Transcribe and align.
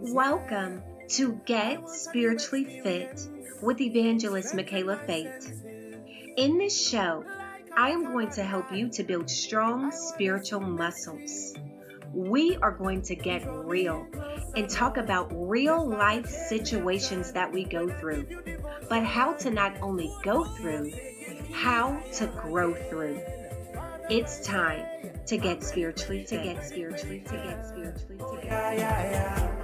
Welcome 0.00 0.82
to 1.10 1.40
Get 1.46 1.88
Spiritually 1.88 2.80
Fit 2.82 3.20
with 3.62 3.80
Evangelist 3.80 4.52
Michaela 4.52 4.96
Fate. 5.06 5.54
In 6.36 6.58
this 6.58 6.88
show, 6.88 7.24
I 7.76 7.90
am 7.90 8.06
going 8.06 8.30
to 8.30 8.42
help 8.42 8.72
you 8.72 8.88
to 8.88 9.04
build 9.04 9.30
strong 9.30 9.92
spiritual 9.92 10.58
muscles. 10.58 11.54
We 12.12 12.56
are 12.56 12.72
going 12.72 13.02
to 13.02 13.14
get 13.14 13.46
real 13.46 14.04
and 14.56 14.68
talk 14.68 14.96
about 14.96 15.30
real 15.32 15.88
life 15.88 16.26
situations 16.26 17.30
that 17.30 17.52
we 17.52 17.62
go 17.62 17.88
through, 17.88 18.26
but 18.88 19.04
how 19.04 19.34
to 19.34 19.50
not 19.50 19.80
only 19.80 20.12
go 20.24 20.42
through, 20.42 20.92
how 21.52 22.02
to 22.14 22.26
grow 22.26 22.74
through. 22.74 23.20
It's 24.10 24.44
time 24.44 24.84
to 25.28 25.36
get 25.36 25.62
spiritually, 25.62 26.24
to 26.24 26.36
get 26.36 26.64
spiritually, 26.64 27.20
to 27.20 27.32
get 27.34 27.66
spiritually, 27.66 28.16
to 28.16 28.40
get. 28.42 29.38
Oh, 29.38 29.57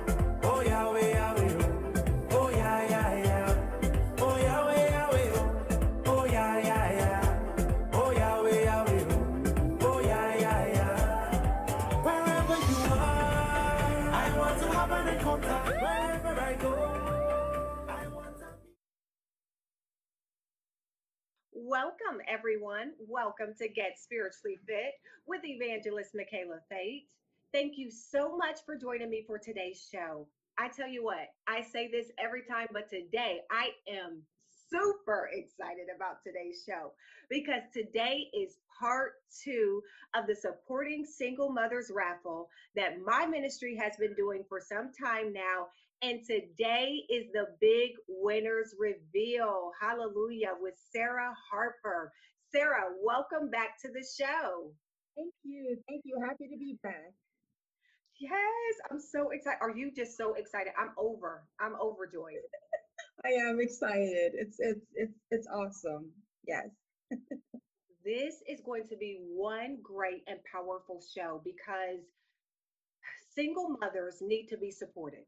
Welcome, 22.14 22.32
everyone. 22.32 22.92
Welcome 23.08 23.54
to 23.58 23.66
Get 23.66 23.98
Spiritually 23.98 24.60
Fit 24.68 24.94
with 25.26 25.40
Evangelist 25.44 26.10
Michaela 26.14 26.60
Fate. 26.68 27.08
Thank 27.52 27.76
you 27.76 27.90
so 27.90 28.36
much 28.36 28.60
for 28.64 28.76
joining 28.76 29.10
me 29.10 29.24
for 29.26 29.36
today's 29.36 29.88
show. 29.92 30.28
I 30.56 30.68
tell 30.68 30.86
you 30.86 31.02
what, 31.02 31.26
I 31.48 31.62
say 31.62 31.90
this 31.90 32.12
every 32.16 32.42
time, 32.48 32.68
but 32.72 32.88
today 32.88 33.40
I 33.50 33.70
am 33.90 34.22
super 34.70 35.28
excited 35.32 35.86
about 35.94 36.22
today's 36.22 36.62
show 36.64 36.92
because 37.28 37.62
today 37.72 38.28
is 38.32 38.58
part 38.78 39.14
two 39.42 39.82
of 40.14 40.28
the 40.28 40.36
Supporting 40.36 41.04
Single 41.04 41.50
Mothers 41.50 41.90
raffle 41.92 42.48
that 42.76 43.00
my 43.04 43.26
ministry 43.26 43.76
has 43.76 43.96
been 43.96 44.14
doing 44.14 44.44
for 44.48 44.60
some 44.60 44.92
time 44.92 45.32
now. 45.32 45.66
And 46.02 46.20
today 46.26 47.02
is 47.08 47.26
the 47.32 47.46
big 47.60 47.92
winners 48.08 48.74
reveal. 48.78 49.70
Hallelujah 49.80 50.52
with 50.60 50.74
Sarah 50.92 51.32
Harper. 51.50 52.12
Sarah, 52.52 52.92
welcome 53.02 53.50
back 53.50 53.80
to 53.82 53.88
the 53.88 54.04
show. 54.18 54.72
Thank 55.16 55.32
you. 55.44 55.76
Thank 55.88 56.02
you. 56.04 56.18
Happy 56.20 56.48
to 56.48 56.58
be 56.58 56.78
back. 56.82 57.12
Yes, 58.20 58.32
I'm 58.90 59.00
so 59.00 59.30
excited. 59.30 59.58
Are 59.60 59.76
you 59.76 59.90
just 59.94 60.16
so 60.16 60.34
excited? 60.34 60.72
I'm 60.78 60.90
over. 60.98 61.44
I'm 61.60 61.74
overjoyed. 61.80 62.44
I 63.24 63.30
am 63.30 63.58
excited. 63.60 64.32
It's 64.34 64.56
it's 64.60 64.86
it's 64.94 65.18
it's 65.30 65.48
awesome. 65.48 66.10
Yes. 66.46 66.68
This 68.04 68.34
is 68.46 68.60
going 68.60 68.86
to 68.88 68.96
be 68.98 69.16
one 69.18 69.78
great 69.82 70.24
and 70.26 70.38
powerful 70.52 71.02
show 71.16 71.40
because 71.42 72.04
single 73.34 73.78
mothers 73.80 74.18
need 74.20 74.48
to 74.48 74.58
be 74.58 74.70
supported. 74.70 75.24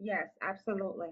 Yes, 0.00 0.28
absolutely. 0.42 1.08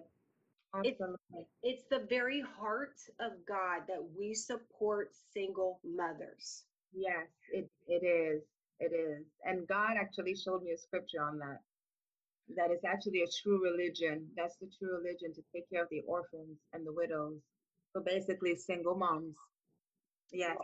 It's- 0.84 1.00
Absolutely. 1.00 1.46
It's 1.62 1.84
the 1.86 2.00
very 2.00 2.40
heart 2.42 2.98
of 3.20 3.44
God 3.46 3.86
that 3.88 4.02
we 4.16 4.34
support 4.34 5.14
single 5.14 5.80
mothers. 5.84 6.66
Yes, 6.92 7.28
it 7.52 7.70
it 7.88 8.04
is. 8.04 8.44
It 8.80 8.92
is. 8.92 9.26
And 9.44 9.66
God 9.68 9.96
actually 9.98 10.36
showed 10.36 10.62
me 10.64 10.72
a 10.72 10.78
scripture 10.78 11.22
on 11.22 11.38
that. 11.40 11.62
That 12.56 12.70
is 12.72 12.84
actually 12.84 13.22
a 13.22 13.28
true 13.42 13.62
religion. 13.62 14.30
That's 14.36 14.56
the 14.58 14.68
true 14.78 14.96
religion 14.98 15.34
to 15.34 15.42
take 15.54 15.68
care 15.70 15.84
of 15.84 15.90
the 15.90 16.02
orphans 16.02 16.58
and 16.72 16.86
the 16.86 16.92
widows. 16.92 17.40
So 17.94 18.00
basically 18.02 18.56
single 18.56 18.96
moms. 18.96 19.36
Yes. 20.32 20.56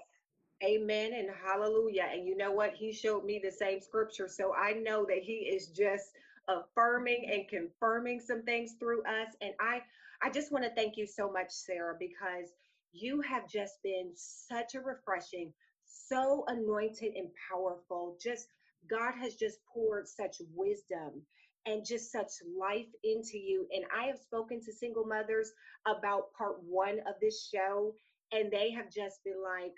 Amen 0.64 1.12
and 1.14 1.30
hallelujah. 1.44 2.08
And 2.12 2.26
you 2.26 2.36
know 2.36 2.52
what? 2.52 2.74
He 2.74 2.92
showed 2.92 3.24
me 3.24 3.40
the 3.42 3.50
same 3.52 3.80
scripture. 3.80 4.28
So 4.28 4.54
I 4.54 4.72
know 4.74 5.04
that 5.06 5.18
he 5.22 5.34
is 5.54 5.68
just 5.68 6.10
affirming 6.48 7.30
and 7.32 7.48
confirming 7.48 8.20
some 8.20 8.42
things 8.42 8.74
through 8.78 9.02
us. 9.04 9.34
And 9.40 9.52
I 9.60 9.82
I 10.22 10.30
just 10.30 10.52
want 10.52 10.64
to 10.64 10.74
thank 10.74 10.96
you 10.96 11.06
so 11.06 11.30
much, 11.30 11.50
Sarah, 11.50 11.96
because 11.98 12.52
you 12.92 13.20
have 13.22 13.48
just 13.48 13.74
been 13.82 14.12
such 14.14 14.74
a 14.74 14.80
refreshing, 14.80 15.52
so 15.84 16.44
anointed 16.48 17.14
and 17.14 17.28
powerful. 17.50 18.16
Just 18.22 18.48
God 18.88 19.14
has 19.20 19.34
just 19.36 19.58
poured 19.72 20.08
such 20.08 20.36
wisdom 20.54 21.22
and 21.66 21.84
just 21.84 22.12
such 22.12 22.30
life 22.58 22.88
into 23.02 23.38
you. 23.38 23.66
And 23.72 23.84
I 23.96 24.06
have 24.06 24.18
spoken 24.18 24.60
to 24.62 24.72
single 24.72 25.06
mothers 25.06 25.52
about 25.86 26.32
part 26.36 26.56
one 26.62 27.00
of 27.06 27.14
this 27.20 27.48
show, 27.52 27.94
and 28.32 28.50
they 28.50 28.70
have 28.72 28.90
just 28.90 29.24
been 29.24 29.42
like, 29.42 29.72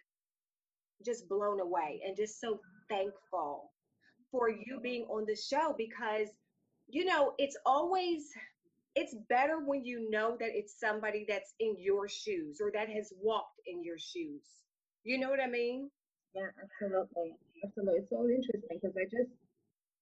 just 1.05 1.28
blown 1.28 1.60
away 1.60 2.00
and 2.06 2.16
just 2.16 2.41
so 2.41 2.60
thankful 2.88 3.72
for 4.31 4.49
you 4.50 4.81
being 4.82 5.05
on 5.05 5.25
the 5.26 5.37
show 5.37 5.75
because 5.76 6.28
you 6.88 7.04
know 7.04 7.34
it's 7.38 7.56
always 7.66 8.30
it's 8.97 9.14
better 9.28 9.58
when 9.64 9.84
you 9.84 10.10
know 10.10 10.36
that 10.41 10.50
it's 10.52 10.78
somebody 10.78 11.24
that's 11.28 11.54
in 11.60 11.76
your 11.78 12.08
shoes 12.08 12.60
or 12.60 12.70
that 12.72 12.88
has 12.88 13.12
walked 13.20 13.60
in 13.66 13.82
your 13.84 13.98
shoes 13.98 14.42
you 15.04 15.19
know 15.19 15.30
what 15.30 15.41
i 15.41 15.46
mean 15.48 15.91
Yeah, 16.34 16.48
absolutely. 16.62 17.34
Absolutely. 17.64 18.00
It's 18.00 18.10
so 18.10 18.22
interesting 18.28 18.78
because 18.80 18.96
I 18.96 19.04
just, 19.04 19.32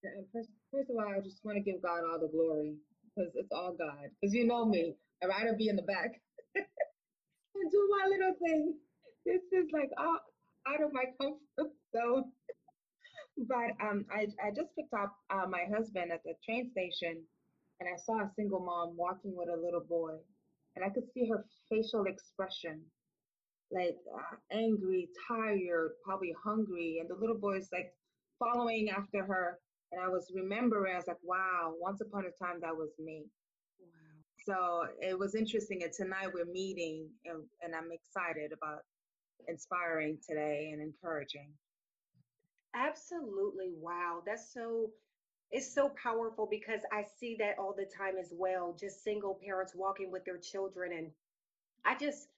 uh, 0.05 0.23
first, 0.33 0.49
first 0.71 0.89
of 0.91 0.97
all, 0.97 1.09
I 1.09 1.21
just 1.21 1.43
want 1.45 1.57
to 1.57 1.63
give 1.63 1.81
God 1.81 2.01
all 2.09 2.19
the 2.19 2.29
glory 2.29 2.75
because 3.15 3.31
it's 3.35 3.51
all 3.51 3.73
God. 3.77 4.09
Because 4.21 4.33
you 4.35 4.45
know 4.47 4.65
me, 4.65 4.95
I'd 5.23 5.27
rather 5.29 5.53
be 5.57 5.69
in 5.69 5.75
the 5.77 5.83
back 5.83 6.11
and 6.55 7.71
do 7.71 7.81
my 7.99 8.07
little 8.09 8.33
thing. 8.43 8.75
This 9.25 9.41
is 9.53 9.67
like 9.73 9.89
out, 9.99 10.21
out 10.67 10.83
of 10.83 10.93
my 10.93 11.05
comfort 11.19 11.39
zone. 11.95 12.31
But 13.37 13.75
um, 13.81 14.05
I, 14.11 14.27
I 14.43 14.51
just 14.55 14.75
picked 14.75 14.93
up 14.93 15.13
uh, 15.29 15.45
my 15.49 15.65
husband 15.75 16.11
at 16.11 16.23
the 16.23 16.33
train 16.45 16.69
station 16.71 17.21
and 17.79 17.89
I 17.89 17.97
saw 17.97 18.19
a 18.19 18.31
single 18.35 18.59
mom 18.59 18.95
walking 18.95 19.35
with 19.35 19.49
a 19.49 19.61
little 19.61 19.83
boy. 19.87 20.15
And 20.75 20.83
I 20.83 20.89
could 20.89 21.05
see 21.13 21.27
her 21.29 21.45
facial 21.69 22.05
expression 22.05 22.81
like 23.71 23.97
uh, 24.13 24.35
angry, 24.51 25.09
tired, 25.27 25.91
probably 26.03 26.33
hungry, 26.43 26.99
and 26.99 27.09
the 27.09 27.15
little 27.15 27.37
boy 27.37 27.57
is 27.57 27.69
like 27.71 27.93
following 28.39 28.89
after 28.89 29.25
her. 29.25 29.59
And 29.91 30.01
I 30.01 30.07
was 30.07 30.31
remembering, 30.33 30.93
I 30.93 30.97
was 30.97 31.07
like, 31.07 31.23
wow, 31.23 31.73
once 31.79 32.01
upon 32.01 32.25
a 32.25 32.43
time 32.43 32.59
that 32.61 32.75
was 32.75 32.89
me. 32.99 33.23
wow 33.79 33.87
So 34.45 34.87
it 35.01 35.17
was 35.17 35.35
interesting. 35.35 35.83
And 35.83 35.93
tonight 35.93 36.29
we're 36.33 36.45
meeting, 36.45 37.09
and, 37.25 37.43
and 37.63 37.75
I'm 37.75 37.91
excited 37.91 38.51
about 38.51 38.79
inspiring 39.47 40.17
today 40.27 40.69
and 40.73 40.81
encouraging. 40.81 41.51
Absolutely. 42.75 43.73
Wow. 43.79 44.23
That's 44.25 44.53
so 44.53 44.91
it's 45.51 45.73
so 45.73 45.89
powerful 46.03 46.47
because 46.49 46.81
i 46.91 47.03
see 47.19 47.35
that 47.39 47.57
all 47.59 47.73
the 47.77 47.85
time 47.97 48.15
as 48.19 48.33
well 48.35 48.75
just 48.79 49.03
single 49.03 49.39
parents 49.45 49.73
walking 49.75 50.11
with 50.11 50.25
their 50.25 50.37
children 50.39 50.91
and 50.93 51.11
i 51.85 51.95
just 51.97 52.29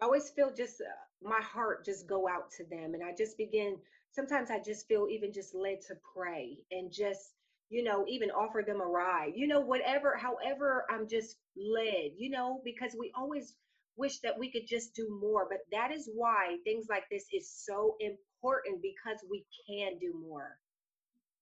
I 0.00 0.06
always 0.06 0.30
feel 0.30 0.52
just 0.52 0.80
uh, 0.80 0.84
my 1.28 1.40
heart 1.40 1.84
just 1.84 2.06
go 2.06 2.28
out 2.28 2.50
to 2.58 2.64
them 2.64 2.94
and 2.94 3.02
i 3.02 3.12
just 3.16 3.38
begin 3.38 3.76
sometimes 4.12 4.50
i 4.50 4.58
just 4.60 4.88
feel 4.88 5.08
even 5.10 5.32
just 5.32 5.54
led 5.54 5.80
to 5.88 5.96
pray 6.14 6.58
and 6.70 6.92
just 6.92 7.34
you 7.70 7.82
know 7.84 8.04
even 8.08 8.30
offer 8.30 8.62
them 8.66 8.80
a 8.80 8.86
ride 8.86 9.32
you 9.36 9.46
know 9.46 9.60
whatever 9.60 10.16
however 10.16 10.84
i'm 10.90 11.08
just 11.08 11.36
led 11.56 12.10
you 12.16 12.30
know 12.30 12.60
because 12.64 12.96
we 12.98 13.12
always 13.16 13.54
wish 13.96 14.18
that 14.20 14.38
we 14.38 14.50
could 14.50 14.66
just 14.68 14.94
do 14.94 15.06
more 15.20 15.46
but 15.48 15.60
that 15.72 15.92
is 15.92 16.08
why 16.14 16.56
things 16.64 16.86
like 16.88 17.04
this 17.10 17.26
is 17.32 17.50
so 17.50 17.96
important 18.00 18.82
because 18.82 19.18
we 19.30 19.44
can 19.68 19.98
do 19.98 20.12
more 20.26 20.58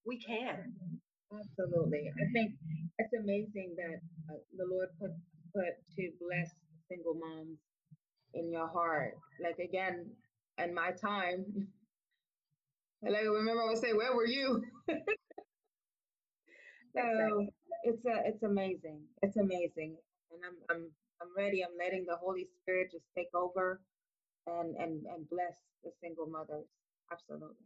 we 0.07 0.19
can 0.19 0.75
Absolutely. 1.33 2.11
I 2.13 2.33
think 2.33 2.53
it's 2.99 3.13
amazing 3.19 3.75
that 3.77 4.01
uh, 4.29 4.39
the 4.57 4.67
Lord 4.71 4.89
put 5.01 5.13
put 5.55 5.73
to 5.97 6.11
bless 6.21 6.51
single 6.89 7.15
moms 7.15 7.59
in 8.35 8.53
your 8.53 8.69
heart. 8.69 9.15
Like 9.43 9.59
again, 9.59 10.11
in 10.59 10.75
my 10.75 10.91
time, 10.93 11.45
like 13.03 13.15
I 13.15 13.21
remember 13.23 13.63
I 13.63 13.67
would 13.69 13.79
say, 13.79 13.93
"Where 13.93 14.15
were 14.15 14.27
you?" 14.27 14.63
So 16.95 17.47
it's 17.85 18.05
a 18.05 18.29
it's 18.29 18.43
amazing. 18.43 19.01
It's 19.23 19.37
amazing, 19.39 19.97
and 20.31 20.41
I'm 20.45 20.57
I'm 20.69 20.91
I'm 21.23 21.31
ready. 21.37 21.63
I'm 21.65 21.79
letting 21.79 22.07
the 22.07 22.17
Holy 22.17 22.49
Spirit 22.63 22.93
just 22.93 23.07
take 23.17 23.35
over, 23.35 23.81
and 24.47 24.77
and 24.77 25.07
and 25.07 25.29
bless 25.31 25.57
the 25.85 25.93
single 26.03 26.27
mothers. 26.27 26.67
Absolutely. 27.13 27.57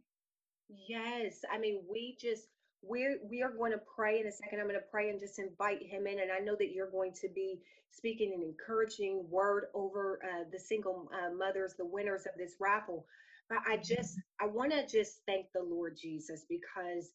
Yes, 0.69 1.41
I 1.51 1.59
mean, 1.59 1.83
we 1.89 2.17
just 2.21 2.47
we're 2.83 3.19
we 3.29 3.43
are 3.43 3.51
going 3.51 3.73
to 3.73 3.81
pray 3.95 4.21
in 4.21 4.27
a 4.27 4.31
second. 4.31 4.59
I'm 4.59 4.67
going 4.67 4.79
to 4.79 4.87
pray 4.91 5.09
and 5.09 5.19
just 5.19 5.39
invite 5.39 5.83
him 5.83 6.07
in, 6.07 6.19
and 6.19 6.31
I 6.31 6.39
know 6.39 6.55
that 6.59 6.71
you're 6.73 6.91
going 6.91 7.13
to 7.21 7.29
be 7.35 7.61
speaking 7.91 8.33
an 8.35 8.43
encouraging 8.43 9.25
word 9.29 9.65
over 9.75 10.19
uh, 10.23 10.45
the 10.51 10.59
single 10.59 11.09
uh, 11.13 11.33
mothers, 11.35 11.75
the 11.77 11.85
winners 11.85 12.25
of 12.27 12.37
this 12.37 12.55
raffle. 12.59 13.05
But 13.49 13.59
I 13.67 13.77
just, 13.77 14.19
I 14.41 14.47
want 14.47 14.73
to 14.73 14.87
just 14.87 15.21
thank 15.27 15.47
the 15.53 15.63
Lord 15.63 15.97
Jesus 16.01 16.45
because 16.49 17.11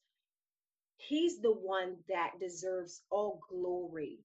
He's 0.99 1.41
the 1.41 1.53
one 1.53 1.97
that 2.09 2.33
deserves 2.41 3.03
all 3.11 3.41
glory 3.51 4.21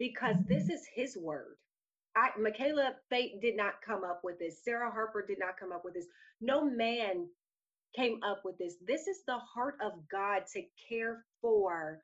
because 0.00 0.36
this 0.48 0.68
is 0.68 0.88
His 0.96 1.16
word. 1.16 1.56
I, 2.16 2.30
Michaela 2.40 2.94
Fate 3.10 3.40
did 3.40 3.56
not 3.56 3.74
come 3.86 4.02
up 4.02 4.22
with 4.24 4.40
this. 4.40 4.64
Sarah 4.64 4.90
Harper 4.90 5.24
did 5.24 5.38
not 5.38 5.60
come 5.60 5.70
up 5.70 5.82
with 5.84 5.94
this. 5.94 6.08
No 6.40 6.64
man 6.68 7.28
came 7.94 8.18
up 8.24 8.40
with 8.44 8.58
this. 8.58 8.74
This 8.84 9.06
is 9.06 9.22
the 9.26 9.38
heart 9.38 9.76
of 9.84 9.92
God 10.10 10.42
to 10.54 10.62
care 10.88 11.24
for 11.40 12.00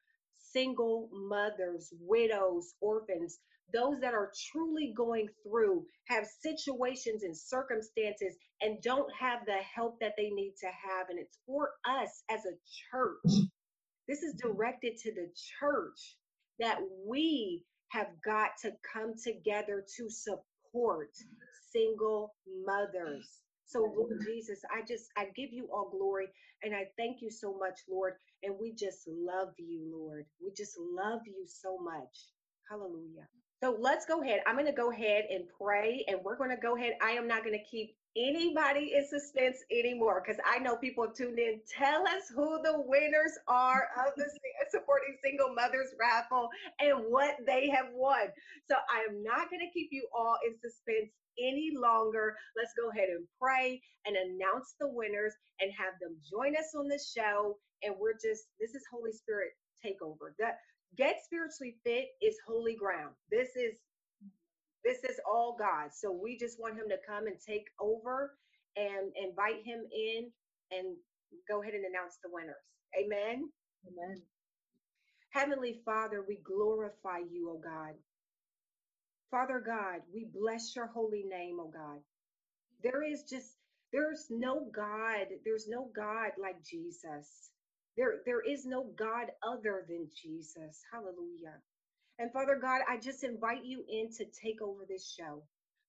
single 0.53 1.09
mothers, 1.13 1.93
widows, 2.01 2.75
orphans, 2.81 3.39
those 3.73 3.99
that 4.01 4.15
are 4.15 4.31
truly 4.53 4.93
going 4.97 5.29
through, 5.43 5.85
have 6.09 6.25
situations 6.41 7.25
and 7.25 7.37
circumstances, 7.37 8.37
and 8.61 8.81
don't 8.83 9.11
have 9.19 9.41
the 9.47 9.59
help 9.75 9.99
that 10.01 10.15
they 10.17 10.31
need 10.31 10.55
to 10.61 10.67
have. 10.67 11.09
And 11.11 11.19
it's 11.19 11.39
for 11.47 11.71
us 11.85 12.23
as 12.31 12.41
a 12.47 12.57
church. 12.91 13.49
This 14.07 14.23
is 14.23 14.35
directed 14.41 14.97
to 14.99 15.13
the 15.13 15.29
church 15.61 16.17
that 16.61 16.79
we 17.09 17.65
have 17.97 18.09
got 18.25 18.51
to 18.63 18.73
come 18.93 19.15
together 19.23 19.85
to 19.97 20.11
support 20.11 21.11
single 21.73 22.35
mothers. 22.67 23.27
So, 23.65 23.81
Lord 23.97 24.21
Jesus, 24.27 24.61
I 24.71 24.83
just, 24.87 25.07
I 25.17 25.27
give 25.35 25.53
you 25.53 25.69
all 25.73 25.91
glory 25.91 26.29
and 26.63 26.75
I 26.75 26.85
thank 26.99 27.23
you 27.23 27.31
so 27.31 27.57
much, 27.59 27.81
Lord. 27.91 28.15
And 28.43 28.55
we 28.61 28.75
just 28.75 29.09
love 29.09 29.55
you, 29.59 29.91
Lord. 29.93 30.27
We 30.45 30.53
just 30.57 30.77
love 30.79 31.21
you 31.27 31.47
so 31.47 31.79
much. 31.79 32.29
Hallelujah. 32.71 33.27
So 33.63 33.77
let's 33.81 34.05
go 34.05 34.23
ahead. 34.23 34.41
I'm 34.47 34.57
going 34.57 34.67
to 34.67 34.73
go 34.73 34.93
ahead 34.93 35.25
and 35.31 35.45
pray 35.59 36.05
and 36.09 36.19
we're 36.23 36.37
going 36.37 36.51
to 36.51 36.57
go 36.57 36.77
ahead. 36.77 36.95
I 37.03 37.13
am 37.13 37.27
not 37.27 37.45
going 37.45 37.59
to 37.59 37.65
keep 37.65 37.96
anybody 38.17 38.95
in 38.97 39.07
suspense 39.07 39.59
anymore 39.71 40.23
because 40.25 40.41
I 40.45 40.59
know 40.59 40.77
people 40.77 41.09
tuned 41.09 41.39
in. 41.39 41.61
Tell 41.69 42.07
us 42.07 42.25
who 42.35 42.61
the 42.63 42.81
winners 42.87 43.39
are 43.49 43.89
of 44.07 44.15
the 44.17 44.25
Supporting 44.71 45.17
Single 45.23 45.55
Mothers 45.55 45.95
raffle 45.99 46.49
and 46.81 47.05
what 47.09 47.37
they 47.47 47.69
have 47.69 47.87
won. 47.93 48.29
So 48.69 48.75
I 48.91 49.07
am 49.09 49.23
not 49.23 49.51
going 49.51 49.61
to 49.61 49.73
keep 49.73 49.89
you 49.93 50.09
all 50.17 50.37
in 50.47 50.55
suspense 50.59 51.13
any 51.39 51.71
longer. 51.77 52.37
Let's 52.57 52.73
go 52.75 52.91
ahead 52.91 53.09
and 53.11 53.27
pray 53.41 53.81
and 54.07 54.17
announce 54.17 54.75
the 54.81 54.89
winners 54.89 55.35
and 55.61 55.71
have 55.73 55.95
them 56.01 56.17
join 56.29 56.57
us 56.57 56.75
on 56.75 56.89
the 56.89 56.99
show. 56.99 57.59
And 57.83 57.95
we're 58.01 58.15
just, 58.15 58.49
this 58.59 58.75
is 58.75 58.83
Holy 58.91 59.13
Spirit 59.13 59.51
takeover. 59.85 60.33
That 60.39 60.59
get 60.97 61.21
spiritually 61.25 61.77
fit 61.85 62.09
is 62.23 62.37
holy 62.47 62.75
ground. 62.75 63.15
This 63.31 63.55
is 63.57 63.75
this 64.87 65.05
is 65.05 65.21
all 65.31 65.57
God. 65.59 65.91
So 65.95 66.13
we 66.13 66.39
just 66.39 66.61
want 66.61 66.79
him 66.79 66.89
to 66.91 66.99
come 67.07 67.29
and 67.29 67.37
take 67.41 67.67
over 67.81 68.39
and 68.77 69.13
invite 69.17 69.65
him 69.67 69.85
in 69.93 70.33
and 70.73 70.97
go 71.49 71.63
ahead 71.63 71.75
and 71.75 71.87
announce 71.87 72.19
the 72.25 72.31
winners. 72.33 72.57
Amen. 72.99 73.51
Amen. 73.89 74.23
Heavenly 75.33 75.83
Father, 75.85 76.25
we 76.29 76.39
glorify 76.45 77.21
you, 77.31 77.51
oh 77.51 77.61
God. 77.63 77.95
Father 79.31 79.63
God, 79.67 80.03
we 80.15 80.27
bless 80.35 80.77
your 80.77 80.89
holy 80.89 81.25
name, 81.25 81.59
oh 81.61 81.71
God. 81.71 82.01
There 82.83 83.03
is 83.05 83.25
just, 83.31 83.59
there's 83.93 84.29
no 84.31 84.71
God, 84.75 85.29
there's 85.45 85.69
no 85.69 85.91
God 85.97 86.33
like 86.41 86.65
Jesus. 86.65 87.51
There, 87.97 88.23
there 88.27 88.43
is 88.43 88.67
no 88.67 88.93
God 88.99 89.29
other 89.47 89.87
than 89.89 90.11
Jesus. 90.15 90.83
Hallelujah. 90.93 91.63
And 92.19 92.33
Father 92.33 92.59
God, 92.61 92.83
I 92.89 92.99
just 92.99 93.25
invite 93.25 93.65
you 93.65 93.85
in 93.89 94.11
to 94.19 94.25
take 94.27 94.63
over 94.63 94.85
this 94.89 95.11
show. 95.19 95.43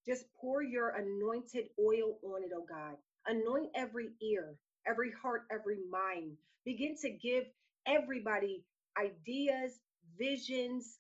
Just 0.06 0.26
pour 0.40 0.64
your 0.64 0.90
anointed 0.90 1.68
oil 1.80 2.20
on 2.24 2.44
it, 2.44 2.52
oh 2.56 2.66
God. 2.70 2.96
Anoint 3.28 3.72
every 3.76 4.10
ear, 4.22 4.56
every 4.88 5.12
heart, 5.22 5.44
every 5.52 5.78
mind. 5.92 6.38
Begin 6.66 6.96
to 7.02 7.10
give 7.12 7.46
everybody 7.88 8.64
ideas, 8.98 9.80
visions, 10.18 10.98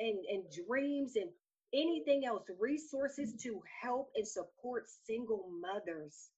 and, 0.00 0.18
and 0.30 0.44
dreams 0.66 1.16
and 1.16 1.30
anything 1.74 2.24
else, 2.26 2.44
resources 2.60 3.34
to 3.42 3.60
help 3.82 4.10
and 4.16 4.26
support 4.26 4.86
single 5.06 5.48
mothers. 5.60 6.30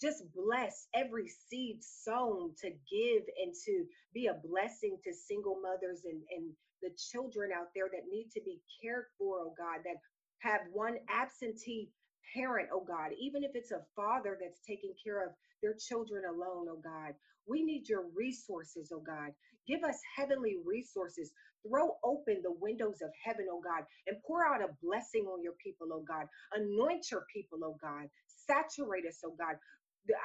Just 0.00 0.24
bless 0.34 0.88
every 0.94 1.28
seed 1.28 1.78
sown 1.82 2.54
to 2.62 2.70
give 2.70 3.22
and 3.42 3.54
to 3.66 3.84
be 4.14 4.26
a 4.26 4.34
blessing 4.34 4.98
to 5.04 5.12
single 5.14 5.58
mothers 5.62 6.02
and, 6.04 6.22
and 6.36 6.50
the 6.82 6.90
children 6.98 7.50
out 7.56 7.68
there 7.74 7.88
that 7.92 8.08
need 8.10 8.30
to 8.32 8.42
be 8.44 8.60
cared 8.82 9.06
for, 9.18 9.40
oh 9.40 9.54
God, 9.58 9.80
that 9.84 9.96
have 10.40 10.62
one 10.72 10.98
absentee 11.10 11.92
parent, 12.34 12.70
oh 12.72 12.84
God, 12.86 13.12
even 13.20 13.44
if 13.44 13.52
it's 13.54 13.72
a 13.72 13.86
father 13.96 14.38
that's 14.40 14.60
taking 14.66 14.94
care 15.04 15.24
of 15.26 15.32
their 15.62 15.74
children 15.78 16.24
alone, 16.26 16.68
oh 16.70 16.80
God. 16.82 17.14
We 17.48 17.64
need 17.64 17.88
your 17.88 18.04
resources, 18.14 18.92
oh 18.94 19.02
God. 19.06 19.32
Give 19.66 19.84
us 19.84 19.98
heavenly 20.16 20.56
resources. 20.64 21.32
Throw 21.68 21.90
open 22.04 22.42
the 22.42 22.52
windows 22.52 22.98
of 23.02 23.10
heaven, 23.24 23.46
oh 23.50 23.60
God, 23.62 23.84
and 24.06 24.18
pour 24.26 24.46
out 24.46 24.62
a 24.62 24.68
blessing 24.82 25.24
on 25.26 25.42
your 25.42 25.54
people, 25.64 25.88
oh 25.92 26.04
God. 26.08 26.26
Anoint 26.54 27.06
your 27.10 27.24
people, 27.34 27.60
oh 27.64 27.76
God. 27.82 28.08
Saturate 28.28 29.06
us, 29.06 29.20
oh 29.24 29.36
God. 29.38 29.56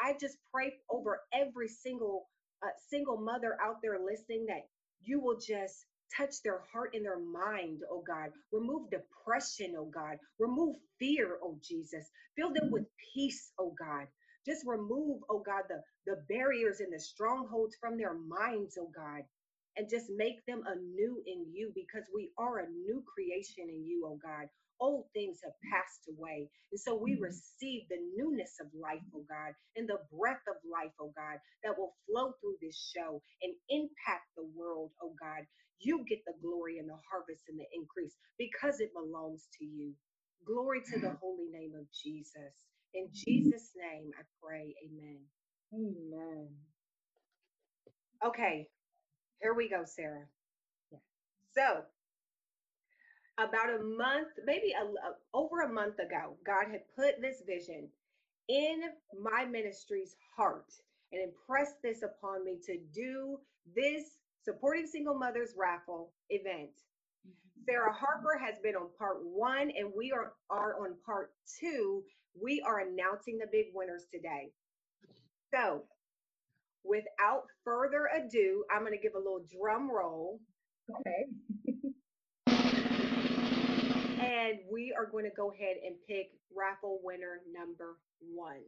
I 0.04 0.16
just 0.20 0.38
pray 0.54 0.74
over 0.90 1.22
every 1.34 1.68
single 1.70 2.30
uh, 2.64 2.70
single 2.90 3.20
mother 3.22 3.58
out 3.64 3.78
there 3.84 4.00
listening 4.00 4.46
that 4.48 4.64
you 5.02 5.22
will 5.22 5.38
just 5.40 5.86
touch 6.18 6.42
their 6.44 6.62
heart 6.74 6.92
and 6.96 7.06
their 7.06 7.20
mind, 7.20 7.82
oh 7.92 8.04
God. 8.08 8.32
Remove 8.52 8.90
depression, 8.92 9.76
oh 9.78 9.92
God. 9.94 10.18
Remove 10.40 10.78
fear, 11.00 11.38
oh 11.44 11.58
Jesus. 11.64 12.06
Fill 12.38 12.54
them 12.54 12.72
with 12.72 12.86
peace, 13.16 13.52
oh 13.60 13.76
God. 13.80 14.08
Just 14.46 14.64
remove, 14.68 15.22
oh 15.30 15.44
God, 15.46 15.64
the, 15.70 15.82
the 16.08 16.22
barriers 16.30 16.82
and 16.82 16.94
the 16.94 17.00
strongholds 17.00 17.76
from 17.82 17.98
their 17.98 18.16
minds, 18.16 18.78
oh 18.80 18.92
God. 18.96 19.24
And 19.78 19.90
just 19.90 20.08
make 20.16 20.46
them 20.48 20.64
anew 20.68 21.22
in 21.28 21.48
you 21.54 21.72
because 21.76 22.06
we 22.16 22.32
are 22.38 22.60
a 22.60 22.70
new 22.70 23.04
creation 23.14 23.70
in 23.70 23.86
you, 23.86 24.06
oh 24.08 24.20
God 24.24 24.48
old 24.80 25.06
things 25.14 25.40
have 25.44 25.56
passed 25.72 26.08
away. 26.10 26.50
And 26.72 26.80
so 26.80 26.96
we 26.96 27.14
mm-hmm. 27.14 27.32
receive 27.32 27.88
the 27.90 28.02
newness 28.16 28.58
of 28.62 28.68
life, 28.74 29.04
oh 29.16 29.26
God, 29.28 29.54
and 29.76 29.88
the 29.88 30.02
breath 30.12 30.44
of 30.48 30.58
life, 30.66 30.94
oh 31.00 31.14
God, 31.16 31.40
that 31.64 31.78
will 31.78 31.96
flow 32.08 32.34
through 32.40 32.58
this 32.62 32.76
show 32.76 33.22
and 33.42 33.54
impact 33.70 34.28
the 34.36 34.48
world, 34.56 34.92
oh 35.02 35.14
God. 35.20 35.46
You 35.80 36.06
get 36.08 36.24
the 36.26 36.34
glory 36.42 36.80
and 36.80 36.88
the 36.88 37.00
harvest 37.12 37.44
and 37.50 37.60
the 37.60 37.68
increase 37.76 38.16
because 38.40 38.80
it 38.80 38.96
belongs 38.96 39.48
to 39.60 39.66
you. 39.66 39.92
Glory 40.46 40.82
to 40.94 41.00
the 41.00 41.08
mm-hmm. 41.08 41.22
holy 41.22 41.50
name 41.52 41.74
of 41.78 41.86
Jesus. 41.92 42.56
In 42.94 43.06
mm-hmm. 43.06 43.24
Jesus' 43.28 43.72
name 43.76 44.12
I 44.18 44.24
pray, 44.42 44.74
amen. 44.88 45.20
Amen. 45.74 46.48
Okay, 48.26 48.68
here 49.42 49.54
we 49.54 49.70
go, 49.70 49.84
Sarah. 49.86 50.26
Yeah. 50.92 51.00
So, 51.56 51.84
about 53.38 53.70
a 53.70 53.84
month, 53.84 54.30
maybe 54.46 54.74
a, 54.74 54.84
a- 54.86 55.18
over 55.34 55.62
a 55.62 55.72
month 55.72 56.00
ago, 56.00 56.38
God 56.46 56.66
had 56.72 56.82
put 56.96 57.22
this 57.22 57.44
vision 57.48 57.90
in 58.50 58.82
my 59.22 59.46
ministry's 59.46 60.16
heart 60.36 60.72
and 61.12 61.22
impressed 61.24 61.82
this 61.84 62.04
upon 62.04 62.46
me 62.46 62.58
to 62.66 62.78
do 62.94 63.40
this 63.76 64.04
supporting 64.44 64.88
single 64.88 65.18
mothers 65.18 65.54
raffle 65.58 66.14
event. 66.30 66.70
Mm-hmm. 67.28 67.62
Sarah 67.68 67.94
Harper 67.94 68.40
has 68.44 68.56
been 68.64 68.76
on 68.76 68.90
part 68.98 69.18
one, 69.24 69.72
and 69.78 69.92
we 69.98 70.12
are, 70.12 70.34
are 70.50 70.82
on 70.84 70.96
part 71.06 71.32
two. 71.60 72.04
We 72.42 72.62
are 72.66 72.80
announcing 72.82 73.38
the 73.40 73.48
big 73.52 73.68
winners 73.74 74.06
today. 74.14 74.52
So, 75.54 75.84
without 76.84 77.44
further 77.64 78.10
ado, 78.16 78.64
I'm 78.72 78.82
going 78.82 78.94
to 78.94 79.00
give 79.02 79.16
a 79.16 79.20
little 79.20 79.46
drum 79.60 79.90
roll, 79.92 80.40
Okay. 80.90 81.26
And 84.26 84.60
we 84.72 84.94
are 84.98 85.06
going 85.06 85.26
to 85.26 85.36
go 85.36 85.52
ahead 85.52 85.78
and 85.86 85.96
pick 86.08 86.32
raffle 86.56 87.00
winner 87.04 87.42
number 87.54 87.98
one. 88.34 88.62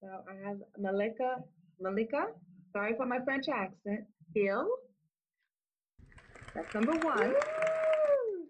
So 0.00 0.08
I 0.28 0.48
have 0.48 0.58
Malika, 0.78 1.36
Malika, 1.80 2.26
sorry 2.72 2.94
for 2.96 3.06
my 3.06 3.18
French 3.24 3.46
accent, 3.52 4.06
Hill. 4.34 4.66
That's 6.54 6.74
number 6.74 6.92
one. 6.92 7.28
Woo! 7.28 8.46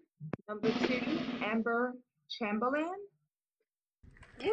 Number 0.47 0.69
two, 0.87 1.01
Amber 1.43 1.93
Chamberlain. 2.29 2.85
Woo! 4.43 4.51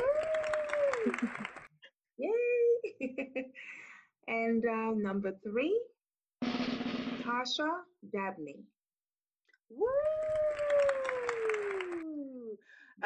Yay! 2.18 2.30
and 4.28 4.64
uh, 4.64 4.92
number 4.94 5.32
three, 5.42 5.80
Tasha 6.44 7.70
Dabney. 8.12 8.64
Woo! 9.70 9.86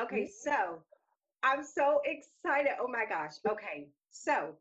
Okay, 0.00 0.26
so 0.28 0.82
I'm 1.42 1.64
so 1.64 2.00
excited. 2.04 2.72
Oh 2.80 2.88
my 2.88 3.04
gosh. 3.08 3.34
Okay, 3.48 3.88
so 4.10 4.54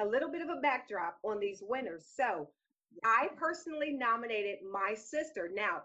a 0.00 0.06
little 0.06 0.30
bit 0.30 0.42
of 0.42 0.48
a 0.48 0.60
backdrop 0.60 1.18
on 1.24 1.40
these 1.40 1.62
winners. 1.62 2.06
So 2.14 2.48
I 3.04 3.28
personally 3.36 3.92
nominated 3.92 4.58
my 4.70 4.94
sister. 4.94 5.50
Now, 5.54 5.82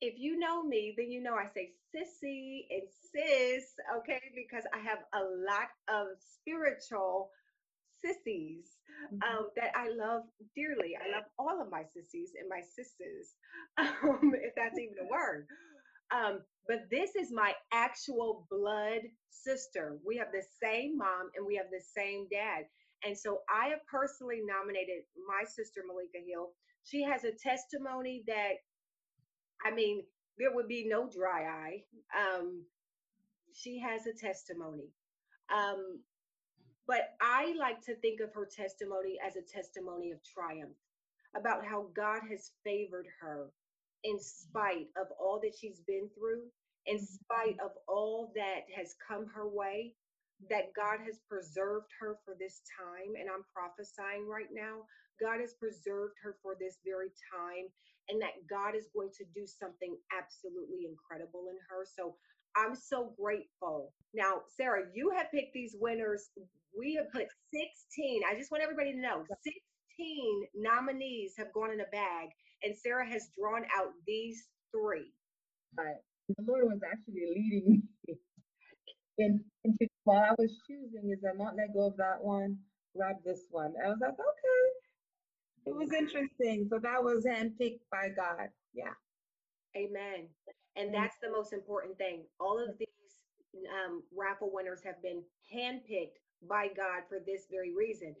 if 0.00 0.18
you 0.18 0.38
know 0.38 0.62
me, 0.62 0.94
then 0.96 1.10
you 1.10 1.22
know 1.22 1.34
I 1.34 1.48
say 1.54 1.72
sissy 1.94 2.66
and 2.70 2.82
sis, 3.12 3.74
okay, 3.98 4.20
because 4.34 4.64
I 4.74 4.78
have 4.78 5.00
a 5.14 5.22
lot 5.24 5.70
of 5.88 6.08
spiritual 6.20 7.30
sissies 8.00 8.78
Mhm. 9.12 9.22
um, 9.24 9.50
that 9.56 9.76
I 9.76 9.88
love 9.88 10.24
dearly. 10.54 10.96
I 10.96 11.08
love 11.10 11.24
all 11.38 11.60
of 11.60 11.70
my 11.70 11.84
sissies 11.84 12.34
and 12.38 12.48
my 12.48 12.60
sisters, 12.60 13.34
um, 13.78 14.34
if 14.34 14.54
that's 14.54 14.78
even 14.78 14.98
a 14.98 15.06
word. 15.10 15.48
Um, 16.14 16.40
but 16.68 16.88
this 16.90 17.16
is 17.16 17.32
my 17.32 17.52
actual 17.72 18.46
blood 18.50 19.00
sister. 19.30 19.98
We 20.06 20.16
have 20.16 20.32
the 20.32 20.44
same 20.62 20.96
mom 20.96 21.30
and 21.36 21.46
we 21.46 21.56
have 21.56 21.66
the 21.70 21.82
same 21.82 22.26
dad. 22.30 22.64
And 23.04 23.16
so 23.18 23.40
I 23.54 23.68
have 23.68 23.84
personally 23.86 24.40
nominated 24.46 25.04
my 25.28 25.44
sister, 25.44 25.82
Malika 25.86 26.24
Hill. 26.26 26.50
She 26.84 27.02
has 27.02 27.24
a 27.24 27.32
testimony 27.32 28.22
that, 28.26 28.54
I 29.64 29.74
mean, 29.74 30.02
there 30.38 30.54
would 30.54 30.68
be 30.68 30.86
no 30.88 31.08
dry 31.08 31.44
eye. 31.44 31.82
Um, 32.16 32.62
she 33.52 33.78
has 33.80 34.06
a 34.06 34.12
testimony. 34.12 34.88
Um, 35.54 36.00
but 36.86 37.14
I 37.20 37.54
like 37.58 37.82
to 37.82 37.94
think 37.96 38.20
of 38.20 38.32
her 38.34 38.46
testimony 38.46 39.18
as 39.26 39.36
a 39.36 39.42
testimony 39.42 40.12
of 40.12 40.18
triumph 40.24 40.76
about 41.36 41.64
how 41.64 41.86
God 41.94 42.20
has 42.30 42.52
favored 42.62 43.06
her 43.20 43.50
in 44.04 44.20
spite 44.20 44.88
of 45.00 45.08
all 45.18 45.40
that 45.42 45.56
she's 45.58 45.80
been 45.86 46.08
through, 46.16 46.44
in 46.86 46.96
mm-hmm. 46.96 47.18
spite 47.24 47.56
of 47.64 47.72
all 47.88 48.32
that 48.36 48.68
has 48.76 48.94
come 49.00 49.26
her 49.34 49.48
way, 49.48 49.94
that 50.50 50.74
God 50.76 51.00
has 51.06 51.20
preserved 51.28 51.88
her 52.00 52.18
for 52.24 52.36
this 52.38 52.60
time. 52.76 53.16
And 53.18 53.28
I'm 53.32 53.44
prophesying 53.52 54.28
right 54.28 54.52
now, 54.52 54.84
God 55.20 55.40
has 55.40 55.54
preserved 55.54 56.14
her 56.22 56.36
for 56.42 56.56
this 56.58 56.78
very 56.84 57.10
time, 57.32 57.70
and 58.08 58.20
that 58.20 58.36
God 58.50 58.76
is 58.76 58.92
going 58.92 59.10
to 59.16 59.24
do 59.34 59.46
something 59.46 59.96
absolutely 60.12 60.84
incredible 60.84 61.48
in 61.48 61.56
her. 61.70 61.86
So 61.88 62.16
I'm 62.56 62.76
so 62.76 63.14
grateful. 63.18 63.92
Now, 64.12 64.42
Sarah, 64.56 64.86
you 64.92 65.10
have 65.16 65.30
picked 65.32 65.54
these 65.54 65.74
winners. 65.78 66.30
We 66.76 66.94
have 66.94 67.10
put 67.10 67.26
16. 67.50 68.22
I 68.28 68.36
just 68.36 68.50
want 68.50 68.62
everybody 68.62 68.92
to 68.92 69.00
know 69.00 69.24
16 69.42 70.46
nominees 70.54 71.34
have 71.38 71.52
gone 71.52 71.72
in 71.72 71.80
a 71.80 71.90
bag, 71.90 72.28
and 72.64 72.74
Sarah 72.76 73.08
has 73.08 73.28
drawn 73.38 73.64
out 73.76 73.92
these 74.06 74.44
three. 74.72 75.12
Right. 75.76 75.96
The 76.28 76.44
Lord 76.46 76.64
was 76.64 76.80
actually 76.90 77.26
leading 77.34 77.82
me 78.08 78.16
And, 79.18 79.40
into 79.64 79.86
while 80.04 80.24
I 80.30 80.34
was 80.38 80.50
choosing, 80.66 81.10
is 81.12 81.24
I 81.24 81.36
not 81.36 81.56
let 81.56 81.74
go 81.74 81.86
of 81.86 81.96
that 81.98 82.22
one, 82.22 82.58
grab 82.96 83.16
this 83.24 83.42
one. 83.50 83.74
I 83.84 83.88
was 83.88 83.98
like, 84.00 84.12
okay. 84.12 84.64
It 85.66 85.74
was 85.74 85.92
interesting. 85.92 86.66
So 86.70 86.78
that 86.82 87.02
was 87.02 87.24
handpicked 87.24 87.80
by 87.90 88.08
God. 88.14 88.48
Yeah. 88.74 88.92
Amen. 89.76 90.28
And 90.76 90.92
that's 90.92 91.16
the 91.22 91.30
most 91.30 91.52
important 91.52 91.96
thing. 91.98 92.24
All 92.40 92.58
of 92.58 92.76
these 92.78 92.88
um, 93.84 94.02
raffle 94.16 94.50
winners 94.52 94.80
have 94.84 95.00
been 95.02 95.22
handpicked 95.54 96.18
by 96.48 96.68
God 96.76 97.02
for 97.08 97.18
this 97.24 97.46
very 97.50 97.74
reason. 97.74 98.14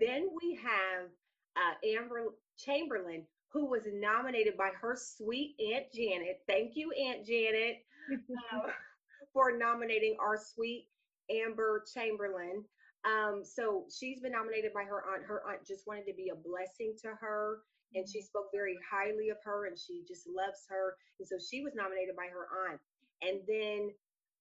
Then 0.00 0.28
we 0.40 0.56
have 0.56 1.08
uh, 1.56 1.74
Amber 1.96 2.34
Chamberlain, 2.58 3.24
who 3.52 3.66
was 3.66 3.82
nominated 3.92 4.56
by 4.56 4.70
her 4.80 4.96
sweet 4.96 5.56
Aunt 5.72 5.86
Janet. 5.92 6.40
Thank 6.48 6.72
you, 6.76 6.92
Aunt 6.92 7.26
Janet, 7.26 7.78
uh, 8.12 8.68
for 9.32 9.56
nominating 9.56 10.16
our 10.20 10.38
sweet 10.38 10.88
Amber 11.30 11.84
Chamberlain. 11.92 12.64
Um, 13.04 13.42
so 13.44 13.86
she's 13.90 14.20
been 14.20 14.32
nominated 14.32 14.72
by 14.74 14.84
her 14.84 15.02
aunt. 15.12 15.24
Her 15.24 15.42
aunt 15.48 15.66
just 15.66 15.86
wanted 15.86 16.06
to 16.06 16.14
be 16.14 16.30
a 16.30 16.36
blessing 16.36 16.94
to 17.02 17.08
her, 17.20 17.58
and 17.94 18.06
she 18.08 18.20
spoke 18.22 18.50
very 18.52 18.76
highly 18.88 19.30
of 19.30 19.38
her, 19.44 19.66
and 19.66 19.76
she 19.78 20.04
just 20.06 20.26
loves 20.28 20.66
her. 20.68 20.96
And 21.18 21.26
so 21.26 21.36
she 21.38 21.62
was 21.62 21.74
nominated 21.74 22.14
by 22.14 22.28
her 22.30 22.46
aunt. 22.68 22.80
And 23.22 23.40
then 23.48 23.90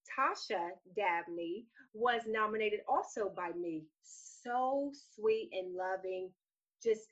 Tasha 0.05 0.69
Dabney 0.95 1.65
was 1.93 2.21
nominated 2.27 2.81
also 2.87 3.31
by 3.35 3.51
me. 3.59 3.83
So 4.03 4.91
sweet 5.15 5.49
and 5.53 5.75
loving. 5.75 6.29
Just 6.83 7.07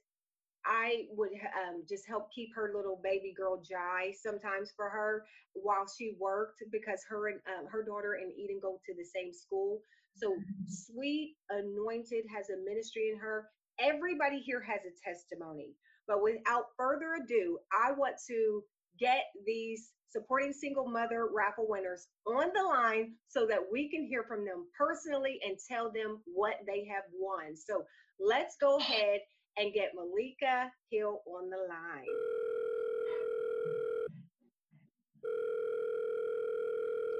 I 0.67 1.05
would 1.15 1.31
um, 1.31 1.83
just 1.87 2.07
help 2.07 2.29
keep 2.33 2.49
her 2.55 2.71
little 2.75 2.99
baby 3.03 3.33
girl 3.35 3.63
Jai 3.63 4.13
sometimes 4.21 4.71
for 4.75 4.89
her 4.89 5.23
while 5.53 5.85
she 5.87 6.15
worked 6.19 6.61
because 6.71 7.01
her 7.09 7.29
and 7.29 7.39
um, 7.57 7.67
her 7.71 7.83
daughter 7.83 8.19
and 8.21 8.31
Eden 8.37 8.59
go 8.61 8.79
to 8.85 8.93
the 8.93 9.05
same 9.05 9.33
school. 9.33 9.79
So 10.15 10.35
sweet, 10.67 11.35
anointed, 11.49 12.25
has 12.35 12.49
a 12.49 12.57
ministry 12.65 13.09
in 13.13 13.19
her. 13.19 13.47
Everybody 13.79 14.39
here 14.39 14.61
has 14.61 14.81
a 14.83 15.09
testimony. 15.09 15.73
But 16.07 16.23
without 16.23 16.65
further 16.77 17.15
ado, 17.23 17.59
I 17.71 17.91
want 17.91 18.15
to 18.27 18.63
get 18.99 19.25
these 19.45 19.91
supporting 20.09 20.53
single 20.53 20.89
mother 20.89 21.27
raffle 21.35 21.67
winners 21.67 22.07
on 22.25 22.49
the 22.55 22.63
line 22.63 23.13
so 23.27 23.45
that 23.45 23.59
we 23.71 23.89
can 23.89 24.05
hear 24.05 24.23
from 24.23 24.45
them 24.45 24.65
personally 24.77 25.39
and 25.45 25.57
tell 25.69 25.91
them 25.91 26.21
what 26.25 26.55
they 26.65 26.87
have 26.91 27.03
won. 27.13 27.55
So 27.55 27.83
let's 28.19 28.55
go 28.59 28.77
ahead 28.77 29.19
and 29.57 29.73
get 29.73 29.93
Malika 29.95 30.71
Hill 30.91 31.21
on 31.25 31.49
the 31.49 31.57
line. 31.57 32.05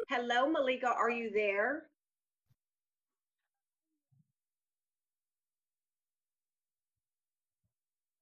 Hello, 0.09 0.49
Malika, 0.49 0.87
are 0.87 1.09
you 1.09 1.31
there? 1.33 1.83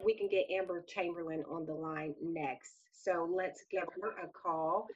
We 0.04 0.16
can 0.16 0.28
get 0.30 0.46
Amber 0.52 0.84
Chamberlain 0.88 1.44
on 1.50 1.66
the 1.66 1.74
line 1.74 2.16
next. 2.22 2.74
So 2.94 3.30
let's 3.32 3.64
give 3.72 3.84
her 4.02 4.10
a 4.24 4.28
call. 4.28 4.88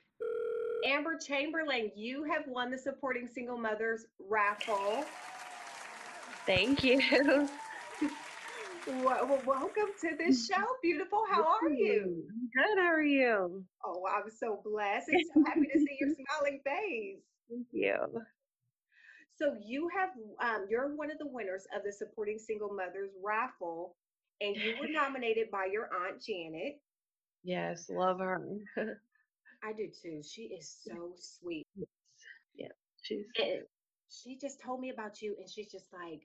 Amber 0.86 1.18
Chamberlain, 1.18 1.92
you 1.96 2.24
have 2.24 2.44
won 2.48 2.72
the 2.72 2.78
Supporting 2.78 3.28
Single 3.28 3.58
Mothers 3.58 4.06
raffle. 4.28 5.04
Thank 6.46 6.84
you. 6.84 7.50
Well, 8.88 9.44
welcome 9.46 9.92
to 10.02 10.16
this 10.18 10.48
show, 10.48 10.64
beautiful. 10.82 11.24
How 11.30 11.44
are 11.44 11.70
you? 11.70 12.24
Good. 12.56 12.82
How 12.82 12.88
are 12.88 13.02
you? 13.02 13.64
Oh, 13.86 14.04
I'm 14.08 14.30
so 14.30 14.62
blessed 14.64 15.10
and 15.10 15.24
so 15.34 15.44
happy 15.46 15.68
to 15.72 15.80
see 15.80 15.98
your 16.00 16.10
smiling 16.40 16.62
face. 16.66 17.20
Thank 17.50 17.68
you. 17.72 18.22
So 19.38 19.56
you 19.66 19.90
have 19.96 20.10
um, 20.42 20.66
you're 20.70 20.96
one 20.96 21.12
of 21.12 21.18
the 21.18 21.28
winners 21.28 21.66
of 21.76 21.84
the 21.84 21.92
Supporting 21.92 22.38
Single 22.38 22.74
Mothers 22.74 23.12
raffle, 23.24 23.96
and 24.42 24.56
you 24.56 24.76
were 24.80 24.88
nominated 24.92 25.52
by 25.52 25.66
your 25.72 25.90
aunt 25.94 26.22
Janet. 26.22 26.80
Yes, 27.44 27.90
love 27.90 28.20
her. 28.20 28.42
I 28.78 29.74
do 29.74 29.90
too. 30.02 30.22
She 30.24 30.44
is 30.44 30.74
so 30.86 31.14
sweet. 31.18 31.68
Yeah, 32.56 32.68
She's 33.02 33.26
And 33.38 33.62
she 34.10 34.38
just 34.38 34.62
told 34.62 34.82
me 34.82 34.90
about 34.90 35.22
you, 35.22 35.36
and 35.40 35.50
she's 35.50 35.72
just 35.72 35.88
like, 35.94 36.22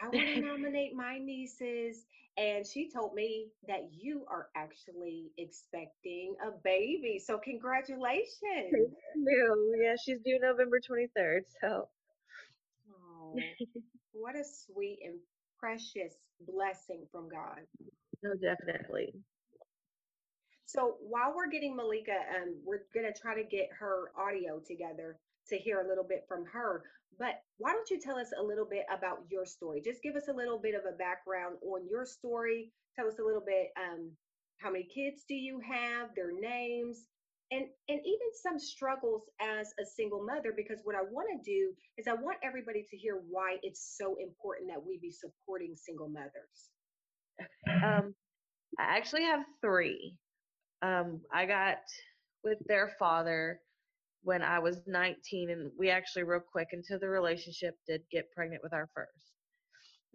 I 0.00 0.08
want 0.08 0.26
to 0.34 0.40
nominate 0.40 0.94
my 0.94 1.18
nieces. 1.18 2.04
And 2.38 2.66
she 2.66 2.90
told 2.90 3.14
me 3.14 3.48
that 3.68 3.90
you 3.92 4.24
are 4.28 4.48
actually 4.56 5.32
expecting 5.36 6.34
a 6.42 6.50
baby. 6.64 7.18
So 7.18 7.38
congratulations. 7.38 8.72
Yeah, 9.14 9.94
she's 10.02 10.18
due 10.24 10.38
November 10.40 10.80
23rd. 10.80 11.40
So 11.60 11.88
Oh, 12.90 13.38
what 14.12 14.34
a 14.34 14.44
sweet 14.44 15.00
and 15.04 15.18
precious 15.58 16.14
blessing 16.46 17.06
from 17.12 17.28
God. 17.28 17.60
no, 18.22 18.32
definitely. 18.34 19.12
So 20.66 20.96
while 21.00 21.34
we're 21.36 21.50
getting 21.50 21.76
Malika, 21.76 22.16
um, 22.34 22.56
we're 22.64 22.84
gonna 22.94 23.12
try 23.12 23.34
to 23.34 23.44
get 23.44 23.68
her 23.78 24.10
audio 24.16 24.58
together 24.58 25.18
to 25.48 25.56
hear 25.58 25.80
a 25.82 25.88
little 25.88 26.04
bit 26.04 26.24
from 26.26 26.46
her. 26.46 26.82
But 27.18 27.42
why 27.58 27.72
don't 27.72 27.88
you 27.90 28.00
tell 28.00 28.16
us 28.16 28.30
a 28.38 28.42
little 28.42 28.66
bit 28.68 28.84
about 28.92 29.18
your 29.30 29.46
story? 29.46 29.82
Just 29.84 30.02
give 30.02 30.16
us 30.16 30.28
a 30.28 30.32
little 30.32 30.58
bit 30.58 30.74
of 30.74 30.82
a 30.88 30.96
background 30.96 31.56
on 31.62 31.86
your 31.88 32.04
story. 32.04 32.72
Tell 32.96 33.06
us 33.06 33.18
a 33.18 33.24
little 33.24 33.42
bit 33.44 33.68
um, 33.76 34.10
how 34.58 34.70
many 34.70 34.84
kids 34.84 35.24
do 35.28 35.34
you 35.34 35.60
have, 35.60 36.10
their 36.14 36.32
names, 36.32 37.06
and 37.50 37.66
and 37.88 38.00
even 38.00 38.28
some 38.42 38.58
struggles 38.58 39.22
as 39.40 39.72
a 39.80 39.84
single 39.84 40.24
mother. 40.24 40.52
Because 40.56 40.80
what 40.84 40.96
I 40.96 41.02
want 41.02 41.28
to 41.32 41.50
do 41.50 41.72
is 41.98 42.06
I 42.06 42.14
want 42.14 42.38
everybody 42.42 42.86
to 42.90 42.96
hear 42.96 43.20
why 43.28 43.56
it's 43.62 43.96
so 43.98 44.16
important 44.20 44.70
that 44.70 44.84
we 44.84 44.98
be 45.00 45.10
supporting 45.10 45.74
single 45.76 46.08
mothers. 46.08 46.70
Um, 47.68 48.14
I 48.78 48.96
actually 48.96 49.24
have 49.24 49.44
three. 49.60 50.16
Um, 50.82 51.20
I 51.32 51.46
got 51.46 51.78
with 52.42 52.58
their 52.66 52.92
father 52.98 53.60
when 54.22 54.42
I 54.42 54.58
was 54.58 54.78
19, 54.86 55.50
and 55.50 55.70
we 55.78 55.90
actually, 55.90 56.22
real 56.24 56.40
quick 56.40 56.68
into 56.72 56.98
the 56.98 57.08
relationship, 57.08 57.76
did 57.86 58.02
get 58.10 58.30
pregnant 58.32 58.62
with 58.62 58.72
our 58.72 58.88
first. 58.94 59.32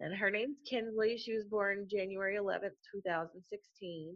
And 0.00 0.14
her 0.14 0.30
name's 0.30 0.58
Kinsley. 0.68 1.18
She 1.18 1.34
was 1.34 1.44
born 1.44 1.88
January 1.90 2.36
11th, 2.36 2.76
2016. 2.94 4.14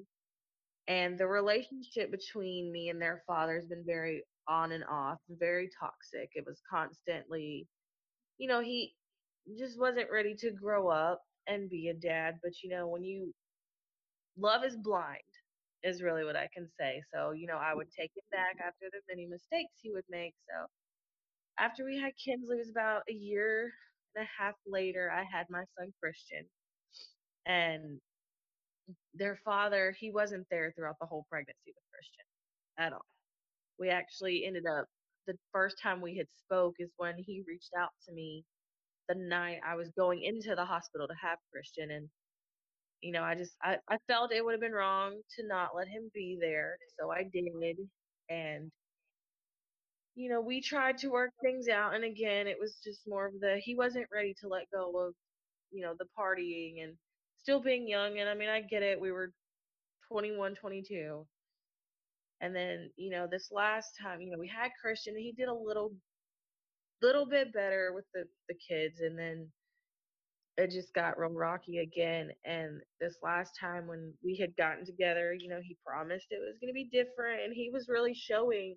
And 0.88 1.18
the 1.18 1.26
relationship 1.26 2.10
between 2.10 2.72
me 2.72 2.88
and 2.88 3.00
their 3.00 3.22
father 3.26 3.54
has 3.56 3.66
been 3.66 3.84
very 3.86 4.24
on 4.48 4.72
and 4.72 4.84
off, 4.90 5.18
very 5.28 5.70
toxic. 5.78 6.30
It 6.34 6.44
was 6.46 6.60
constantly, 6.68 7.66
you 8.38 8.48
know, 8.48 8.60
he 8.60 8.94
just 9.58 9.78
wasn't 9.78 10.10
ready 10.10 10.34
to 10.36 10.50
grow 10.50 10.88
up 10.88 11.22
and 11.46 11.70
be 11.70 11.88
a 11.88 11.94
dad. 11.94 12.38
But, 12.42 12.52
you 12.62 12.70
know, 12.70 12.86
when 12.88 13.04
you 13.04 13.32
love 14.38 14.64
is 14.64 14.76
blind, 14.76 15.20
is 15.82 16.02
really 16.02 16.24
what 16.24 16.36
I 16.36 16.48
can 16.54 16.68
say. 16.78 17.02
So, 17.12 17.32
you 17.32 17.46
know, 17.46 17.58
I 17.58 17.74
would 17.74 17.88
mm-hmm. 17.88 18.02
take 18.02 18.12
him 18.16 18.24
back 18.30 18.56
after 18.64 18.86
the 18.90 19.00
many 19.08 19.26
mistakes 19.26 19.72
he 19.80 19.92
would 19.92 20.06
make. 20.08 20.34
So, 20.48 20.66
after 21.58 21.84
we 21.84 21.98
had 21.98 22.12
Kinsley, 22.16 22.56
it 22.56 22.66
was 22.66 22.70
about 22.70 23.02
a 23.08 23.12
year 23.12 23.72
and 24.14 24.24
a 24.24 24.42
half 24.42 24.54
later, 24.66 25.10
I 25.10 25.24
had 25.24 25.46
my 25.50 25.64
son 25.78 25.92
Christian. 26.00 26.44
And 27.46 28.00
their 29.14 29.38
father, 29.44 29.94
he 29.98 30.10
wasn't 30.10 30.46
there 30.50 30.72
throughout 30.72 30.96
the 31.00 31.06
whole 31.06 31.26
pregnancy 31.30 31.72
with 31.74 31.84
Christian 31.92 32.24
at 32.78 32.92
all. 32.92 33.06
We 33.78 33.88
actually 33.90 34.44
ended 34.46 34.64
up 34.66 34.86
the 35.26 35.34
first 35.52 35.76
time 35.82 36.00
we 36.00 36.16
had 36.16 36.26
spoke 36.44 36.74
is 36.78 36.90
when 36.96 37.14
he 37.18 37.44
reached 37.46 37.72
out 37.78 37.90
to 38.06 38.12
me 38.12 38.44
the 39.08 39.14
night 39.14 39.58
I 39.66 39.76
was 39.76 39.90
going 39.96 40.22
into 40.22 40.54
the 40.54 40.64
hospital 40.64 41.06
to 41.06 41.14
have 41.20 41.38
Christian 41.52 41.90
and 41.90 42.08
you 43.02 43.12
know, 43.12 43.22
I 43.22 43.34
just 43.34 43.52
I, 43.62 43.78
I 43.88 43.98
felt 44.08 44.32
it 44.32 44.44
would 44.44 44.52
have 44.52 44.60
been 44.60 44.72
wrong 44.72 45.20
to 45.36 45.46
not 45.46 45.70
let 45.76 45.88
him 45.88 46.10
be 46.14 46.38
there. 46.40 46.78
So 46.98 47.10
I 47.10 47.24
did 47.24 47.44
and 48.30 48.70
you 50.14 50.30
know, 50.30 50.40
we 50.40 50.60
tried 50.60 50.98
to 50.98 51.08
work 51.08 51.32
things 51.42 51.68
out 51.68 51.94
and 51.94 52.04
again 52.04 52.46
it 52.46 52.58
was 52.60 52.78
just 52.84 53.00
more 53.06 53.26
of 53.26 53.40
the 53.40 53.60
he 53.62 53.74
wasn't 53.74 54.06
ready 54.14 54.34
to 54.40 54.48
let 54.48 54.70
go 54.72 54.90
of, 55.06 55.14
you 55.70 55.82
know, 55.82 55.94
the 55.98 56.06
partying 56.18 56.82
and 56.84 56.94
still 57.38 57.60
being 57.60 57.88
young 57.88 58.18
and 58.18 58.28
I 58.28 58.34
mean 58.34 58.48
I 58.48 58.60
get 58.62 58.82
it, 58.82 59.00
we 59.00 59.10
were 59.12 59.32
21, 60.08 60.54
22. 60.56 61.26
And 62.40 62.54
then, 62.54 62.90
you 62.96 63.10
know, 63.10 63.26
this 63.30 63.50
last 63.52 63.92
time, 64.02 64.20
you 64.20 64.30
know, 64.30 64.38
we 64.38 64.48
had 64.48 64.70
Christian 64.80 65.14
and 65.14 65.22
he 65.22 65.32
did 65.32 65.48
a 65.48 65.54
little 65.54 65.92
little 67.02 67.26
bit 67.26 67.52
better 67.52 67.92
with 67.94 68.04
the 68.14 68.24
the 68.48 68.54
kids 68.68 69.00
and 69.00 69.18
then 69.18 69.48
it 70.58 70.70
just 70.70 70.92
got 70.94 71.18
real 71.18 71.30
rocky 71.30 71.78
again 71.78 72.30
and 72.44 72.80
this 73.00 73.16
last 73.22 73.52
time 73.58 73.86
when 73.86 74.12
we 74.22 74.36
had 74.36 74.54
gotten 74.56 74.84
together 74.84 75.34
you 75.38 75.48
know 75.48 75.60
he 75.62 75.76
promised 75.84 76.26
it 76.30 76.40
was 76.40 76.58
going 76.60 76.68
to 76.68 76.74
be 76.74 76.84
different 76.92 77.42
and 77.44 77.54
he 77.54 77.70
was 77.72 77.88
really 77.88 78.14
showing 78.14 78.74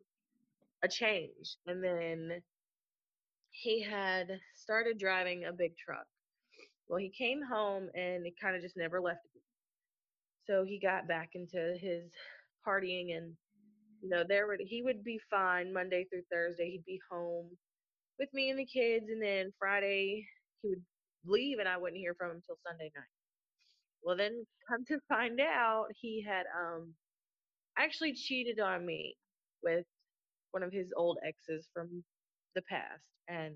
a 0.84 0.88
change 0.88 1.58
and 1.68 1.84
then 1.84 2.42
he 3.52 3.82
had 3.82 4.28
started 4.54 5.00
driving 5.00 5.46
a 5.46 5.54
big 5.54 5.72
truck. 5.78 6.06
Well 6.90 7.00
he 7.00 7.10
came 7.10 7.42
home 7.42 7.90
and 7.96 8.26
it 8.26 8.34
kind 8.42 8.56
of 8.56 8.62
just 8.62 8.78
never 8.78 9.02
left 9.02 9.20
so 10.46 10.64
he 10.64 10.80
got 10.80 11.08
back 11.08 11.30
into 11.34 11.76
his 11.80 12.12
partying 12.68 13.16
and 13.18 13.34
you 14.02 14.10
know 14.10 14.24
there 14.28 14.48
would 14.48 14.60
he 14.66 14.84
would 14.84 15.04
be 15.04 15.20
fine 15.30 15.74
monday 15.74 16.06
through 16.06 16.22
thursday 16.32 16.70
he'd 16.70 16.86
be 16.86 17.00
home 17.10 17.50
with 18.20 18.30
me 18.34 18.50
and 18.50 18.60
the 18.60 18.66
kids 18.66 19.06
and 19.10 19.22
then 19.22 19.52
friday 19.58 20.26
he 20.62 20.70
would 20.70 20.84
leave 21.28 21.60
and 21.60 21.68
i 21.70 21.78
wouldn't 21.78 22.00
hear 22.00 22.16
from 22.16 22.32
him 22.32 22.42
till 22.46 22.58
sunday 22.68 22.92
night. 22.96 23.06
Well 24.04 24.18
then 24.18 24.46
come 24.70 24.86
to 24.86 25.00
find 25.10 25.40
out 25.42 25.88
he 26.00 26.24
had 26.24 26.46
um 26.58 26.94
actually 27.78 28.14
cheated 28.14 28.60
on 28.60 28.86
me 28.86 29.16
with 29.64 29.86
one 30.52 30.64
of 30.64 30.72
his 30.72 30.88
old 30.96 31.18
exes 31.28 31.68
from 31.74 32.04
the 32.56 32.62
past 32.64 33.04
and 33.28 33.56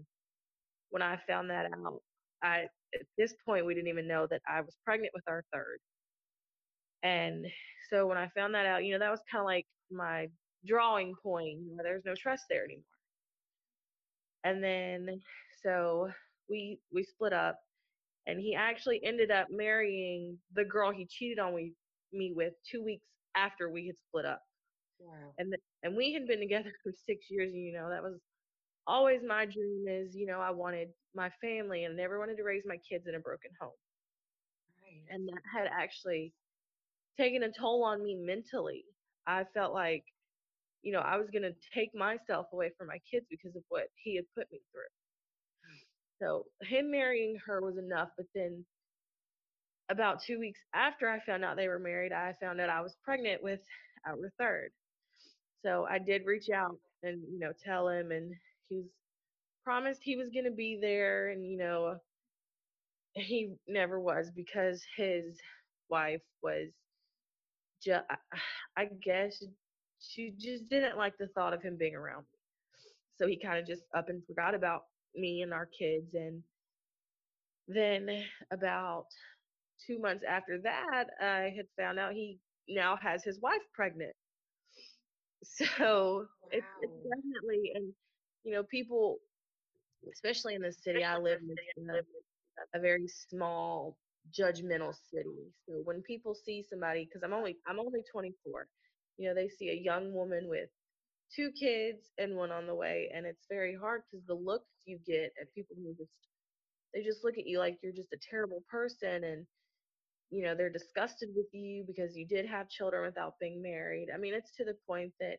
when 0.89 1.01
i 1.01 1.17
found 1.27 1.49
that 1.49 1.67
out 1.73 2.01
i 2.43 2.63
at 2.95 3.05
this 3.17 3.33
point 3.45 3.65
we 3.65 3.73
didn't 3.75 3.89
even 3.89 4.07
know 4.07 4.27
that 4.29 4.41
i 4.47 4.61
was 4.61 4.75
pregnant 4.85 5.11
with 5.13 5.23
our 5.27 5.43
third. 5.53 5.79
And 7.03 7.45
so 7.89 8.07
when 8.07 8.17
i 8.17 8.29
found 8.35 8.53
that 8.55 8.65
out 8.65 8.83
you 8.85 8.93
know 8.93 8.99
that 8.99 9.11
was 9.11 9.21
kind 9.31 9.41
of 9.41 9.45
like 9.45 9.65
my 9.91 10.27
drawing 10.65 11.15
point 11.23 11.59
you 11.59 11.75
know, 11.75 11.83
there's 11.83 12.05
no 12.05 12.15
trust 12.15 12.43
there 12.49 12.65
anymore. 12.65 12.83
And 14.43 14.63
then 14.63 15.21
so 15.63 16.09
we 16.49 16.79
we 16.93 17.03
split 17.03 17.33
up 17.33 17.59
and 18.27 18.39
he 18.39 18.55
actually 18.55 19.01
ended 19.03 19.31
up 19.31 19.47
marrying 19.51 20.37
the 20.53 20.65
girl 20.65 20.91
he 20.91 21.05
cheated 21.05 21.39
on 21.39 21.53
we, 21.53 21.73
me 22.13 22.33
with 22.35 22.53
two 22.69 22.83
weeks 22.83 23.05
after 23.35 23.69
we 23.69 23.87
had 23.87 23.97
split 23.97 24.25
up 24.25 24.41
Wow. 24.99 25.35
and 25.37 25.51
th- 25.51 25.61
and 25.83 25.95
we 25.95 26.13
had 26.13 26.27
been 26.27 26.39
together 26.39 26.71
for 26.83 26.91
six 27.05 27.25
years 27.29 27.51
and 27.53 27.63
you 27.63 27.73
know 27.73 27.89
that 27.89 28.03
was 28.03 28.19
always 28.87 29.21
my 29.27 29.45
dream 29.45 29.85
is 29.87 30.15
you 30.15 30.25
know 30.25 30.39
i 30.39 30.51
wanted 30.51 30.89
my 31.15 31.29
family 31.41 31.83
and 31.85 31.93
I 31.93 31.97
never 32.01 32.19
wanted 32.19 32.37
to 32.37 32.43
raise 32.43 32.63
my 32.65 32.77
kids 32.89 33.05
in 33.07 33.15
a 33.15 33.19
broken 33.19 33.51
home 33.61 33.77
Right. 34.81 35.09
and 35.09 35.27
that 35.27 35.41
had 35.53 35.67
actually 35.67 36.33
taken 37.17 37.43
a 37.43 37.51
toll 37.51 37.83
on 37.83 38.03
me 38.03 38.15
mentally 38.15 38.83
i 39.27 39.43
felt 39.53 39.73
like 39.73 40.03
you 40.81 40.91
know 40.93 40.99
i 40.99 41.17
was 41.17 41.29
going 41.31 41.43
to 41.43 41.53
take 41.73 41.93
myself 41.95 42.47
away 42.53 42.71
from 42.77 42.87
my 42.87 42.99
kids 43.09 43.25
because 43.29 43.55
of 43.55 43.63
what 43.69 43.87
he 43.95 44.15
had 44.15 44.25
put 44.35 44.51
me 44.51 44.59
through 44.71 44.89
so 46.19 46.45
him 46.61 46.91
marrying 46.91 47.37
her 47.45 47.61
was 47.61 47.77
enough 47.77 48.09
but 48.17 48.25
then 48.35 48.65
about 49.89 50.21
two 50.21 50.39
weeks 50.39 50.59
after 50.73 51.09
i 51.09 51.19
found 51.25 51.43
out 51.43 51.55
they 51.57 51.67
were 51.67 51.79
married 51.79 52.11
i 52.11 52.33
found 52.41 52.59
out 52.61 52.69
i 52.69 52.81
was 52.81 52.95
pregnant 53.03 53.41
with 53.43 53.59
our 54.07 54.31
third. 54.39 54.71
So 55.65 55.85
i 55.89 55.99
did 55.99 56.25
reach 56.25 56.49
out 56.49 56.77
and 57.03 57.21
you 57.31 57.39
know 57.39 57.51
tell 57.63 57.89
him 57.89 58.11
and 58.11 58.33
he 58.69 58.77
was 58.77 58.85
promised 59.63 60.01
he 60.03 60.15
was 60.15 60.29
to 60.29 60.51
be 60.51 60.77
there 60.81 61.29
and 61.29 61.45
you 61.45 61.57
know 61.57 61.97
he 63.13 63.53
never 63.67 63.99
was 63.99 64.29
because 64.35 64.81
his 64.95 65.37
wife 65.89 66.21
was 66.43 66.69
just 67.83 68.03
i 68.77 68.85
guess 69.03 69.43
she 69.99 70.33
just 70.37 70.69
didn't 70.69 70.97
like 70.97 71.17
the 71.17 71.27
thought 71.27 71.53
of 71.53 71.61
him 71.61 71.75
being 71.77 71.95
around 71.95 72.21
me. 72.21 72.39
So 73.17 73.27
he 73.27 73.37
kind 73.37 73.59
of 73.59 73.67
just 73.67 73.83
up 73.95 74.09
and 74.09 74.25
forgot 74.25 74.55
about 74.55 74.83
me 75.15 75.41
and 75.41 75.53
our 75.53 75.67
kids 75.67 76.13
and 76.13 76.43
then 77.67 78.09
about 78.51 79.05
two 79.85 79.99
months 79.99 80.23
after 80.27 80.59
that 80.63 81.05
i 81.21 81.51
had 81.55 81.65
found 81.77 81.99
out 81.99 82.13
he 82.13 82.39
now 82.67 82.95
has 83.01 83.23
his 83.23 83.39
wife 83.41 83.63
pregnant. 83.73 84.15
So 85.43 86.25
it's, 86.51 86.67
it's 86.81 86.93
definitely 87.03 87.71
and 87.75 87.93
you 88.43 88.53
know 88.53 88.63
people 88.63 89.19
especially 90.13 90.55
in 90.55 90.61
the 90.61 90.71
city 90.73 91.03
i 91.03 91.17
live 91.17 91.39
in 91.77 91.89
a, 91.89 92.77
a 92.77 92.81
very 92.81 93.07
small 93.07 93.97
judgmental 94.37 94.93
city. 95.11 95.51
So 95.67 95.81
when 95.83 96.01
people 96.03 96.35
see 96.35 96.63
somebody 96.69 97.05
because 97.05 97.23
i'm 97.23 97.33
only 97.33 97.57
i'm 97.67 97.79
only 97.79 98.03
24 98.11 98.67
you 99.17 99.27
know 99.29 99.35
they 99.35 99.49
see 99.49 99.69
a 99.69 99.81
young 99.83 100.13
woman 100.13 100.47
with 100.49 100.69
two 101.35 101.51
kids 101.51 102.11
and 102.17 102.35
one 102.35 102.51
on 102.51 102.67
the 102.67 102.75
way 102.75 103.09
and 103.15 103.25
it's 103.25 103.45
very 103.49 103.75
hard 103.79 104.01
because 104.09 104.25
the 104.27 104.33
looks 104.33 104.69
you 104.85 104.99
get 105.05 105.31
at 105.41 105.53
people 105.55 105.75
who 105.77 105.93
just 105.95 106.11
they 106.93 107.03
just 107.03 107.23
look 107.23 107.37
at 107.37 107.47
you 107.47 107.59
like 107.59 107.77
you're 107.83 107.93
just 107.93 108.13
a 108.13 108.17
terrible 108.29 108.63
person 108.69 109.23
and 109.23 109.45
you 110.31 110.43
know 110.43 110.55
they're 110.55 110.71
disgusted 110.71 111.29
with 111.35 111.47
you 111.53 111.83
because 111.87 112.15
you 112.15 112.25
did 112.27 112.45
have 112.45 112.69
children 112.69 113.03
without 113.05 113.33
being 113.39 113.61
married. 113.61 114.07
I 114.13 114.17
mean 114.17 114.33
it's 114.33 114.51
to 114.57 114.65
the 114.65 114.75
point 114.87 115.13
that 115.19 115.37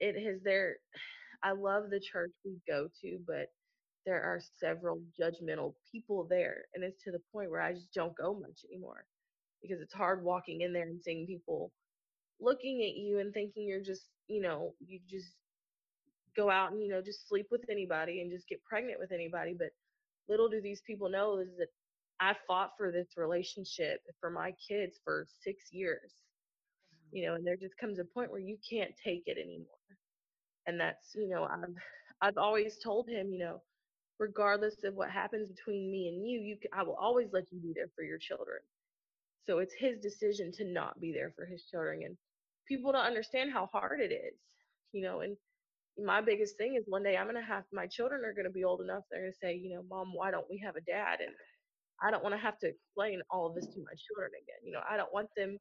it 0.00 0.16
has 0.24 0.40
there 0.44 0.76
i 1.42 1.52
love 1.52 1.84
the 1.90 2.00
church 2.00 2.32
we 2.44 2.58
go 2.68 2.88
to 3.00 3.18
but 3.26 3.46
there 4.06 4.22
are 4.22 4.40
several 4.58 5.02
judgmental 5.20 5.74
people 5.90 6.26
there 6.28 6.64
and 6.74 6.84
it's 6.84 7.02
to 7.04 7.12
the 7.12 7.20
point 7.32 7.50
where 7.50 7.60
i 7.62 7.72
just 7.72 7.92
don't 7.94 8.16
go 8.16 8.34
much 8.34 8.60
anymore 8.70 9.04
because 9.62 9.80
it's 9.80 9.94
hard 9.94 10.24
walking 10.24 10.62
in 10.62 10.72
there 10.72 10.84
and 10.84 11.00
seeing 11.02 11.26
people 11.26 11.72
looking 12.40 12.82
at 12.82 12.96
you 12.96 13.18
and 13.20 13.32
thinking 13.32 13.66
you're 13.66 13.82
just 13.82 14.06
you 14.28 14.40
know 14.40 14.74
you 14.86 15.00
just 15.08 15.34
go 16.36 16.50
out 16.50 16.72
and 16.72 16.82
you 16.82 16.88
know 16.88 17.02
just 17.02 17.28
sleep 17.28 17.46
with 17.50 17.62
anybody 17.70 18.20
and 18.20 18.30
just 18.30 18.48
get 18.48 18.62
pregnant 18.64 18.98
with 18.98 19.12
anybody 19.12 19.54
but 19.56 19.68
little 20.28 20.48
do 20.48 20.60
these 20.60 20.82
people 20.86 21.08
know 21.08 21.38
is 21.38 21.48
that 21.58 21.68
i 22.20 22.34
fought 22.46 22.70
for 22.78 22.92
this 22.92 23.08
relationship 23.16 24.00
for 24.20 24.30
my 24.30 24.52
kids 24.68 24.98
for 25.04 25.26
six 25.42 25.64
years 25.72 26.12
mm-hmm. 26.94 27.16
you 27.16 27.26
know 27.26 27.34
and 27.34 27.46
there 27.46 27.56
just 27.56 27.76
comes 27.78 27.98
a 27.98 28.04
point 28.04 28.30
where 28.30 28.40
you 28.40 28.56
can't 28.68 28.92
take 29.04 29.22
it 29.26 29.38
anymore. 29.38 29.66
And 30.66 30.78
that's 30.78 31.14
you 31.14 31.28
know 31.28 31.44
i've 31.44 31.74
i've 32.22 32.38
always 32.38 32.78
told 32.82 33.08
him 33.08 33.32
you 33.32 33.38
know 33.38 33.62
regardless 34.18 34.84
of 34.84 34.94
what 34.94 35.10
happens 35.10 35.48
between 35.48 35.90
me 35.90 36.08
and 36.08 36.26
you 36.28 36.38
you 36.40 36.56
i 36.72 36.82
will 36.82 36.96
always 37.00 37.28
let 37.32 37.44
you 37.50 37.58
be 37.60 37.72
there 37.74 37.90
for 37.96 38.04
your 38.04 38.18
children. 38.18 38.58
So 39.46 39.58
it's 39.58 39.74
his 39.78 39.98
decision 39.98 40.52
to 40.58 40.64
not 40.64 41.00
be 41.00 41.12
there 41.12 41.32
for 41.34 41.46
his 41.46 41.64
children 41.64 42.02
and 42.04 42.16
people 42.70 42.92
don't 42.92 43.04
understand 43.04 43.52
how 43.52 43.68
hard 43.72 44.00
it 44.00 44.12
is 44.12 44.38
you 44.92 45.02
know 45.02 45.20
and 45.20 45.36
my 46.06 46.20
biggest 46.20 46.56
thing 46.56 46.76
is 46.76 46.84
one 46.86 47.02
day 47.02 47.16
i'm 47.16 47.26
going 47.26 47.34
to 47.34 47.42
have 47.42 47.64
my 47.72 47.86
children 47.86 48.24
are 48.24 48.32
going 48.32 48.46
to 48.46 48.52
be 48.52 48.64
old 48.64 48.80
enough 48.80 49.02
they're 49.10 49.22
going 49.22 49.32
to 49.32 49.38
say 49.42 49.54
you 49.54 49.74
know 49.74 49.82
mom 49.90 50.12
why 50.14 50.30
don't 50.30 50.46
we 50.48 50.62
have 50.64 50.76
a 50.76 50.80
dad? 50.82 51.18
And 51.20 51.34
i 52.02 52.10
don't 52.10 52.22
want 52.22 52.34
to 52.34 52.40
have 52.40 52.58
to 52.60 52.68
explain 52.68 53.20
all 53.28 53.46
of 53.46 53.56
this 53.56 53.66
to 53.66 53.80
my 53.80 53.96
children 54.06 54.30
again 54.40 54.62
you 54.64 54.72
know 54.72 54.80
i 54.88 54.96
don't 54.96 55.12
want 55.12 55.28
them 55.36 55.58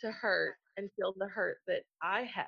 to 0.00 0.10
hurt 0.10 0.54
and 0.78 0.88
feel 0.96 1.14
the 1.18 1.26
hurt 1.26 1.58
that 1.66 1.82
i 2.02 2.20
have. 2.22 2.46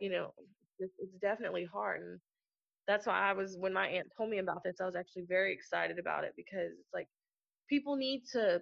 You 0.00 0.10
know 0.10 0.34
it's, 0.78 0.94
it's 0.98 1.18
definitely 1.20 1.66
hard 1.72 2.00
and 2.02 2.20
that's 2.86 3.06
why 3.06 3.18
i 3.18 3.32
was 3.32 3.56
when 3.58 3.72
my 3.72 3.88
aunt 3.88 4.08
told 4.16 4.30
me 4.30 4.38
about 4.38 4.62
this 4.64 4.76
i 4.80 4.86
was 4.86 4.96
actually 4.96 5.24
very 5.28 5.52
excited 5.52 5.98
about 5.98 6.24
it 6.24 6.32
because 6.36 6.72
it's 6.78 6.94
like 6.94 7.08
people 7.68 7.96
need 7.96 8.22
to 8.32 8.60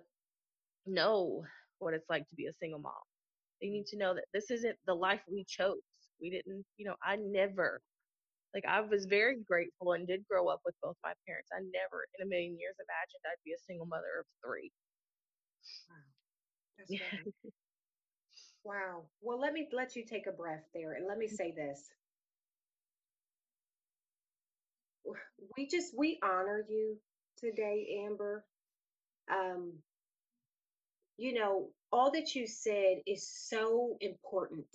know 0.87 1.43
what 1.79 1.95
it's 1.95 2.09
like 2.11 2.29
to 2.29 2.35
be 2.35 2.47
a 2.47 2.53
single 2.61 2.81
mom 2.81 2.93
they 3.63 3.69
need 3.69 3.87
to 3.87 3.99
know 3.99 4.15
that 4.15 4.27
this 4.35 4.51
isn't 4.51 4.77
the 4.87 4.95
life 4.95 5.21
we 5.31 5.45
chose 5.49 5.81
we 6.21 6.31
didn't 6.31 6.65
you 6.77 6.87
know 6.87 6.97
i 7.05 7.17
never 7.17 7.81
like 8.55 8.65
i 8.69 8.81
was 8.81 9.07
very 9.07 9.37
grateful 9.49 9.93
and 9.93 10.07
did 10.09 10.25
grow 10.31 10.49
up 10.49 10.61
with 10.65 10.75
both 10.83 10.97
my 11.05 11.13
parents 11.27 11.51
i 11.55 11.61
never 11.61 12.07
in 12.19 12.27
a 12.27 12.31
million 12.31 12.59
years 12.59 12.77
imagined 12.81 13.23
i'd 13.27 13.45
be 13.45 13.53
a 13.53 13.65
single 13.67 13.87
mother 13.87 14.21
of 14.21 14.27
three 14.45 14.71
That's 16.79 16.91
right. 17.01 17.35
Wow. 18.65 19.05
Well, 19.23 19.41
let 19.41 19.53
me 19.53 19.69
let 19.73 19.97
you 19.97 20.05
take 20.07 20.27
a 20.27 20.33
breath 20.33 20.65
there 20.75 20.93
and 20.95 21.07
let 21.07 21.19
me 21.19 21.29
say 21.29 21.53
this. 21.53 21.91
we 25.57 25.69
just 25.69 25.95
we 25.97 26.19
honor 26.23 26.65
you 26.69 26.97
today, 27.39 28.05
Amber. 28.07 28.45
Um, 29.33 29.75
you 31.17 31.35
know, 31.35 31.71
all 31.93 32.11
that 32.13 32.35
you 32.35 32.47
said 32.47 32.99
is 33.07 33.29
so 33.29 33.97
important 34.01 34.67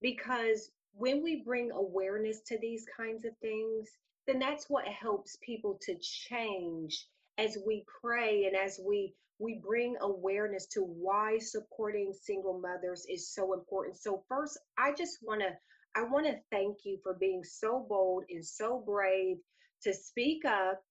because 0.00 0.70
when 0.94 1.22
we 1.22 1.42
bring 1.44 1.70
awareness 1.70 2.40
to 2.46 2.58
these 2.58 2.84
kinds 2.96 3.24
of 3.24 3.36
things, 3.40 3.88
then 4.26 4.38
that's 4.38 4.68
what 4.68 4.86
helps 4.86 5.36
people 5.44 5.78
to 5.82 5.94
change 6.00 7.06
as 7.38 7.58
we 7.66 7.84
pray 8.00 8.44
and 8.46 8.56
as 8.56 8.80
we 8.84 9.14
we 9.38 9.60
bring 9.62 9.96
awareness 10.00 10.64
to 10.64 10.80
why 10.80 11.38
supporting 11.38 12.10
single 12.14 12.58
mothers 12.58 13.04
is 13.06 13.28
so 13.28 13.52
important. 13.52 13.94
So 13.98 14.24
first, 14.28 14.58
I 14.78 14.94
just 14.94 15.18
want 15.22 15.42
to 15.42 15.50
I 15.94 16.04
want 16.04 16.26
to 16.26 16.38
thank 16.50 16.78
you 16.84 16.98
for 17.02 17.14
being 17.14 17.44
so 17.44 17.84
bold 17.88 18.24
and 18.30 18.44
so 18.44 18.82
brave 18.84 19.36
to 19.82 19.92
speak 19.92 20.44
up 20.44 20.82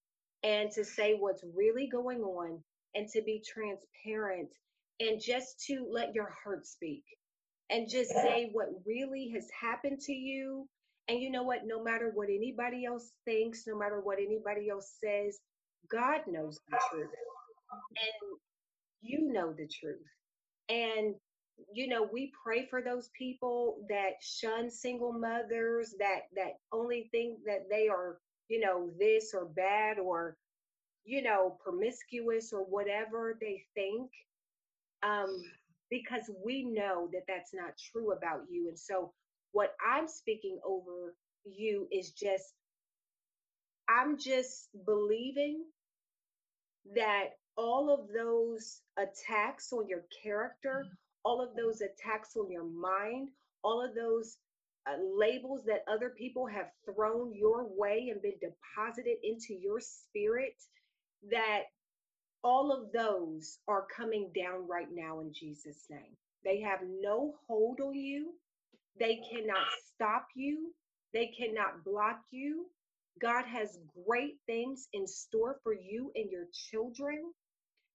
and 0.43 0.71
to 0.71 0.86
say 0.86 1.15
what's 1.15 1.43
really 1.56 1.88
going 1.88 2.21
on 2.21 2.60
and 2.93 3.08
to 3.10 3.21
be 3.24 3.43
transparent 3.45 4.50
and 4.99 5.21
just 5.21 5.63
to 5.67 5.88
let 5.91 6.15
your 6.15 6.34
heart 6.43 6.65
speak 6.65 7.03
and 7.69 7.89
just 7.89 8.12
say 8.12 8.49
what 8.53 8.69
really 8.86 9.31
has 9.34 9.47
happened 9.60 9.99
to 10.01 10.13
you. 10.13 10.67
And 11.08 11.21
you 11.21 11.31
know 11.31 11.43
what? 11.43 11.62
No 11.65 11.84
matter 11.84 12.12
what 12.13 12.29
anybody 12.29 12.86
else 12.86 13.12
thinks, 13.25 13.65
no 13.67 13.77
matter 13.77 14.01
what 14.01 14.19
anybody 14.19 14.69
else 14.69 14.93
says, 15.03 15.39
God 15.91 16.21
knows 16.27 16.60
the 16.69 16.77
truth. 16.91 17.10
And 17.89 18.39
you 19.01 19.31
know 19.31 19.53
the 19.53 19.67
truth. 19.67 20.01
And 20.69 21.15
you 21.73 21.88
know, 21.88 22.10
we 22.12 22.31
pray 22.43 22.67
for 22.69 22.81
those 22.81 23.10
people 23.17 23.77
that 23.89 24.13
shun 24.21 24.69
single 24.71 25.13
mothers, 25.13 25.95
that 25.99 26.21
that 26.36 26.53
only 26.73 27.10
think 27.12 27.39
that 27.45 27.69
they 27.69 27.88
are, 27.88 28.19
you 28.49 28.60
know, 28.62 28.91
this 28.99 29.34
or 29.34 29.45
bad 29.45 29.99
or 29.99 30.36
you 31.05 31.23
know, 31.23 31.58
promiscuous 31.63 32.53
or 32.53 32.62
whatever 32.62 33.38
they 33.41 33.63
think. 33.75 34.12
Um, 35.05 35.43
because 35.91 36.31
we 36.45 36.63
know 36.65 37.09
that 37.13 37.25
that's 37.29 37.53
not 37.55 37.73
true 37.93 38.13
about 38.13 38.41
you. 38.51 38.69
And 38.69 38.79
so, 38.79 39.13
what 39.53 39.75
I'm 39.85 40.09
speaking 40.09 40.59
over 40.65 41.15
you 41.45 41.87
is 41.91 42.11
just, 42.11 42.53
I'm 43.89 44.19
just 44.19 44.69
believing 44.85 45.63
that 46.95 47.31
all 47.57 47.93
of 47.93 48.09
those 48.13 48.81
attacks 48.97 49.73
on 49.73 49.87
your 49.89 50.03
character, 50.23 50.87
all 51.25 51.41
of 51.41 51.55
those 51.57 51.81
attacks 51.81 52.35
on 52.37 52.51
your 52.51 52.65
mind, 52.65 53.29
all 53.63 53.83
of 53.85 53.95
those 53.95 54.37
uh, 54.87 54.97
labels 55.17 55.63
that 55.65 55.85
other 55.91 56.11
people 56.17 56.47
have 56.47 56.67
thrown 56.85 57.33
your 57.33 57.67
way 57.77 58.09
and 58.11 58.21
been 58.21 58.39
deposited 58.41 59.17
into 59.23 59.55
your 59.55 59.79
spirit, 59.81 60.55
that 61.31 61.63
all 62.45 62.71
of 62.71 62.91
those 62.93 63.58
are 63.67 63.88
coming 63.97 64.29
down 64.36 64.67
right 64.67 64.88
now 64.93 65.19
in 65.21 65.34
Jesus' 65.34 65.88
name. 65.89 66.15
They 66.45 66.62
have 66.62 66.79
no 67.01 67.34
hold 67.47 67.81
on 67.81 67.95
you. 67.95 68.34
They 68.99 69.19
cannot 69.31 69.65
stop 69.95 70.27
you. 70.36 70.71
They 71.12 71.34
cannot 71.38 71.84
block 71.84 72.19
you. 72.31 72.67
God 73.19 73.45
has 73.45 73.79
great 74.08 74.36
things 74.45 74.88
in 74.93 75.08
store 75.08 75.58
for 75.63 75.73
you 75.73 76.12
and 76.15 76.29
your 76.31 76.45
children. 76.53 77.23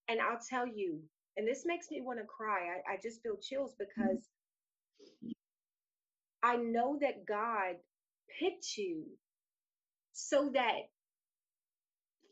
And 0.08 0.20
I'll 0.20 0.40
tell 0.50 0.66
you, 0.66 0.98
and 1.36 1.46
this 1.46 1.62
makes 1.64 1.88
me 1.92 2.00
want 2.02 2.18
to 2.18 2.24
cry. 2.24 2.80
I, 2.88 2.94
I 2.94 2.96
just 3.00 3.22
feel 3.22 3.36
chills 3.40 3.74
because 3.78 4.18
I 6.42 6.56
know 6.56 6.98
that 7.00 7.24
God 7.24 7.76
picked 8.40 8.76
you 8.76 9.04
so 10.12 10.50
that 10.54 10.88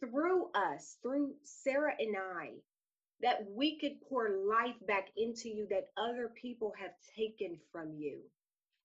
through 0.01 0.51
us, 0.55 0.99
through 1.03 1.35
Sarah 1.45 1.95
and 1.99 2.17
I, 2.17 2.51
that 3.23 3.47
we 3.51 3.79
could 3.79 4.01
pour 4.09 4.31
life 4.49 4.77
back 4.87 5.09
into 5.17 5.49
you 5.49 5.67
that 5.71 5.89
other 5.97 6.33
people 6.41 6.73
have 6.81 6.93
taken 7.17 7.59
from 7.73 7.95
you, 7.99 8.21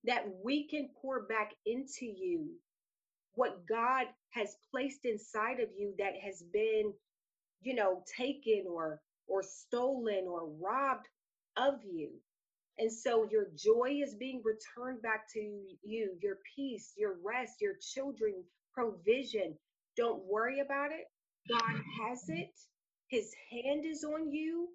that 0.04 0.26
we 0.44 0.68
can 0.68 0.90
pour 1.00 1.22
back 1.26 1.52
into 1.66 2.06
you 2.06 2.50
what 3.34 3.66
God 3.68 4.06
has 4.30 4.56
placed 4.70 5.04
inside 5.04 5.60
of 5.60 5.68
you 5.78 5.94
that 5.98 6.14
has 6.24 6.42
been, 6.52 6.92
you 7.62 7.74
know, 7.74 8.02
taken 8.18 8.64
or 8.68 9.00
or 9.28 9.42
stolen 9.42 10.26
or 10.28 10.48
robbed 10.60 11.08
of 11.56 11.76
you. 11.84 12.10
And 12.78 12.92
so 12.92 13.28
your 13.30 13.46
joy 13.56 14.00
is 14.04 14.16
being 14.16 14.42
returned 14.44 15.02
back 15.02 15.28
to 15.34 15.40
you, 15.84 16.16
your 16.20 16.38
peace, 16.56 16.92
your 16.96 17.16
rest, 17.24 17.60
your 17.60 17.74
children, 17.80 18.34
provision. 18.74 19.54
Don't 19.96 20.22
worry 20.24 20.60
about 20.60 20.90
it. 20.92 21.06
God 21.48 21.80
has 22.02 22.28
it. 22.28 22.50
His 23.08 23.32
hand 23.50 23.84
is 23.84 24.04
on 24.04 24.32
you. 24.32 24.68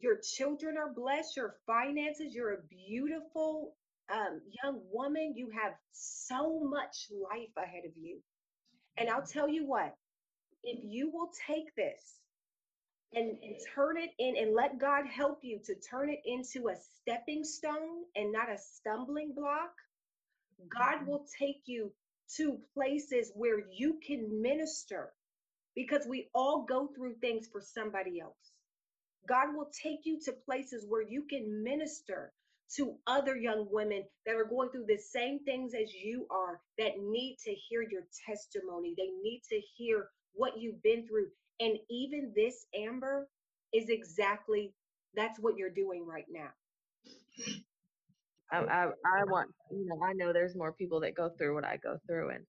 Your 0.00 0.18
children 0.22 0.76
are 0.76 0.92
blessed. 0.92 1.36
Your 1.36 1.56
finances. 1.66 2.34
You're 2.34 2.54
a 2.54 2.62
beautiful 2.88 3.74
um, 4.12 4.40
young 4.62 4.80
woman. 4.92 5.34
You 5.36 5.50
have 5.50 5.72
so 5.92 6.60
much 6.60 7.08
life 7.10 7.50
ahead 7.56 7.84
of 7.84 7.92
you. 7.96 8.18
And 8.96 9.08
I'll 9.08 9.26
tell 9.26 9.48
you 9.48 9.66
what, 9.66 9.94
if 10.64 10.80
you 10.82 11.10
will 11.12 11.30
take 11.46 11.74
this 11.76 12.18
and, 13.14 13.30
and 13.42 13.56
turn 13.74 13.96
it 13.96 14.10
in 14.18 14.36
and 14.36 14.54
let 14.54 14.78
God 14.80 15.06
help 15.06 15.40
you 15.42 15.60
to 15.66 15.74
turn 15.76 16.10
it 16.10 16.20
into 16.24 16.68
a 16.68 16.74
stepping 17.00 17.44
stone 17.44 18.04
and 18.16 18.32
not 18.32 18.50
a 18.50 18.58
stumbling 18.58 19.32
block, 19.36 19.70
God 20.68 21.06
will 21.06 21.24
take 21.38 21.62
you 21.66 21.92
to 22.36 22.58
places 22.74 23.32
where 23.34 23.60
you 23.72 23.98
can 24.06 24.42
minister 24.42 25.12
because 25.74 26.06
we 26.08 26.28
all 26.34 26.66
go 26.68 26.88
through 26.96 27.14
things 27.20 27.48
for 27.50 27.60
somebody 27.60 28.20
else. 28.20 28.52
God 29.28 29.54
will 29.54 29.70
take 29.82 30.00
you 30.04 30.20
to 30.24 30.32
places 30.32 30.86
where 30.88 31.02
you 31.02 31.24
can 31.28 31.62
minister 31.62 32.32
to 32.76 32.96
other 33.06 33.36
young 33.36 33.68
women 33.70 34.04
that 34.26 34.36
are 34.36 34.44
going 34.44 34.70
through 34.70 34.86
the 34.88 34.98
same 34.98 35.40
things 35.44 35.74
as 35.74 35.92
you 35.94 36.26
are 36.30 36.60
that 36.78 36.98
need 37.00 37.36
to 37.44 37.54
hear 37.68 37.82
your 37.82 38.02
testimony. 38.26 38.94
They 38.96 39.10
need 39.22 39.42
to 39.50 39.60
hear 39.76 40.08
what 40.34 40.58
you've 40.58 40.82
been 40.82 41.06
through. 41.06 41.28
And 41.60 41.78
even 41.90 42.32
this, 42.36 42.66
Amber, 42.74 43.28
is 43.74 43.88
exactly 43.88 44.72
that's 45.14 45.40
what 45.40 45.56
you're 45.56 45.70
doing 45.70 46.06
right 46.06 46.26
now. 46.30 46.50
I, 48.52 48.58
I, 48.58 48.84
I 48.86 49.24
want, 49.24 49.50
you 49.70 49.86
know, 49.86 50.00
I 50.04 50.12
know 50.14 50.32
there's 50.32 50.56
more 50.56 50.72
people 50.72 51.00
that 51.00 51.14
go 51.14 51.30
through 51.38 51.54
what 51.54 51.64
I 51.64 51.78
go 51.82 51.98
through, 52.06 52.30
and 52.30 52.44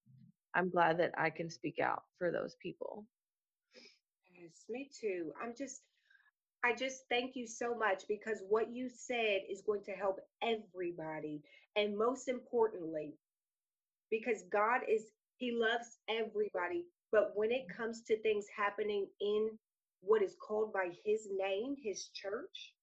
I'm 0.55 0.69
glad 0.69 0.99
that 0.99 1.11
I 1.17 1.29
can 1.29 1.49
speak 1.49 1.79
out 1.79 2.03
for 2.17 2.31
those 2.31 2.55
people. 2.61 3.05
Yes, 4.33 4.65
me 4.69 4.89
too. 4.99 5.33
I'm 5.41 5.53
just, 5.57 5.81
I 6.63 6.73
just 6.75 7.03
thank 7.09 7.35
you 7.35 7.47
so 7.47 7.75
much 7.75 8.03
because 8.07 8.41
what 8.49 8.73
you 8.73 8.89
said 8.89 9.41
is 9.49 9.61
going 9.65 9.83
to 9.85 9.91
help 9.91 10.19
everybody. 10.41 11.41
And 11.75 11.97
most 11.97 12.27
importantly, 12.29 13.13
because 14.11 14.43
God 14.51 14.81
is, 14.89 15.03
He 15.37 15.51
loves 15.51 15.97
everybody. 16.09 16.85
But 17.11 17.31
when 17.35 17.51
it 17.51 17.67
comes 17.75 18.03
to 18.03 18.21
things 18.21 18.45
happening 18.55 19.07
in 19.21 19.51
what 20.01 20.21
is 20.21 20.35
called 20.45 20.73
by 20.73 20.89
His 21.05 21.27
name, 21.31 21.75
His 21.83 22.09
church, 22.13 22.73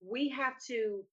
we 0.00 0.28
have 0.30 0.54
to 0.68 1.04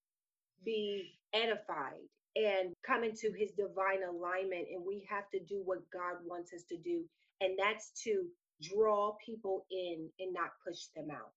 be 0.63 1.13
edified 1.33 2.05
and 2.35 2.73
come 2.85 3.03
into 3.03 3.31
His 3.37 3.51
divine 3.51 4.03
alignment. 4.07 4.67
And 4.73 4.85
we 4.85 5.07
have 5.09 5.29
to 5.31 5.39
do 5.39 5.61
what 5.65 5.79
God 5.91 6.17
wants 6.25 6.53
us 6.53 6.63
to 6.69 6.77
do. 6.77 7.03
And 7.41 7.57
that's 7.57 7.91
to 8.03 8.25
draw 8.61 9.15
people 9.23 9.65
in 9.71 10.09
and 10.19 10.33
not 10.33 10.51
push 10.65 10.85
them 10.95 11.07
out. 11.11 11.31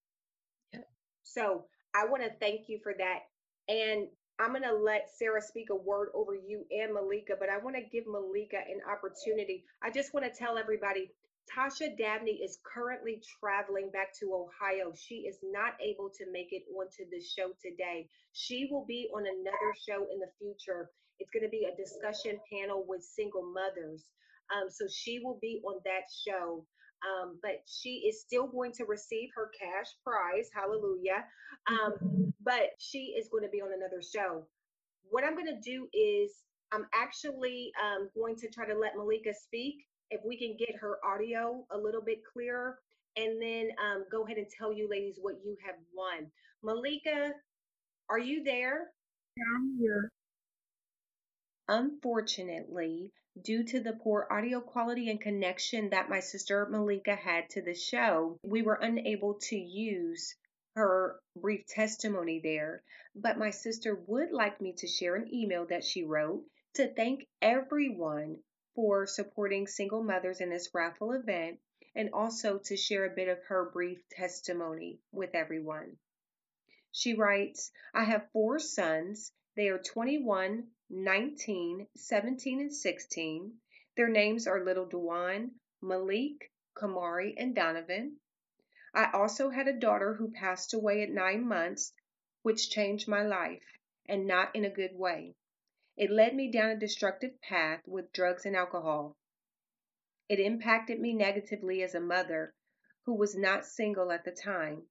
Yep. 0.73 0.89
So 1.23 1.65
I 1.95 2.07
want 2.07 2.23
to 2.23 2.31
thank 2.41 2.69
you 2.69 2.79
for 2.83 2.95
that. 2.99 3.21
And 3.69 4.09
I'm 4.41 4.51
going 4.51 4.63
to 4.63 4.75
let 4.75 5.11
Sarah 5.15 5.43
speak 5.43 5.69
a 5.71 5.77
word 5.77 6.09
over 6.15 6.35
you 6.35 6.65
and 6.71 6.95
Malika, 6.95 7.35
but 7.39 7.51
I 7.51 7.59
want 7.59 7.77
to 7.77 7.83
give 7.83 8.05
Malika 8.07 8.57
an 8.57 8.81
opportunity. 8.91 9.65
I 9.83 9.91
just 9.91 10.15
want 10.15 10.25
to 10.25 10.33
tell 10.33 10.57
everybody 10.57 11.11
Tasha 11.49 11.97
Dabney 11.97 12.41
is 12.43 12.59
currently 12.63 13.21
traveling 13.41 13.91
back 13.91 14.13
to 14.21 14.35
Ohio. 14.35 14.93
She 14.95 15.27
is 15.27 15.39
not 15.43 15.75
able 15.81 16.11
to 16.17 16.31
make 16.31 16.49
it 16.53 16.63
onto 16.77 17.09
the 17.11 17.21
show 17.21 17.51
today. 17.61 18.09
She 18.33 18.69
will 18.71 18.85
be 18.87 19.09
on 19.15 19.25
another 19.27 19.73
show 19.87 20.07
in 20.13 20.21
the 20.21 20.31
future. 20.39 20.91
It's 21.19 21.31
going 21.31 21.45
to 21.45 21.51
be 21.51 21.67
a 21.67 21.77
discussion 21.77 22.39
panel 22.53 22.85
with 22.87 23.03
single 23.03 23.53
mothers. 23.53 24.05
Um, 24.55 24.71
so 24.71 24.87
she 24.89 25.21
will 25.23 25.39
be 25.41 25.61
on 25.65 25.81
that 25.85 26.07
show. 26.27 26.65
Um, 27.03 27.39
but 27.43 27.63
she 27.67 28.05
is 28.09 28.21
still 28.21 28.47
going 28.47 28.73
to 28.73 28.85
receive 28.85 29.31
her 29.35 29.51
cash 29.59 29.89
prize. 30.05 30.51
Hallelujah. 30.55 31.25
Um, 31.69 32.33
but 32.45 32.71
she 32.79 33.15
is 33.19 33.29
going 33.29 33.45
to 33.45 33.51
be 33.51 33.61
on 33.61 33.71
another 33.73 34.03
show. 34.03 34.47
What 35.11 35.25
I'm 35.25 35.35
going 35.35 35.47
to 35.47 35.61
do 35.61 35.89
is 35.93 36.31
I'm 36.73 36.87
actually 36.95 37.73
um, 37.83 38.11
going 38.15 38.37
to 38.37 38.49
try 38.51 38.67
to 38.67 38.79
let 38.79 38.97
Malika 38.97 39.33
speak 39.35 39.77
if 40.11 40.21
we 40.25 40.39
can 40.39 40.57
get 40.59 40.77
her 40.81 40.99
audio 41.05 41.65
a 41.71 41.79
little 41.79 42.03
bit 42.03 42.21
clearer 42.33 42.79
and 43.17 43.41
then 43.43 43.71
um, 43.85 44.05
go 44.11 44.25
ahead 44.25 44.39
and 44.39 44.47
tell 44.59 44.73
you 44.73 44.89
ladies 44.91 45.17
what 45.21 45.37
you 45.45 45.57
have 45.67 45.77
won. 45.95 46.31
Malika, 46.63 47.33
are 48.11 48.19
you 48.19 48.45
there? 48.45 48.89
I'm 49.57 49.77
here. 49.81 50.11
unfortunately, 51.69 53.13
due 53.41 53.65
to 53.65 53.81
the 53.81 53.95
poor 53.95 54.27
audio 54.31 54.61
quality 54.61 55.11
and 55.11 55.21
connection 55.21 55.91
that 55.91 56.11
my 56.11 56.21
sister 56.21 56.67
Malika 56.71 57.15
had 57.17 57.49
to 57.51 57.63
the 57.63 57.75
show, 57.75 58.39
we 58.43 58.63
were 58.63 58.75
unable 58.75 59.35
to 59.41 59.57
use 59.57 60.35
her 60.77 61.21
brief 61.37 61.67
testimony 61.67 62.41
there. 62.43 62.83
But 63.15 63.39
my 63.39 63.51
sister 63.51 64.03
would 64.07 64.33
like 64.33 64.61
me 64.61 64.75
to 64.79 64.87
share 64.87 65.17
an 65.17 65.33
email 65.35 65.67
that 65.67 65.85
she 65.85 66.05
wrote 66.05 66.45
to 66.75 66.93
thank 66.95 67.27
everyone 67.43 68.39
for 68.81 69.07
supporting 69.07 69.67
single 69.67 70.03
mothers 70.03 70.41
in 70.41 70.49
this 70.49 70.71
raffle 70.73 71.13
event 71.13 71.59
and 71.95 72.09
also 72.15 72.57
to 72.57 72.79
share 72.79 73.05
a 73.05 73.15
bit 73.15 73.29
of 73.29 73.39
her 73.43 73.69
brief 73.75 74.03
testimony 74.09 74.99
with 75.13 75.35
everyone. 75.35 75.99
She 76.91 77.13
writes, 77.13 77.73
I 77.93 78.05
have 78.05 78.31
four 78.33 78.59
sons. 78.59 79.33
They 79.55 79.69
are 79.69 79.79
21, 79.79 80.67
19, 80.89 81.89
17, 81.95 82.61
and 82.61 82.75
16. 82.75 83.53
Their 83.99 84.09
names 84.09 84.47
are 84.47 84.65
Little 84.65 84.87
Dewan, 84.87 85.51
Malik, 85.83 86.51
Kamari, 86.75 87.35
and 87.37 87.55
Donovan. 87.55 88.17
I 88.95 89.11
also 89.13 89.51
had 89.51 89.69
a 89.69 89.79
daughter 89.79 90.15
who 90.15 90.31
passed 90.31 90.73
away 90.73 91.03
at 91.03 91.11
nine 91.11 91.47
months, 91.47 91.93
which 92.45 92.71
changed 92.71 93.09
my 93.09 93.25
life, 93.25 93.79
and 94.09 94.27
not 94.27 94.57
in 94.57 94.65
a 94.65 94.71
good 94.71 94.95
way. 94.95 95.35
It 96.01 96.11
led 96.11 96.35
me 96.35 96.51
down 96.51 96.71
a 96.71 96.77
destructive 96.79 97.39
path 97.43 97.87
with 97.87 98.11
drugs 98.11 98.47
and 98.47 98.57
alcohol. 98.57 99.19
It 100.31 100.41
impacted 100.41 100.99
me 100.99 101.13
negatively 101.13 101.83
as 101.83 101.95
a 101.95 102.01
mother 102.01 102.55
who 103.05 103.13
was 103.13 103.37
not 103.37 103.67
single 103.67 104.11
at 104.11 104.25
the 104.25 104.33
time. 104.33 104.89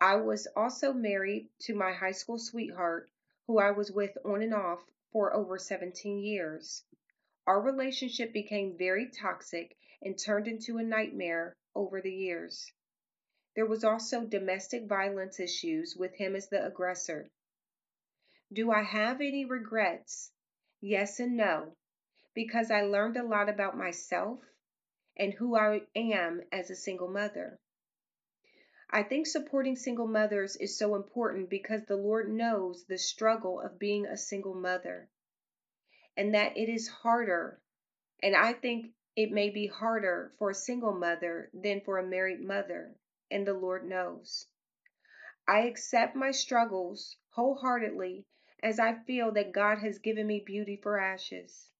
I 0.00 0.16
was 0.16 0.46
also 0.56 0.94
married 0.94 1.50
to 1.64 1.74
my 1.74 1.92
high 1.92 2.12
school 2.12 2.38
sweetheart, 2.38 3.10
who 3.46 3.58
I 3.58 3.72
was 3.72 3.92
with 3.92 4.16
on 4.24 4.40
and 4.40 4.54
off 4.54 4.82
for 5.12 5.34
over 5.34 5.58
17 5.58 6.20
years. 6.20 6.82
Our 7.46 7.60
relationship 7.60 8.32
became 8.32 8.78
very 8.78 9.10
toxic 9.10 9.76
and 10.00 10.18
turned 10.18 10.48
into 10.48 10.78
a 10.78 10.82
nightmare 10.82 11.54
over 11.74 12.00
the 12.00 12.14
years. 12.14 12.72
There 13.54 13.66
was 13.66 13.84
also 13.84 14.24
domestic 14.24 14.86
violence 14.86 15.38
issues 15.38 15.94
with 15.94 16.14
him 16.14 16.34
as 16.34 16.48
the 16.48 16.64
aggressor. 16.64 17.28
Do 18.52 18.70
I 18.70 18.82
have 18.82 19.20
any 19.20 19.44
regrets? 19.44 20.30
Yes 20.80 21.18
and 21.18 21.36
no, 21.36 21.76
because 22.32 22.70
I 22.70 22.82
learned 22.82 23.16
a 23.16 23.22
lot 23.22 23.48
about 23.48 23.76
myself 23.76 24.40
and 25.16 25.34
who 25.34 25.56
I 25.56 25.82
am 25.94 26.42
as 26.52 26.70
a 26.70 26.76
single 26.76 27.08
mother. 27.08 27.58
I 28.88 29.02
think 29.02 29.26
supporting 29.26 29.74
single 29.76 30.06
mothers 30.06 30.56
is 30.56 30.78
so 30.78 30.94
important 30.94 31.50
because 31.50 31.84
the 31.84 31.96
Lord 31.96 32.32
knows 32.32 32.84
the 32.84 32.98
struggle 32.98 33.60
of 33.60 33.80
being 33.80 34.06
a 34.06 34.16
single 34.16 34.54
mother 34.54 35.10
and 36.16 36.34
that 36.34 36.56
it 36.56 36.68
is 36.68 36.88
harder. 36.88 37.60
And 38.22 38.34
I 38.34 38.52
think 38.52 38.94
it 39.16 39.32
may 39.32 39.50
be 39.50 39.66
harder 39.66 40.32
for 40.38 40.50
a 40.50 40.54
single 40.54 40.92
mother 40.92 41.50
than 41.52 41.80
for 41.82 41.98
a 41.98 42.06
married 42.06 42.40
mother, 42.40 42.94
and 43.30 43.46
the 43.46 43.54
Lord 43.54 43.86
knows. 43.86 44.46
I 45.48 45.62
accept 45.62 46.16
my 46.16 46.30
struggles 46.30 47.16
wholeheartedly 47.30 48.24
as 48.66 48.80
I 48.80 48.94
feel 49.06 49.30
that 49.30 49.52
God 49.52 49.78
has 49.78 50.00
given 50.00 50.26
me 50.26 50.42
beauty 50.44 50.76
for 50.82 50.98
ashes. 50.98 51.70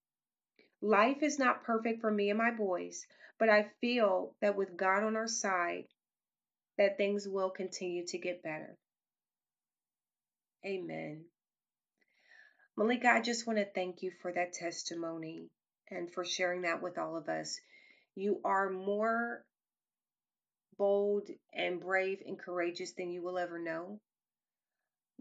Life 0.81 1.21
is 1.21 1.37
not 1.37 1.65
perfect 1.65 2.01
for 2.01 2.13
me 2.13 2.31
and 2.31 2.39
my 2.39 2.53
boys, 2.53 3.05
but 3.41 3.49
I 3.49 3.73
feel 3.81 4.37
that 4.41 4.55
with 4.55 4.77
God 4.77 5.03
on 5.03 5.17
our 5.17 5.27
side, 5.27 5.87
that 6.79 6.97
things 6.97 7.27
will 7.27 7.51
continue 7.51 8.07
to 8.07 8.19
get 8.19 8.45
better. 8.45 8.79
Amen. 10.65 11.25
Malika, 12.77 13.09
I 13.09 13.21
just 13.21 13.49
want 13.49 13.59
to 13.59 13.65
thank 13.65 14.03
you 14.03 14.13
for 14.23 14.33
that 14.33 14.53
testimony 14.53 15.51
and 15.91 16.13
for 16.13 16.25
sharing 16.25 16.63
that 16.63 16.83
with 16.83 16.99
all 16.99 17.17
of 17.17 17.29
us. 17.29 17.59
You 18.15 18.41
are 18.45 18.71
more 18.71 19.45
bold 20.79 21.29
and 21.53 21.81
brave 21.81 22.23
and 22.25 22.39
courageous 22.39 22.93
than 22.93 23.11
you 23.11 23.23
will 23.25 23.39
ever 23.39 23.59
know. 23.59 23.99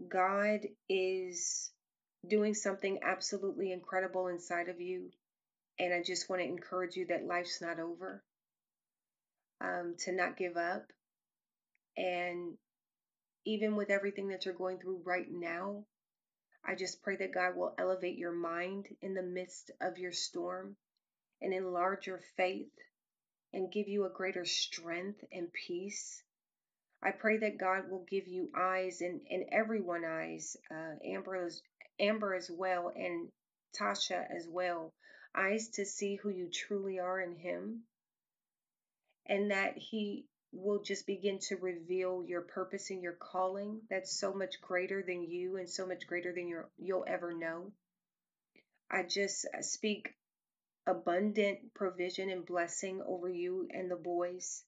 God 0.08 0.60
is 0.88 1.70
doing 2.26 2.54
something 2.54 2.98
absolutely 3.02 3.72
incredible 3.72 4.28
inside 4.28 4.68
of 4.68 4.80
you. 4.80 5.10
And 5.78 5.92
I 5.92 6.02
just 6.02 6.28
want 6.28 6.42
to 6.42 6.48
encourage 6.48 6.96
you 6.96 7.06
that 7.06 7.26
life's 7.26 7.60
not 7.60 7.78
over, 7.78 8.22
um, 9.60 9.94
to 10.00 10.12
not 10.12 10.36
give 10.36 10.56
up, 10.56 10.90
and 11.96 12.56
even 13.44 13.76
with 13.76 13.90
everything 13.90 14.28
that 14.28 14.44
you're 14.44 14.54
going 14.54 14.78
through 14.78 15.02
right 15.04 15.26
now, 15.30 15.84
I 16.64 16.74
just 16.74 17.02
pray 17.02 17.16
that 17.16 17.32
God 17.32 17.56
will 17.56 17.74
elevate 17.78 18.18
your 18.18 18.32
mind 18.32 18.88
in 19.00 19.14
the 19.14 19.22
midst 19.22 19.70
of 19.80 19.98
your 19.98 20.12
storm 20.12 20.76
and 21.40 21.54
enlarge 21.54 22.06
your 22.06 22.20
faith 22.36 22.72
and 23.52 23.72
give 23.72 23.88
you 23.88 24.04
a 24.04 24.10
greater 24.10 24.44
strength 24.44 25.24
and 25.32 25.48
peace. 25.52 26.22
I 27.02 27.10
pray 27.12 27.38
that 27.38 27.58
God 27.58 27.90
will 27.90 28.04
give 28.08 28.26
you 28.26 28.50
eyes 28.56 29.00
and, 29.00 29.20
and 29.30 29.44
everyone 29.52 30.04
eyes, 30.04 30.56
uh, 30.70 30.94
Amber, 31.04 31.36
as, 31.46 31.62
Amber 32.00 32.34
as 32.34 32.50
well, 32.50 32.92
and 32.94 33.28
Tasha 33.78 34.26
as 34.34 34.48
well, 34.48 34.92
eyes 35.34 35.68
to 35.70 35.84
see 35.84 36.16
who 36.16 36.30
you 36.30 36.48
truly 36.50 36.98
are 36.98 37.20
in 37.20 37.36
Him, 37.36 37.82
and 39.26 39.50
that 39.50 39.76
He 39.76 40.26
will 40.52 40.82
just 40.82 41.06
begin 41.06 41.38
to 41.38 41.56
reveal 41.56 42.24
your 42.24 42.40
purpose 42.40 42.90
and 42.90 43.02
your 43.02 43.12
calling 43.12 43.80
that's 43.90 44.18
so 44.18 44.32
much 44.32 44.60
greater 44.60 45.02
than 45.02 45.22
you 45.22 45.56
and 45.56 45.68
so 45.68 45.86
much 45.86 46.06
greater 46.06 46.32
than 46.32 46.48
your, 46.48 46.70
you'll 46.78 47.04
ever 47.06 47.34
know. 47.34 47.72
I 48.90 49.02
just 49.02 49.46
uh, 49.56 49.60
speak 49.60 50.14
abundant 50.86 51.74
provision 51.74 52.30
and 52.30 52.46
blessing 52.46 53.02
over 53.04 53.28
you 53.28 53.68
and 53.70 53.90
the 53.90 53.96
boys. 53.96 54.64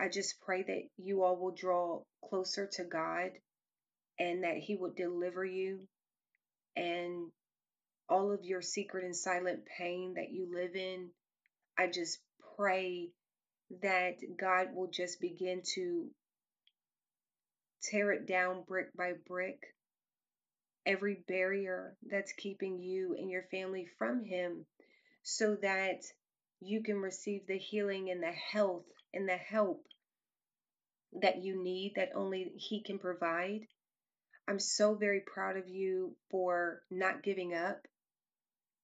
I 0.00 0.08
just 0.08 0.40
pray 0.40 0.62
that 0.62 0.82
you 0.96 1.22
all 1.24 1.36
will 1.36 1.54
draw 1.54 2.02
closer 2.28 2.68
to 2.74 2.84
God 2.84 3.30
and 4.18 4.44
that 4.44 4.58
He 4.58 4.76
will 4.76 4.92
deliver 4.96 5.44
you 5.44 5.80
and 6.76 7.30
all 8.08 8.32
of 8.32 8.44
your 8.44 8.62
secret 8.62 9.04
and 9.04 9.16
silent 9.16 9.60
pain 9.76 10.14
that 10.14 10.30
you 10.30 10.48
live 10.52 10.76
in. 10.76 11.10
I 11.76 11.88
just 11.88 12.18
pray 12.56 13.10
that 13.82 14.16
God 14.38 14.68
will 14.74 14.88
just 14.90 15.20
begin 15.20 15.62
to 15.74 16.06
tear 17.82 18.12
it 18.12 18.26
down 18.26 18.62
brick 18.66 18.96
by 18.96 19.12
brick. 19.26 19.58
Every 20.86 21.22
barrier 21.28 21.96
that's 22.08 22.32
keeping 22.32 22.80
you 22.80 23.14
and 23.18 23.30
your 23.30 23.44
family 23.50 23.86
from 23.98 24.24
Him, 24.24 24.64
so 25.22 25.56
that 25.56 26.02
you 26.60 26.82
can 26.82 26.96
receive 26.96 27.46
the 27.46 27.58
healing 27.58 28.10
and 28.10 28.22
the 28.22 28.32
health 28.32 28.86
and 29.12 29.28
the 29.28 29.36
help 29.36 29.84
that 31.20 31.42
you 31.42 31.62
need 31.62 31.94
that 31.96 32.10
only 32.14 32.52
He 32.56 32.82
can 32.82 32.98
provide. 32.98 33.66
I'm 34.46 34.58
so 34.58 34.94
very 34.94 35.20
proud 35.20 35.56
of 35.56 35.68
you 35.68 36.16
for 36.30 36.82
not 36.90 37.22
giving 37.22 37.54
up 37.54 37.86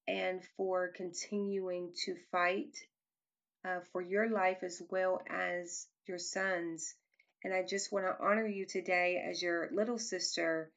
and 0.07 0.41
for 0.57 0.89
continuing 0.95 1.91
to 2.05 2.15
fight 2.31 2.77
uh, 3.65 3.79
for 3.91 4.01
your 4.01 4.29
life 4.29 4.59
as 4.63 4.81
well 4.89 5.21
as 5.27 5.87
your 6.05 6.19
sons. 6.19 6.93
And 7.43 7.53
I 7.53 7.63
just 7.63 7.91
want 7.91 8.05
to 8.05 8.23
honor 8.23 8.47
you 8.47 8.65
today 8.65 9.23
as 9.27 9.41
your 9.41 9.69
little 9.71 9.97
sister 9.97 10.71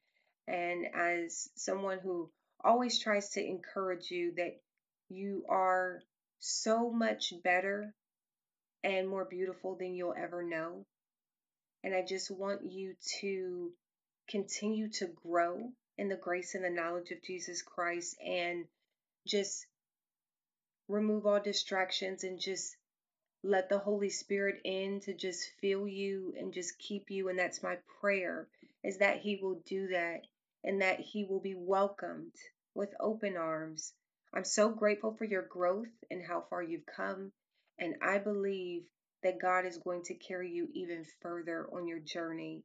and 0.47 0.87
as 0.95 1.51
someone 1.57 1.99
who 1.99 2.31
always 2.65 2.99
tries 2.99 3.31
to 3.31 3.45
encourage 3.45 4.11
you 4.11 4.33
that 4.37 4.61
you 5.09 5.45
are 5.49 6.03
so 6.39 6.91
much 6.91 7.33
better 7.43 7.95
and 8.83 9.09
more 9.09 9.25
beautiful 9.25 9.77
than 9.77 9.95
you'll 9.95 10.15
ever 10.17 10.43
know. 10.43 10.87
And 11.85 11.95
I 11.95 12.03
just 12.03 12.31
want 12.31 12.64
you 12.64 12.95
to 13.21 13.73
continue 14.29 14.88
to 14.91 15.07
grow 15.07 15.73
in 15.97 16.09
the 16.09 16.17
grace 16.17 16.55
and 16.55 16.64
the 16.64 16.71
knowledge 16.71 17.11
of 17.11 17.23
Jesus 17.23 17.62
Christ 17.62 18.17
and 18.25 18.67
just 19.27 19.67
remove 20.88 21.27
all 21.27 21.41
distractions 21.41 22.25
and 22.25 22.41
just 22.41 22.77
let 23.43 23.69
the 23.69 23.79
Holy 23.79 24.11
Spirit 24.11 24.61
in 24.64 25.01
to 25.01 25.14
just 25.14 25.51
fill 25.61 25.87
you 25.87 26.35
and 26.38 26.53
just 26.53 26.79
keep 26.79 27.11
you. 27.11 27.29
And 27.29 27.38
that's 27.38 27.62
my 27.62 27.77
prayer 28.01 28.49
is 28.83 28.99
that 28.99 29.19
He 29.19 29.37
will 29.37 29.61
do 29.67 29.88
that 29.88 30.27
and 30.64 30.83
that 30.83 31.01
He 31.01 31.25
will 31.25 31.41
be 31.41 31.55
welcomed 31.55 32.33
with 32.75 32.95
open 33.01 33.37
arms. 33.37 33.93
I'm 34.35 34.45
so 34.45 34.69
grateful 34.69 35.14
for 35.14 35.25
your 35.25 35.43
growth 35.43 35.88
and 36.11 36.23
how 36.23 36.45
far 36.51 36.62
you've 36.62 36.87
come. 36.87 37.33
And 37.79 37.95
I 38.03 38.19
believe 38.19 38.85
that 39.23 39.41
God 39.41 39.67
is 39.67 39.79
going 39.79 40.03
to 40.05 40.15
carry 40.15 40.51
you 40.51 40.69
even 40.75 41.05
further 41.21 41.69
on 41.73 41.87
your 41.87 42.01
journey. 42.01 42.63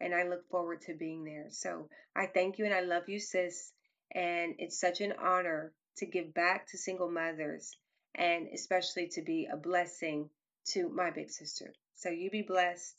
And 0.00 0.14
I 0.14 0.24
look 0.24 0.48
forward 0.50 0.82
to 0.82 0.94
being 0.94 1.24
there. 1.24 1.46
So 1.50 1.88
I 2.16 2.26
thank 2.26 2.58
you 2.58 2.64
and 2.64 2.74
I 2.74 2.80
love 2.80 3.08
you, 3.08 3.20
sis. 3.20 3.72
And 4.14 4.54
it's 4.58 4.80
such 4.80 5.00
an 5.00 5.14
honor 5.22 5.72
to 5.98 6.06
give 6.06 6.34
back 6.34 6.66
to 6.68 6.78
single 6.78 7.10
mothers 7.10 7.76
and 8.14 8.48
especially 8.52 9.08
to 9.08 9.22
be 9.22 9.48
a 9.50 9.56
blessing 9.56 10.28
to 10.66 10.88
my 10.88 11.10
big 11.10 11.30
sister. 11.30 11.72
So 11.94 12.10
you 12.10 12.30
be 12.30 12.42
blessed, 12.42 12.96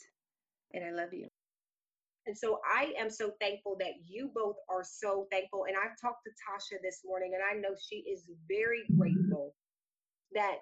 and 0.73 0.83
I 0.83 0.91
love 0.91 1.13
you. 1.13 1.27
And 2.25 2.37
so 2.37 2.59
I 2.65 2.93
am 2.97 3.09
so 3.09 3.31
thankful 3.39 3.75
that 3.79 3.93
you 4.07 4.31
both 4.33 4.55
are 4.69 4.83
so 4.83 5.27
thankful. 5.29 5.65
And 5.67 5.75
I've 5.75 5.99
talked 5.99 6.23
to 6.25 6.31
Tasha 6.31 6.81
this 6.81 7.01
morning, 7.05 7.33
and 7.33 7.43
I 7.43 7.59
know 7.59 7.75
she 7.89 7.97
is 7.97 8.29
very 8.47 8.83
grateful 8.97 9.53
that 10.33 10.55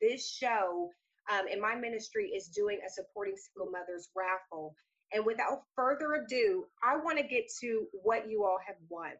this 0.00 0.30
show 0.30 0.90
um, 1.30 1.48
in 1.48 1.60
my 1.60 1.74
ministry 1.74 2.30
is 2.36 2.48
doing 2.48 2.80
a 2.86 2.90
supporting 2.90 3.36
single 3.36 3.70
mothers 3.70 4.08
raffle. 4.14 4.74
And 5.12 5.24
without 5.24 5.62
further 5.74 6.14
ado, 6.14 6.66
I 6.82 6.96
want 6.96 7.18
to 7.18 7.24
get 7.24 7.44
to 7.60 7.86
what 8.02 8.28
you 8.28 8.44
all 8.44 8.58
have 8.66 8.76
won. 8.88 9.12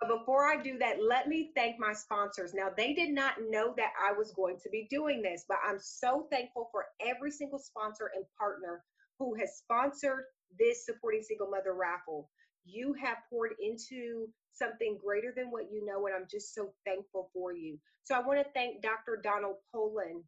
But 0.00 0.18
before 0.18 0.44
I 0.46 0.62
do 0.62 0.76
that, 0.78 1.02
let 1.02 1.28
me 1.28 1.52
thank 1.54 1.78
my 1.78 1.94
sponsors. 1.94 2.52
Now, 2.52 2.68
they 2.76 2.92
did 2.92 3.10
not 3.10 3.34
know 3.48 3.72
that 3.78 3.92
I 3.98 4.12
was 4.12 4.32
going 4.32 4.58
to 4.62 4.68
be 4.70 4.86
doing 4.90 5.22
this, 5.22 5.44
but 5.48 5.58
I'm 5.66 5.78
so 5.80 6.26
thankful 6.30 6.68
for 6.70 6.86
every 7.00 7.30
single 7.30 7.58
sponsor 7.58 8.10
and 8.14 8.24
partner 8.38 8.82
who 9.18 9.34
has 9.36 9.56
sponsored 9.56 10.24
this 10.58 10.84
supporting 10.84 11.22
single 11.22 11.48
mother 11.48 11.72
raffle. 11.74 12.28
You 12.66 12.94
have 13.02 13.18
poured 13.30 13.54
into 13.60 14.28
something 14.52 14.98
greater 15.02 15.32
than 15.34 15.50
what 15.50 15.70
you 15.72 15.84
know, 15.86 16.06
and 16.06 16.14
I'm 16.14 16.26
just 16.30 16.54
so 16.54 16.72
thankful 16.84 17.30
for 17.32 17.54
you. 17.54 17.78
So 18.04 18.14
I 18.14 18.20
want 18.20 18.38
to 18.38 18.52
thank 18.52 18.82
Dr. 18.82 19.20
Donald 19.22 19.56
Poland 19.72 20.22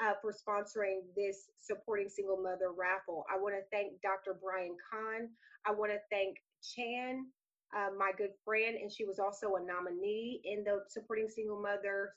uh, 0.00 0.14
for 0.20 0.32
sponsoring 0.32 1.04
this 1.16 1.50
supporting 1.60 2.08
single 2.08 2.36
mother 2.36 2.72
raffle. 2.72 3.24
I 3.32 3.38
want 3.38 3.54
to 3.54 3.62
thank 3.70 4.00
Dr. 4.00 4.38
Brian 4.40 4.76
Kahn. 4.90 5.28
I 5.66 5.72
want 5.72 5.92
to 5.92 6.00
thank 6.10 6.38
Chan, 6.62 7.26
uh, 7.76 7.90
my 7.98 8.12
good 8.16 8.32
friend, 8.44 8.76
and 8.80 8.90
she 8.90 9.04
was 9.04 9.18
also 9.18 9.54
a 9.56 9.62
nominee 9.62 10.40
in 10.44 10.64
the 10.64 10.82
supporting 10.88 11.28
single 11.28 11.60
mother 11.60 12.14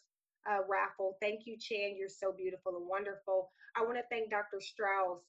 uh, 0.49 0.61
raffle. 0.69 1.17
Thank 1.21 1.45
you, 1.45 1.57
Chan. 1.59 1.97
You're 1.97 2.09
so 2.09 2.31
beautiful 2.31 2.77
and 2.77 2.87
wonderful. 2.87 3.51
I 3.75 3.83
want 3.83 3.97
to 3.97 4.05
thank 4.09 4.29
Dr. 4.29 4.61
Strauss, 4.61 5.21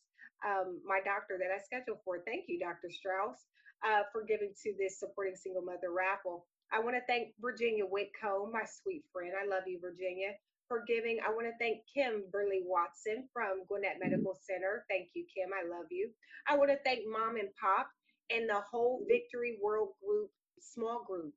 um, 0.45 0.81
my 0.85 1.01
doctor 1.05 1.41
that 1.41 1.51
I 1.51 1.59
scheduled 1.59 1.99
for. 2.05 2.21
Thank 2.25 2.45
you, 2.49 2.61
Dr. 2.61 2.93
Strauss, 2.93 3.49
uh, 3.85 4.07
for 4.13 4.23
giving 4.25 4.53
to 4.63 4.73
this 4.79 5.01
supporting 5.01 5.37
single 5.37 5.63
mother 5.63 5.91
raffle. 5.91 6.47
I 6.73 6.81
want 6.81 6.97
to 6.97 7.05
thank 7.07 7.33
Virginia 7.41 7.85
Whitcomb, 7.85 8.53
my 8.53 8.67
sweet 8.67 9.05
friend. 9.13 9.33
I 9.35 9.47
love 9.47 9.65
you, 9.67 9.79
Virginia 9.81 10.35
for 10.68 10.85
giving. 10.87 11.18
I 11.26 11.31
want 11.31 11.46
to 11.46 11.57
thank 11.59 11.83
Kimberly 11.92 12.62
Watson 12.64 13.29
from 13.33 13.64
Gwinnett 13.68 13.98
Medical 14.02 14.37
Center. 14.40 14.85
Thank 14.90 15.11
you, 15.14 15.24
Kim. 15.33 15.50
I 15.55 15.68
love 15.68 15.87
you. 15.90 16.11
I 16.48 16.57
want 16.57 16.70
to 16.70 16.79
thank 16.85 17.00
Mom 17.07 17.37
and 17.37 17.50
Pop 17.61 17.88
and 18.31 18.48
the 18.48 18.61
whole 18.61 19.05
Victory 19.09 19.59
World 19.62 19.90
Group 20.05 20.31
small 20.61 21.05
group. 21.07 21.33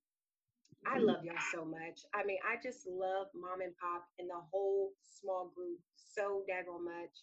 I 0.87 0.97
love 0.97 1.23
y'all 1.23 1.35
so 1.51 1.65
much. 1.65 2.07
I 2.15 2.23
mean, 2.23 2.39
I 2.47 2.55
just 2.63 2.87
love 2.87 3.27
Mom 3.35 3.59
and 3.61 3.75
Pop 3.75 4.05
and 4.17 4.29
the 4.29 4.41
whole 4.51 4.91
small 5.03 5.51
group 5.53 5.77
so 5.95 6.43
daggone 6.49 6.85
much. 6.85 7.15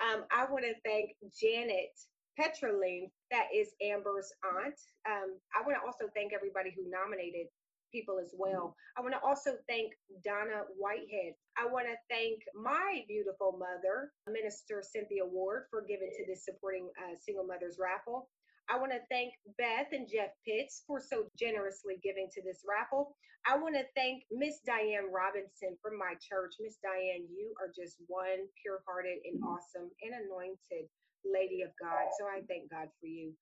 Um, 0.00 0.24
I 0.30 0.44
want 0.44 0.64
to 0.64 0.74
thank 0.84 1.16
Janet 1.40 1.96
Petroline, 2.38 3.10
that 3.30 3.48
is 3.54 3.72
Amber's 3.82 4.32
aunt. 4.44 4.78
Um, 5.08 5.36
I 5.52 5.60
want 5.64 5.76
to 5.76 5.84
also 5.84 6.10
thank 6.14 6.32
everybody 6.32 6.72
who 6.74 6.88
nominated 6.88 7.48
people 7.92 8.18
as 8.18 8.32
well. 8.34 8.74
I 8.96 9.00
want 9.02 9.14
to 9.14 9.20
also 9.20 9.60
thank 9.68 9.92
Donna 10.24 10.64
Whitehead. 10.76 11.36
I 11.60 11.68
want 11.68 11.86
to 11.86 11.96
thank 12.08 12.40
my 12.56 13.04
beautiful 13.06 13.60
mother, 13.60 14.10
Minister 14.26 14.82
Cynthia 14.82 15.24
Ward, 15.24 15.68
for 15.70 15.84
giving 15.86 16.10
to 16.16 16.24
this 16.26 16.44
supporting 16.44 16.88
uh, 16.98 17.14
single 17.20 17.44
mothers 17.44 17.76
raffle. 17.78 18.28
I 18.70 18.78
want 18.78 18.92
to 18.92 19.04
thank 19.10 19.34
Beth 19.58 19.92
and 19.92 20.08
Jeff 20.08 20.32
Pitts 20.46 20.82
for 20.86 21.00
so 21.00 21.28
generously 21.38 22.00
giving 22.02 22.28
to 22.32 22.42
this 22.42 22.64
raffle. 22.64 23.16
I 23.44 23.58
want 23.58 23.74
to 23.74 23.84
thank 23.96 24.22
Miss 24.30 24.62
Diane 24.64 25.10
Robinson 25.10 25.76
from 25.82 25.98
my 25.98 26.14
church. 26.22 26.54
Miss 26.62 26.78
Diane, 26.78 27.26
you 27.28 27.52
are 27.58 27.68
just 27.74 27.98
one 28.06 28.46
pure 28.62 28.80
hearted 28.86 29.18
and 29.26 29.42
awesome 29.42 29.90
and 30.00 30.14
anointed 30.14 30.86
lady 31.26 31.62
of 31.62 31.74
God. 31.76 32.06
So 32.18 32.30
I 32.30 32.46
thank 32.46 32.70
God 32.70 32.86
for 33.00 33.06
you 33.10 33.34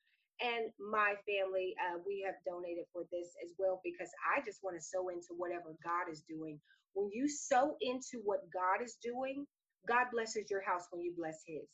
and 0.42 0.72
my 0.80 1.14
family, 1.28 1.74
uh, 1.80 1.98
we 2.06 2.24
have 2.26 2.36
donated 2.46 2.84
for 2.92 3.04
this 3.12 3.28
as 3.44 3.52
well 3.58 3.80
because 3.84 4.10
I 4.24 4.40
just 4.44 4.60
want 4.62 4.76
to 4.76 4.82
sow 4.82 5.08
into 5.08 5.36
whatever 5.36 5.76
God 5.84 6.10
is 6.10 6.22
doing. 6.28 6.60
When 6.94 7.10
you 7.12 7.28
sow 7.28 7.76
into 7.80 8.20
what 8.24 8.50
God 8.52 8.82
is 8.84 8.96
doing, 9.02 9.46
God 9.88 10.06
blesses 10.12 10.50
your 10.50 10.62
house 10.62 10.84
when 10.90 11.02
you 11.02 11.14
bless 11.16 11.42
His. 11.46 11.68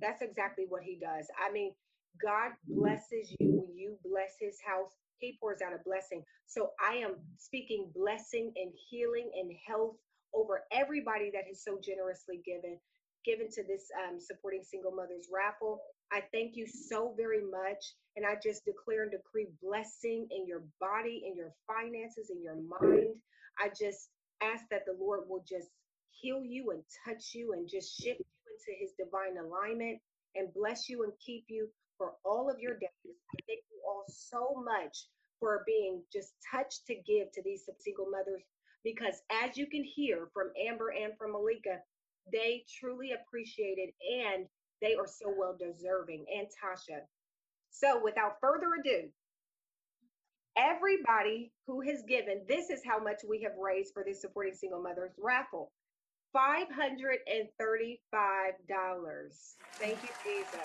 That's 0.00 0.22
exactly 0.22 0.66
what 0.68 0.82
He 0.82 0.98
does. 1.00 1.26
I 1.38 1.52
mean, 1.52 1.72
God 2.22 2.52
blesses 2.68 3.32
you 3.40 3.48
when 3.52 3.76
you 3.76 3.98
bless 4.04 4.36
His 4.40 4.58
house. 4.66 4.92
He 5.18 5.38
pours 5.40 5.62
out 5.62 5.72
a 5.74 5.82
blessing. 5.84 6.24
So 6.46 6.70
I 6.80 6.96
am 6.96 7.16
speaking 7.38 7.90
blessing 7.94 8.52
and 8.56 8.72
healing 8.90 9.30
and 9.34 9.52
health 9.66 9.96
over 10.34 10.64
everybody 10.72 11.30
that 11.32 11.44
has 11.48 11.64
so 11.64 11.78
generously 11.82 12.42
given 12.44 12.78
given 13.24 13.50
to 13.50 13.62
this 13.66 13.90
um, 14.06 14.20
supporting 14.20 14.62
single 14.62 14.92
mothers 14.92 15.28
raffle. 15.32 15.80
I 16.12 16.22
thank 16.32 16.56
you 16.56 16.66
so 16.66 17.14
very 17.16 17.42
much. 17.42 17.94
And 18.16 18.24
I 18.24 18.36
just 18.42 18.64
declare 18.64 19.02
and 19.02 19.10
decree 19.10 19.48
blessing 19.62 20.28
in 20.30 20.46
your 20.46 20.64
body, 20.80 21.22
in 21.26 21.36
your 21.36 21.52
finances, 21.66 22.30
in 22.30 22.42
your 22.42 22.56
mind. 22.56 23.16
I 23.58 23.68
just 23.68 24.08
ask 24.42 24.64
that 24.70 24.86
the 24.86 24.96
Lord 24.98 25.28
will 25.28 25.44
just 25.48 25.68
heal 26.10 26.42
you 26.42 26.70
and 26.70 26.82
touch 27.04 27.34
you 27.34 27.52
and 27.52 27.68
just 27.68 27.94
shift 28.00 28.20
you 28.20 28.26
into 28.48 28.80
his 28.80 28.92
divine 28.98 29.36
alignment 29.38 29.98
and 30.34 30.52
bless 30.54 30.88
you 30.88 31.04
and 31.04 31.12
keep 31.24 31.44
you 31.48 31.68
for 31.98 32.12
all 32.24 32.50
of 32.50 32.60
your 32.60 32.74
days. 32.74 33.16
I 33.32 33.38
thank 33.46 33.60
you 33.70 33.80
all 33.86 34.04
so 34.08 34.62
much 34.64 34.96
for 35.40 35.62
being 35.66 36.02
just 36.12 36.32
touched 36.50 36.86
to 36.86 36.94
give 36.94 37.32
to 37.32 37.42
these 37.42 37.68
single 37.80 38.06
mothers 38.10 38.42
because 38.84 39.20
as 39.30 39.56
you 39.56 39.66
can 39.66 39.84
hear 39.84 40.28
from 40.32 40.50
Amber 40.68 40.90
and 40.90 41.12
from 41.18 41.32
Malika, 41.32 41.78
they 42.32 42.64
truly 42.80 43.12
appreciate 43.12 43.78
it 43.78 43.94
and 44.24 44.46
they 44.82 44.94
are 44.94 45.06
so 45.06 45.34
well 45.36 45.56
deserving. 45.58 46.26
And 46.34 46.48
Tasha. 46.48 47.00
So 47.70 48.00
without 48.02 48.34
further 48.40 48.68
ado, 48.80 49.08
everybody 50.56 51.52
who 51.66 51.82
has 51.82 52.02
given, 52.08 52.42
this 52.48 52.70
is 52.70 52.82
how 52.86 52.98
much 53.02 53.22
we 53.28 53.42
have 53.42 53.52
raised 53.62 53.92
for 53.94 54.04
this 54.04 54.20
supporting 54.20 54.54
single 54.54 54.82
mothers 54.82 55.12
raffle. 55.18 55.72
$535. 56.36 57.98
Thank 59.74 60.02
you, 60.02 60.10
Jesus. 60.24 60.60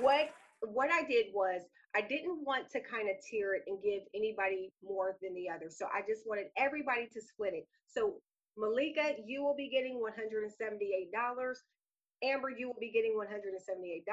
What 0.00 0.30
what 0.62 0.90
I 0.92 1.04
did 1.04 1.26
was 1.34 1.62
I 1.94 2.00
didn't 2.02 2.44
want 2.44 2.70
to 2.72 2.80
kind 2.80 3.10
of 3.10 3.16
tier 3.28 3.54
it 3.54 3.64
and 3.66 3.82
give 3.82 4.02
anybody 4.14 4.72
more 4.82 5.16
than 5.22 5.34
the 5.34 5.50
other. 5.50 5.70
So 5.70 5.86
I 5.92 6.00
just 6.08 6.22
wanted 6.26 6.46
everybody 6.56 7.08
to 7.12 7.20
split 7.20 7.54
it. 7.54 7.66
So 7.86 8.22
Malika, 8.56 9.14
you 9.26 9.42
will 9.44 9.56
be 9.56 9.68
getting 9.70 10.00
$178. 10.00 11.54
Amber, 12.22 12.50
you 12.50 12.68
will 12.68 12.78
be 12.80 12.90
getting 12.90 13.14
$178. 13.18 14.06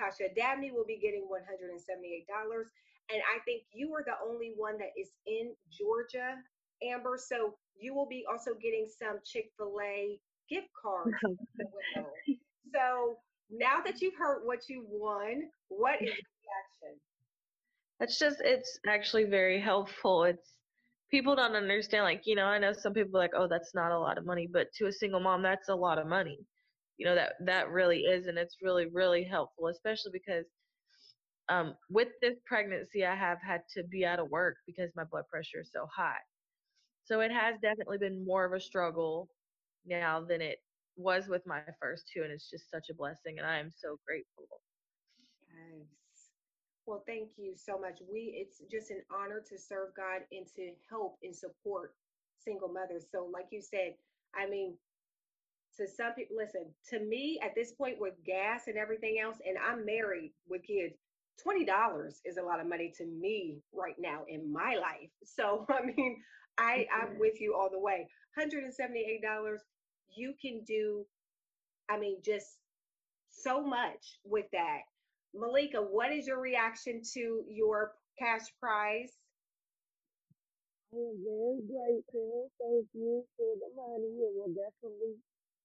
Tasha 0.00 0.34
Dabney 0.34 0.70
will 0.70 0.86
be 0.86 0.98
getting 0.98 1.28
$178. 1.30 2.64
And 3.12 3.22
I 3.22 3.38
think 3.44 3.62
you 3.72 3.92
are 3.94 4.02
the 4.04 4.16
only 4.26 4.52
one 4.56 4.78
that 4.78 4.92
is 4.98 5.10
in 5.26 5.52
Georgia, 5.70 6.36
Amber. 6.82 7.18
So 7.18 7.54
you 7.78 7.94
will 7.94 8.08
be 8.08 8.24
also 8.30 8.52
getting 8.60 8.86
some 8.88 9.18
Chick 9.24 9.50
fil 9.58 9.76
A 9.82 10.18
gift 10.48 10.68
cards. 10.80 11.12
so 12.74 13.18
now 13.50 13.82
that 13.84 14.00
you've 14.00 14.16
heard 14.16 14.42
what 14.44 14.68
you 14.68 14.86
won, 14.88 15.42
what 15.68 15.96
is 15.96 16.08
your 16.08 16.16
reaction? 16.16 17.00
That's 18.00 18.18
just, 18.18 18.40
it's 18.40 18.78
actually 18.88 19.24
very 19.24 19.60
helpful. 19.60 20.24
It's, 20.24 20.54
people 21.10 21.36
don't 21.36 21.54
understand, 21.54 22.04
like, 22.04 22.22
you 22.24 22.36
know, 22.36 22.46
I 22.46 22.58
know 22.58 22.72
some 22.72 22.94
people 22.94 23.20
like, 23.20 23.32
oh, 23.36 23.46
that's 23.48 23.74
not 23.74 23.92
a 23.92 23.98
lot 23.98 24.16
of 24.16 24.24
money, 24.24 24.48
but 24.50 24.72
to 24.78 24.86
a 24.86 24.92
single 24.92 25.20
mom, 25.20 25.42
that's 25.42 25.68
a 25.68 25.74
lot 25.74 25.98
of 25.98 26.06
money 26.06 26.40
you 26.98 27.06
know 27.06 27.14
that 27.14 27.34
that 27.40 27.70
really 27.70 28.00
is 28.00 28.26
and 28.26 28.38
it's 28.38 28.58
really 28.62 28.86
really 28.92 29.24
helpful 29.24 29.68
especially 29.68 30.12
because 30.12 30.46
um, 31.48 31.74
with 31.90 32.08
this 32.20 32.36
pregnancy 32.46 33.04
i 33.04 33.14
have 33.14 33.38
had 33.42 33.62
to 33.74 33.82
be 33.84 34.04
out 34.04 34.18
of 34.20 34.30
work 34.30 34.56
because 34.66 34.90
my 34.96 35.04
blood 35.04 35.24
pressure 35.30 35.60
is 35.60 35.70
so 35.72 35.86
high. 35.94 36.20
So 37.04 37.20
it 37.20 37.30
has 37.32 37.56
definitely 37.60 37.98
been 37.98 38.24
more 38.24 38.44
of 38.44 38.52
a 38.52 38.60
struggle 38.60 39.28
now 39.86 40.22
than 40.24 40.40
it 40.42 40.58
was 40.96 41.28
with 41.28 41.46
my 41.46 41.62
first 41.72 41.98
two 42.02 42.12
and 42.12 42.20
it's 42.20 42.38
just 42.38 42.60
such 42.60 42.78
a 42.80 42.84
blessing 42.84 43.28
and 43.28 43.36
i 43.36 43.50
am 43.50 43.60
so 43.62 43.90
grateful. 44.06 44.46
Yes. 45.50 46.30
Well 46.86 47.02
thank 47.06 47.30
you 47.36 47.54
so 47.56 47.78
much. 47.78 48.00
We 48.10 48.34
it's 48.36 48.62
just 48.70 48.90
an 48.90 49.02
honor 49.10 49.42
to 49.48 49.58
serve 49.58 49.94
god 49.96 50.22
and 50.32 50.46
to 50.56 50.72
help 50.90 51.18
and 51.22 51.34
support 51.34 51.94
single 52.38 52.68
mothers. 52.68 53.06
So 53.10 53.26
like 53.32 53.46
you 53.50 53.62
said 53.62 53.94
i 54.34 54.46
mean 54.48 54.76
to 55.76 55.86
some 55.88 56.12
people 56.14 56.36
listen 56.36 56.66
to 56.90 57.00
me 57.00 57.38
at 57.42 57.54
this 57.54 57.72
point 57.72 57.96
with 57.98 58.14
gas 58.24 58.62
and 58.66 58.76
everything 58.76 59.18
else 59.22 59.38
and 59.46 59.56
i'm 59.58 59.84
married 59.84 60.32
with 60.48 60.62
kids 60.62 60.96
$20 61.46 61.66
is 62.24 62.36
a 62.36 62.42
lot 62.42 62.60
of 62.60 62.68
money 62.68 62.92
to 62.96 63.06
me 63.06 63.58
right 63.72 63.96
now 63.98 64.22
in 64.28 64.52
my 64.52 64.76
life. 64.80 65.10
So 65.24 65.66
i 65.68 65.84
mean 65.84 66.22
i 66.58 66.86
i'm 66.94 67.18
with 67.18 67.40
you 67.40 67.54
all 67.54 67.70
the 67.70 67.78
way. 67.78 68.06
$178 68.38 69.58
you 70.16 70.34
can 70.40 70.62
do 70.66 71.04
i 71.90 71.98
mean 71.98 72.18
just 72.24 72.58
so 73.30 73.62
much 73.62 74.18
with 74.24 74.46
that. 74.52 74.82
Malika 75.34 75.78
what 75.78 76.12
is 76.12 76.26
your 76.26 76.40
reaction 76.40 77.02
to 77.14 77.42
your 77.48 77.92
cash 78.18 78.46
prize 78.60 79.12
I 80.94 80.96
am 80.96 81.18
very 81.26 81.58
grateful. 81.66 82.46
Thank 82.62 82.86
you 82.94 83.26
for 83.36 83.50
the 83.58 83.70
money. 83.74 84.14
It 84.14 84.30
will 84.38 84.54
definitely 84.54 85.18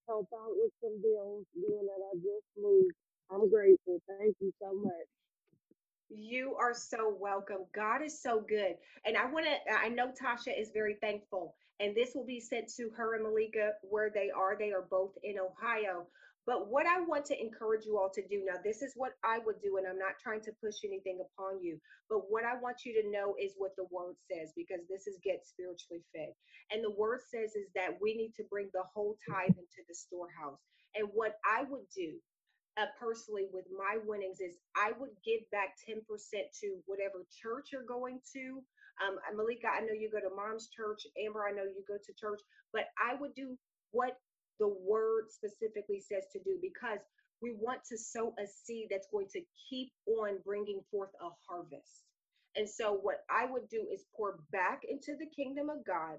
help 0.10 0.28
out 0.34 0.58
with 0.58 0.74
some 0.82 0.98
bills, 1.06 1.46
being 1.56 1.86
that 1.86 2.02
I 2.02 2.14
just 2.18 2.50
moved 2.58 2.90
I'm 3.32 3.50
grateful. 3.52 4.02
Thank 4.20 4.38
you 4.42 4.54
so 4.62 4.74
much. 4.76 5.08
You 6.10 6.56
are 6.60 6.74
so 6.74 7.16
welcome. 7.20 7.66
God 7.76 8.04
is 8.04 8.22
so 8.22 8.42
good. 8.48 8.76
And 9.06 9.18
I 9.18 9.26
want 9.32 9.48
to, 9.48 9.74
I 9.74 9.90
know 9.90 10.08
Tasha 10.10 10.60
is 10.60 10.72
very 10.74 10.98
thankful, 11.02 11.56
and 11.80 11.96
this 11.96 12.12
will 12.16 12.26
be 12.26 12.40
sent 12.42 12.70
to 12.78 12.90
her 12.98 13.16
and 13.16 13.24
Malika 13.24 13.72
where 13.84 14.12
they 14.14 14.30
are. 14.36 14.56
They 14.58 14.72
are 14.72 14.88
both 14.90 15.12
in 15.24 15.36
Ohio. 15.40 16.08
But 16.46 16.70
what 16.72 16.86
I 16.88 17.02
want 17.02 17.26
to 17.26 17.40
encourage 17.40 17.86
you 17.86 17.98
all 17.98 18.10
to 18.14 18.26
do 18.28 18.44
now, 18.46 18.58
this 18.64 18.82
is 18.82 18.94
what 18.96 19.14
I 19.24 19.40
would 19.46 19.62
do, 19.62 19.78
and 19.78 19.86
I'm 19.86 20.00
not 20.00 20.18
trying 20.22 20.42
to 20.42 20.52
push 20.64 20.82
anything 20.84 21.22
upon 21.22 21.62
you. 21.62 21.78
But 22.10 22.30
what 22.30 22.44
I 22.44 22.58
want 22.58 22.86
you 22.86 22.94
to 23.02 23.12
know 23.12 23.36
is 23.40 23.54
what 23.58 23.76
the 23.78 23.86
word 23.92 24.16
says, 24.26 24.52
because 24.56 24.82
this 24.90 25.06
is 25.06 25.22
Get 25.24 25.46
Spiritually 25.46 26.02
Fit. 26.14 26.34
And 26.72 26.84
the 26.84 26.96
word 26.98 27.22
says 27.30 27.54
is 27.54 27.70
that 27.76 28.02
we 28.02 28.16
need 28.18 28.34
to 28.38 28.50
bring 28.50 28.70
the 28.74 28.84
whole 28.94 29.18
tithe 29.30 29.58
into 29.58 29.82
the 29.88 29.94
storehouse. 29.94 30.60
And 30.96 31.10
what 31.14 31.38
I 31.46 31.64
would 31.70 31.86
do 31.96 32.18
uh, 32.78 32.90
personally 33.00 33.46
with 33.54 33.66
my 33.70 34.00
winnings 34.06 34.40
is 34.40 34.58
I 34.76 34.92
would 34.98 35.14
give 35.26 35.44
back 35.52 35.76
10% 35.86 36.02
to 36.02 36.68
whatever 36.86 37.26
church 37.30 37.70
you're 37.72 37.86
going 37.86 38.22
to. 38.34 38.64
Um, 39.04 39.20
Malika, 39.36 39.68
I 39.70 39.82
know 39.82 39.94
you 39.94 40.10
go 40.12 40.20
to 40.20 40.34
mom's 40.34 40.70
church. 40.70 41.06
Amber, 41.20 41.46
I 41.46 41.52
know 41.52 41.64
you 41.64 41.84
go 41.88 41.98
to 42.00 42.14
church, 42.14 42.42
but 42.74 42.90
I 42.98 43.16
would 43.20 43.36
do 43.36 43.58
what 43.92 44.18
the 44.60 44.68
word 44.68 45.26
specifically 45.30 46.02
says 46.02 46.26
to 46.34 46.40
do 46.40 46.58
because 46.62 47.00
we 47.42 47.54
want 47.60 47.82
to 47.86 47.98
sow 47.98 48.34
a 48.40 48.46
seed 48.48 48.88
that's 48.92 49.08
going 49.12 49.28
to 49.34 49.42
keep 49.70 49.92
on 50.08 50.40
bringing 50.46 50.82
forth 50.92 51.12
a 51.22 51.30
harvest. 51.48 52.04
And 52.56 52.70
so, 52.70 52.94
what 53.02 53.24
I 53.30 53.46
would 53.46 53.70
do 53.70 53.88
is 53.94 54.06
pour 54.16 54.40
back 54.52 54.82
into 54.90 55.16
the 55.18 55.28
kingdom 55.36 55.70
of 55.70 55.86
God 55.86 56.18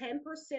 10% 0.00 0.18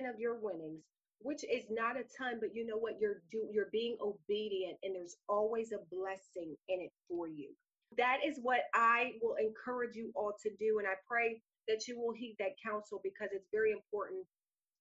of 0.10 0.20
your 0.20 0.40
winnings 0.40 0.84
which 1.22 1.44
is 1.44 1.66
not 1.70 1.98
a 1.98 2.04
ton, 2.18 2.38
but 2.40 2.54
you 2.54 2.66
know 2.66 2.78
what? 2.78 3.00
You're 3.00 3.22
do 3.32 3.48
you're 3.52 3.72
being 3.72 3.98
obedient, 4.02 4.78
and 4.84 4.96
there's 4.96 5.18
always 5.28 5.72
a 5.72 5.84
blessing 5.94 6.56
in 6.70 6.82
it 6.82 6.92
for 7.10 7.28
you. 7.28 7.50
That 7.98 8.18
is 8.26 8.40
what 8.42 8.62
I 8.74 9.14
will 9.22 9.36
encourage 9.36 9.96
you 9.96 10.12
all 10.16 10.34
to 10.44 10.50
do, 10.60 10.80
and 10.80 10.88
I 10.88 10.96
pray 11.08 11.42
that 11.68 11.88
you 11.88 12.00
will 12.00 12.14
heed 12.14 12.36
that 12.40 12.56
counsel 12.64 13.02
because 13.04 13.30
it's 13.34 13.48
very 13.52 13.72
important 13.72 14.26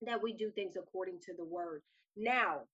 that 0.02 0.22
we 0.22 0.32
do 0.32 0.50
things 0.50 0.74
according 0.76 1.20
to 1.26 1.32
the 1.36 1.44
word. 1.44 1.82
Now, 2.16 2.68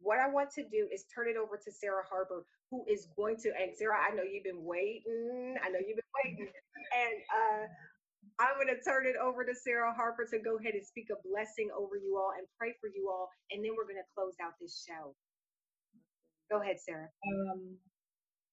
what 0.00 0.18
I 0.18 0.28
want 0.28 0.50
to 0.56 0.62
do 0.62 0.88
is 0.92 1.04
turn 1.14 1.28
it 1.28 1.36
over 1.36 1.56
to 1.56 1.70
Sarah 1.72 2.04
Harper, 2.08 2.44
who 2.70 2.84
is 2.88 3.08
going 3.16 3.36
to, 3.44 3.48
and 3.56 3.72
Sarah, 3.76 3.96
I 3.96 4.14
know 4.14 4.22
you've 4.22 4.44
been 4.44 4.64
waiting. 4.64 5.56
I 5.62 5.68
know 5.70 5.80
you've 5.80 5.96
been 5.96 6.14
waiting. 6.24 6.48
And 6.94 7.16
uh, 7.32 7.62
I'm 8.38 8.56
going 8.56 8.72
to 8.72 8.80
turn 8.82 9.06
it 9.06 9.16
over 9.16 9.44
to 9.44 9.54
Sarah 9.54 9.92
Harper 9.94 10.26
to 10.30 10.38
go 10.38 10.56
ahead 10.58 10.74
and 10.74 10.84
speak 10.84 11.08
a 11.12 11.18
blessing 11.28 11.70
over 11.72 11.96
you 11.96 12.16
all 12.18 12.32
and 12.36 12.46
pray 12.58 12.74
for 12.80 12.88
you 12.88 13.08
all. 13.10 13.30
And 13.50 13.64
then 13.64 13.72
we're 13.76 13.88
going 13.88 14.00
to 14.00 14.10
close 14.14 14.34
out 14.42 14.54
this 14.60 14.84
show. 14.84 15.14
Go 16.50 16.60
ahead, 16.60 16.76
Sarah. 16.80 17.08
Um, 17.08 17.76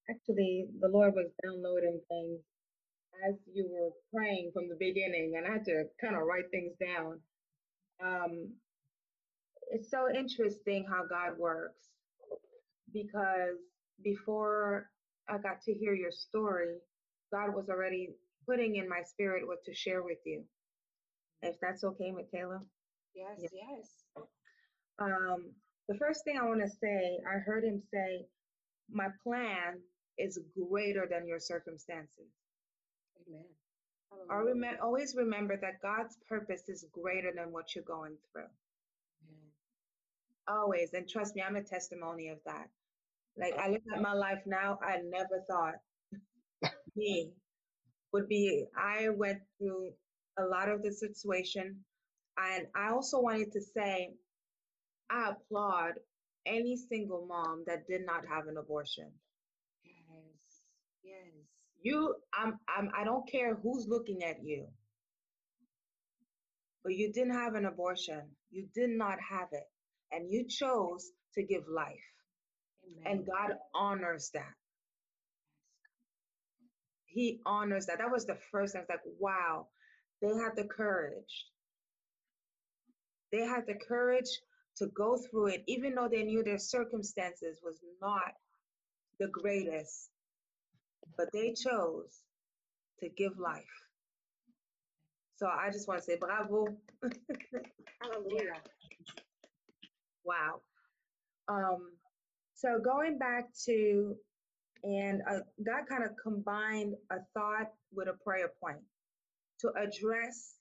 actually, 0.08 0.68
the 0.80 0.88
Lord 0.88 1.12
was 1.14 1.28
downloading 1.44 2.00
things 2.08 2.40
as 3.28 3.34
you 3.52 3.68
were 3.70 3.92
praying 4.14 4.50
from 4.54 4.68
the 4.68 4.76
beginning, 4.78 5.34
and 5.36 5.46
I 5.46 5.52
had 5.60 5.64
to 5.66 5.84
kind 6.00 6.16
of 6.16 6.22
write 6.26 6.50
things 6.50 6.72
down. 6.80 7.20
Um, 8.04 8.54
it's 9.70 9.90
so 9.90 10.08
interesting 10.14 10.86
how 10.88 11.04
God 11.08 11.38
works 11.38 11.88
because 12.92 13.56
before 14.04 14.90
I 15.28 15.38
got 15.38 15.62
to 15.62 15.72
hear 15.74 15.94
your 15.94 16.10
story, 16.12 16.76
God 17.32 17.54
was 17.54 17.68
already 17.68 18.10
putting 18.48 18.76
in 18.76 18.88
my 18.88 19.02
spirit 19.02 19.46
what 19.46 19.64
to 19.66 19.74
share 19.74 20.02
with 20.02 20.18
you. 20.26 20.44
If 21.42 21.56
that's 21.60 21.84
okay, 21.84 22.10
Michaela. 22.12 22.60
Yes, 23.14 23.38
Yeah. 23.40 23.48
yes. 23.78 24.24
Um, 24.98 25.52
the 25.88 25.96
first 25.96 26.24
thing 26.24 26.38
I 26.40 26.46
want 26.46 26.60
to 26.62 26.70
say, 26.70 27.18
I 27.28 27.38
heard 27.38 27.64
him 27.64 27.82
say, 27.92 28.26
My 28.90 29.08
plan 29.24 29.80
is 30.18 30.38
greater 30.56 31.06
than 31.10 31.26
your 31.26 31.40
circumstances. 31.40 32.30
Amen. 33.28 33.44
Hallelujah. 34.12 34.54
remem- 34.54 34.82
always 34.82 35.14
remember 35.16 35.56
that 35.58 35.82
God's 35.82 36.16
purpose 36.28 36.68
is 36.68 36.84
greater 36.92 37.32
than 37.34 37.52
what 37.52 37.74
you're 37.74 37.84
going 37.84 38.16
through. 38.32 38.48
Amen. 39.28 39.50
Always. 40.48 40.94
And 40.94 41.08
trust 41.08 41.36
me, 41.36 41.42
I'm 41.42 41.56
a 41.56 41.62
testimony 41.62 42.28
of 42.28 42.38
that. 42.46 42.68
Like, 43.38 43.54
I 43.58 43.68
look 43.70 43.82
at 43.94 44.02
my 44.02 44.14
life 44.14 44.42
now, 44.46 44.78
I 44.82 44.98
never 45.04 45.44
thought 45.48 45.74
me 46.96 47.32
would 48.12 48.28
be, 48.28 48.66
I 48.76 49.08
went 49.10 49.40
through 49.58 49.92
a 50.38 50.44
lot 50.44 50.68
of 50.68 50.82
the 50.82 50.92
situation. 50.92 51.76
And 52.38 52.66
I 52.76 52.90
also 52.90 53.20
wanted 53.20 53.52
to 53.52 53.60
say, 53.60 54.10
I 55.10 55.30
applaud 55.32 55.94
any 56.46 56.76
single 56.76 57.26
mom 57.26 57.64
that 57.66 57.86
did 57.88 58.06
not 58.06 58.26
have 58.28 58.48
an 58.48 58.56
abortion. 58.58 59.10
Yes. 59.84 60.62
Yes. 61.04 61.41
You, 61.82 62.14
I'm, 62.32 62.58
I'm, 62.68 62.90
I 62.96 63.04
don't 63.04 63.28
care 63.28 63.56
who's 63.56 63.86
looking 63.88 64.22
at 64.22 64.42
you, 64.44 64.66
but 66.84 66.94
you 66.94 67.12
didn't 67.12 67.34
have 67.34 67.54
an 67.54 67.66
abortion. 67.66 68.22
You 68.50 68.66
did 68.74 68.90
not 68.90 69.18
have 69.28 69.48
it. 69.52 69.68
And 70.12 70.30
you 70.30 70.46
chose 70.46 71.10
to 71.34 71.42
give 71.42 71.62
life. 71.68 71.88
Amen. 72.84 73.18
And 73.18 73.26
God 73.26 73.56
honors 73.74 74.30
that. 74.34 74.52
He 77.06 77.40
honors 77.44 77.86
that. 77.86 77.98
That 77.98 78.10
was 78.10 78.26
the 78.26 78.38
first. 78.50 78.76
I 78.76 78.80
was 78.80 78.88
like, 78.88 79.00
wow, 79.18 79.68
they 80.20 80.28
had 80.28 80.56
the 80.56 80.64
courage. 80.64 81.46
They 83.32 83.40
had 83.40 83.66
the 83.66 83.74
courage 83.74 84.28
to 84.76 84.86
go 84.86 85.16
through 85.16 85.48
it, 85.48 85.64
even 85.66 85.94
though 85.94 86.08
they 86.10 86.22
knew 86.22 86.42
their 86.42 86.58
circumstances 86.58 87.58
was 87.62 87.78
not 88.00 88.32
the 89.18 89.28
greatest. 89.28 90.10
But 91.16 91.28
they 91.32 91.54
chose 91.54 92.20
to 93.00 93.08
give 93.08 93.38
life. 93.38 93.64
So 95.36 95.46
I 95.46 95.70
just 95.70 95.88
want 95.88 96.00
to 96.00 96.04
say 96.04 96.16
bravo. 96.16 96.66
Hallelujah. 98.00 98.60
Wow. 100.24 100.60
Um, 101.48 101.90
so 102.54 102.78
going 102.82 103.18
back 103.18 103.48
to, 103.66 104.14
and 104.84 105.20
uh, 105.28 105.40
God 105.64 105.84
kind 105.88 106.04
of 106.04 106.10
combined 106.22 106.94
a 107.10 107.16
thought 107.34 107.72
with 107.92 108.08
a 108.08 108.14
prayer 108.24 108.52
point 108.62 108.78
to 109.60 109.70
address 109.76 110.54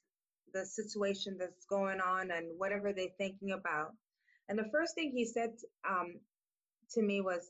the 0.53 0.65
situation 0.65 1.37
that's 1.39 1.65
going 1.65 1.99
on 2.01 2.31
and 2.31 2.47
whatever 2.57 2.91
they're 2.93 3.07
thinking 3.17 3.51
about. 3.51 3.91
And 4.49 4.57
the 4.57 4.69
first 4.71 4.95
thing 4.95 5.11
he 5.15 5.25
said 5.25 5.51
um, 5.87 6.15
to 6.93 7.01
me 7.01 7.21
was, 7.21 7.49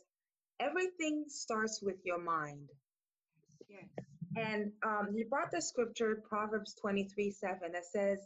everything 0.59 1.25
starts 1.27 1.81
with 1.81 1.95
your 2.03 2.21
mind. 2.21 2.69
Yes. 3.71 4.05
And 4.35 4.71
um, 4.85 5.09
he 5.15 5.23
brought 5.23 5.51
the 5.51 5.61
scripture, 5.61 6.23
Proverbs 6.27 6.75
23 6.81 7.31
7, 7.31 7.71
that 7.73 7.85
says, 7.85 8.19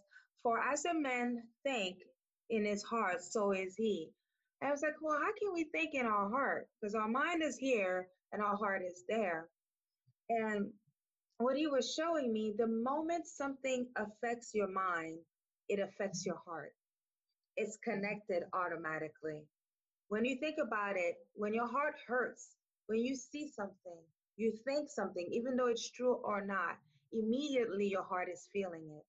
For 0.43 0.59
as 0.59 0.85
a 0.85 0.93
man 0.93 1.43
think 1.63 1.97
in 2.49 2.65
his 2.65 2.83
heart, 2.83 3.23
so 3.23 3.51
is 3.51 3.75
he. 3.75 4.09
And 4.61 4.69
I 4.69 4.71
was 4.71 4.81
like, 4.81 4.95
Well, 5.01 5.19
how 5.19 5.31
can 5.39 5.53
we 5.53 5.65
think 5.65 5.93
in 5.93 6.05
our 6.05 6.29
heart? 6.29 6.67
Because 6.79 6.95
our 6.95 7.07
mind 7.07 7.43
is 7.43 7.57
here 7.57 8.07
and 8.31 8.41
our 8.41 8.55
heart 8.55 8.83
is 8.85 9.03
there. 9.07 9.49
And 10.29 10.71
what 11.37 11.57
he 11.57 11.67
was 11.67 11.93
showing 11.93 12.31
me, 12.31 12.53
the 12.57 12.67
moment 12.67 13.27
something 13.27 13.87
affects 13.97 14.51
your 14.53 14.69
mind, 14.69 15.19
it 15.69 15.79
affects 15.79 16.25
your 16.25 16.41
heart. 16.45 16.73
It's 17.57 17.77
connected 17.83 18.43
automatically. 18.53 19.43
When 20.09 20.25
you 20.25 20.37
think 20.39 20.57
about 20.61 20.97
it, 20.97 21.15
when 21.33 21.53
your 21.53 21.67
heart 21.67 21.95
hurts, 22.07 22.49
when 22.87 22.99
you 22.99 23.15
see 23.15 23.49
something, 23.55 24.01
you 24.37 24.53
think 24.65 24.89
something, 24.89 25.27
even 25.31 25.55
though 25.55 25.67
it's 25.67 25.89
true 25.91 26.15
or 26.23 26.45
not, 26.45 26.77
immediately 27.13 27.87
your 27.87 28.03
heart 28.03 28.27
is 28.31 28.49
feeling 28.51 28.85
it. 28.91 29.05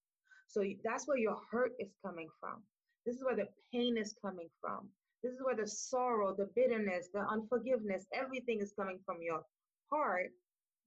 So 0.49 0.63
that's 0.85 1.09
where 1.09 1.19
your 1.19 1.37
hurt 1.51 1.73
is 1.79 1.91
coming 2.05 2.29
from. 2.41 2.63
This 3.05 3.17
is 3.17 3.25
where 3.25 3.37
the 3.37 3.49
pain 3.73 3.97
is 3.97 4.15
coming 4.23 4.49
from. 4.61 4.89
This 5.23 5.33
is 5.33 5.41
where 5.43 5.57
the 5.57 5.67
sorrow, 5.67 6.35
the 6.37 6.49
bitterness, 6.55 7.09
the 7.13 7.21
unforgiveness, 7.21 8.07
everything 8.15 8.61
is 8.61 8.73
coming 8.79 9.01
from 9.05 9.17
your 9.21 9.43
heart, 9.91 10.31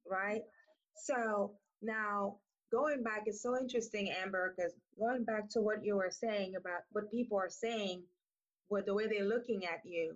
right? 0.09 0.41
So 0.95 1.53
now 1.81 2.37
going 2.71 3.03
back 3.03 3.23
is 3.27 3.41
so 3.41 3.57
interesting, 3.57 4.11
Amber, 4.23 4.53
because 4.55 4.73
going 4.99 5.23
back 5.25 5.49
to 5.51 5.61
what 5.61 5.83
you 5.83 5.97
were 5.97 6.11
saying 6.11 6.53
about 6.55 6.81
what 6.91 7.11
people 7.11 7.37
are 7.37 7.49
saying, 7.49 8.03
with 8.69 8.85
the 8.85 8.93
way 8.93 9.07
they're 9.07 9.25
looking 9.27 9.65
at 9.65 9.81
you, 9.83 10.15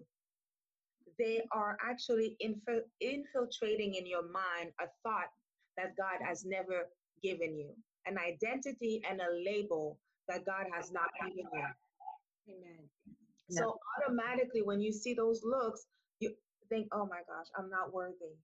they 1.20 1.44
are 1.52 1.78
actually 1.84 2.38
infi- 2.44 2.86
infiltrating 3.02 3.96
in 3.96 4.06
your 4.08 4.24
mind 4.24 4.72
a 4.82 4.88
thought 5.04 5.30
that 5.78 5.96
God 5.98 6.20
has 6.26 6.46
never 6.46 6.90
given 7.24 7.58
you, 7.58 7.70
an 8.06 8.18
identity 8.18 9.02
and 9.10 9.22
a 9.22 9.32
label 9.46 10.00
that 10.30 10.46
God 10.46 10.66
has 10.74 10.92
not 10.92 11.10
given 11.22 11.46
you. 11.54 11.66
Amen. 12.50 12.90
So 13.50 13.78
automatically, 14.00 14.62
when 14.64 14.82
you 14.82 14.92
see 14.92 15.14
those 15.14 15.42
looks, 15.44 15.86
you 16.20 16.36
think, 16.70 16.88
"Oh 16.94 17.06
my 17.06 17.22
gosh, 17.28 17.48
I'm 17.58 17.70
not 17.70 17.94
worthy. 17.94 18.36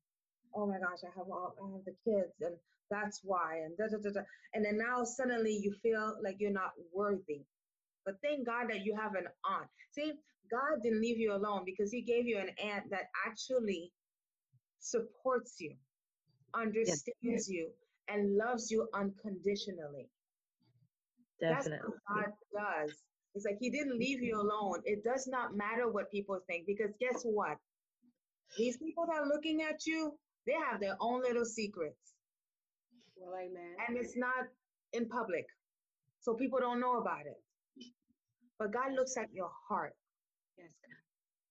Oh 0.56 0.68
my 0.68 0.80
gosh, 0.80 1.00
I 1.04 1.12
have 1.18 1.30
all, 1.30 1.56
I 1.62 1.72
have 1.74 1.86
the 1.86 1.96
kids, 2.06 2.34
and 2.42 2.58
that's 2.92 3.22
why." 3.24 3.60
And 3.66 3.78
da 3.78 3.88
da 3.88 3.98
da 3.98 4.12
da. 4.12 4.22
And 4.54 4.66
then 4.66 4.78
now 4.78 5.04
suddenly 5.04 5.54
you 5.54 5.74
feel 5.84 6.18
like 6.24 6.38
you're 6.40 6.52
not 6.52 6.74
worthy. 6.94 7.46
But 8.06 8.16
thank 8.22 8.46
God 8.46 8.70
that 8.70 8.86
you 8.86 8.96
have 8.96 9.16
an 9.16 9.28
aunt. 9.46 9.70
See, 9.92 10.14
God 10.52 10.82
didn't 10.84 11.02
leave 11.02 11.18
you 11.18 11.34
alone 11.34 11.64
because 11.66 11.92
He 11.92 12.02
gave 12.02 12.26
you 12.26 12.40
an 12.40 12.50
aunt 12.64 12.90
that 12.92 13.10
actually 13.28 13.92
supports 14.80 15.56
you, 15.60 15.76
understands 16.54 17.50
you, 17.50 17.70
and 18.08 18.38
loves 18.38 18.72
you 18.72 18.88
unconditionally. 18.94 20.10
Definitely. 21.40 21.80
That's 21.80 21.90
what 22.08 22.26
God 22.26 22.86
does. 22.86 22.94
It's 23.36 23.46
like 23.46 23.58
He 23.60 23.70
didn't 23.70 23.98
leave 23.98 24.22
you 24.22 24.40
alone. 24.40 24.82
It 24.86 25.04
does 25.04 25.28
not 25.28 25.56
matter 25.56 25.90
what 25.90 26.12
people 26.12 26.40
think 26.48 26.66
because 26.66 26.92
guess 27.00 27.22
what? 27.24 27.58
These 28.58 28.78
people 28.78 29.06
that 29.06 29.22
are 29.22 29.28
looking 29.28 29.62
at 29.62 29.86
you, 29.86 30.18
they 30.48 30.54
have 30.54 30.82
their 30.82 30.98
own 31.00 31.22
little 31.22 31.46
secrets. 31.46 32.16
Well, 33.16 33.36
amen. 33.40 33.76
And 33.88 33.98
it's 33.98 34.18
not 34.18 34.48
in 34.94 35.08
public. 35.08 35.46
So 36.22 36.34
people 36.34 36.60
don't 36.60 36.80
know 36.80 36.98
about 36.98 37.26
it. 37.26 37.38
But 38.58 38.74
God 38.74 38.94
looks 38.94 39.16
at 39.18 39.28
your 39.34 39.52
heart. 39.68 39.94
Yes, 40.60 40.70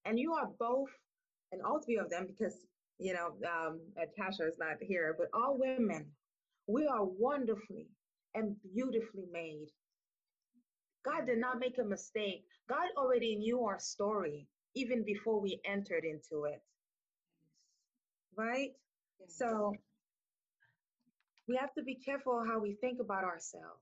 And 0.05 0.19
you 0.19 0.35
are 0.35 0.51
both, 0.59 0.91
and 1.53 1.63
all 1.63 1.81
three 1.81 1.99
of 1.99 2.11
them, 2.11 2.27
because, 2.27 2.55
you 2.99 3.15
know, 3.15 3.29
um, 3.49 3.81
Tasha 4.19 4.49
is 4.49 4.59
not 4.59 4.77
here, 4.81 5.17
but 5.19 5.29
all 5.35 5.59
women, 5.59 6.07
we 6.67 6.87
are 6.87 7.05
wonderfully 7.05 7.89
and 8.35 8.57
beautifully 8.75 9.27
made. 9.33 9.69
God 11.05 11.27
did 11.27 11.39
not 11.39 11.59
make 11.59 11.79
a 11.79 11.85
mistake. 11.85 12.45
God 12.69 12.89
already 12.97 13.37
knew 13.37 13.65
our 13.65 13.79
story 13.81 14.47
even 14.75 15.05
before 15.05 15.41
we 15.41 15.61
entered 15.65 16.05
into 16.05 16.45
it, 16.45 16.63
right? 18.37 18.73
Yes. 19.21 19.39
So 19.39 19.75
we 21.49 21.57
have 21.57 21.73
to 21.75 21.83
be 21.83 21.97
careful 21.97 22.45
how 22.47 22.61
we 22.61 22.75
think 22.81 23.01
about 23.01 23.25
ourselves. 23.25 23.81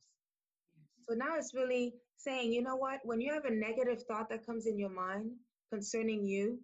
So 1.09 1.14
now 1.14 1.36
it's 1.36 1.54
really 1.54 1.94
saying, 2.16 2.52
you 2.52 2.62
know 2.62 2.76
what? 2.76 3.00
When 3.04 3.20
you 3.20 3.32
have 3.32 3.44
a 3.44 3.54
negative 3.54 4.02
thought 4.04 4.28
that 4.30 4.46
comes 4.46 4.66
in 4.66 4.78
your 4.78 4.90
mind 4.90 5.30
concerning 5.72 6.24
you, 6.24 6.59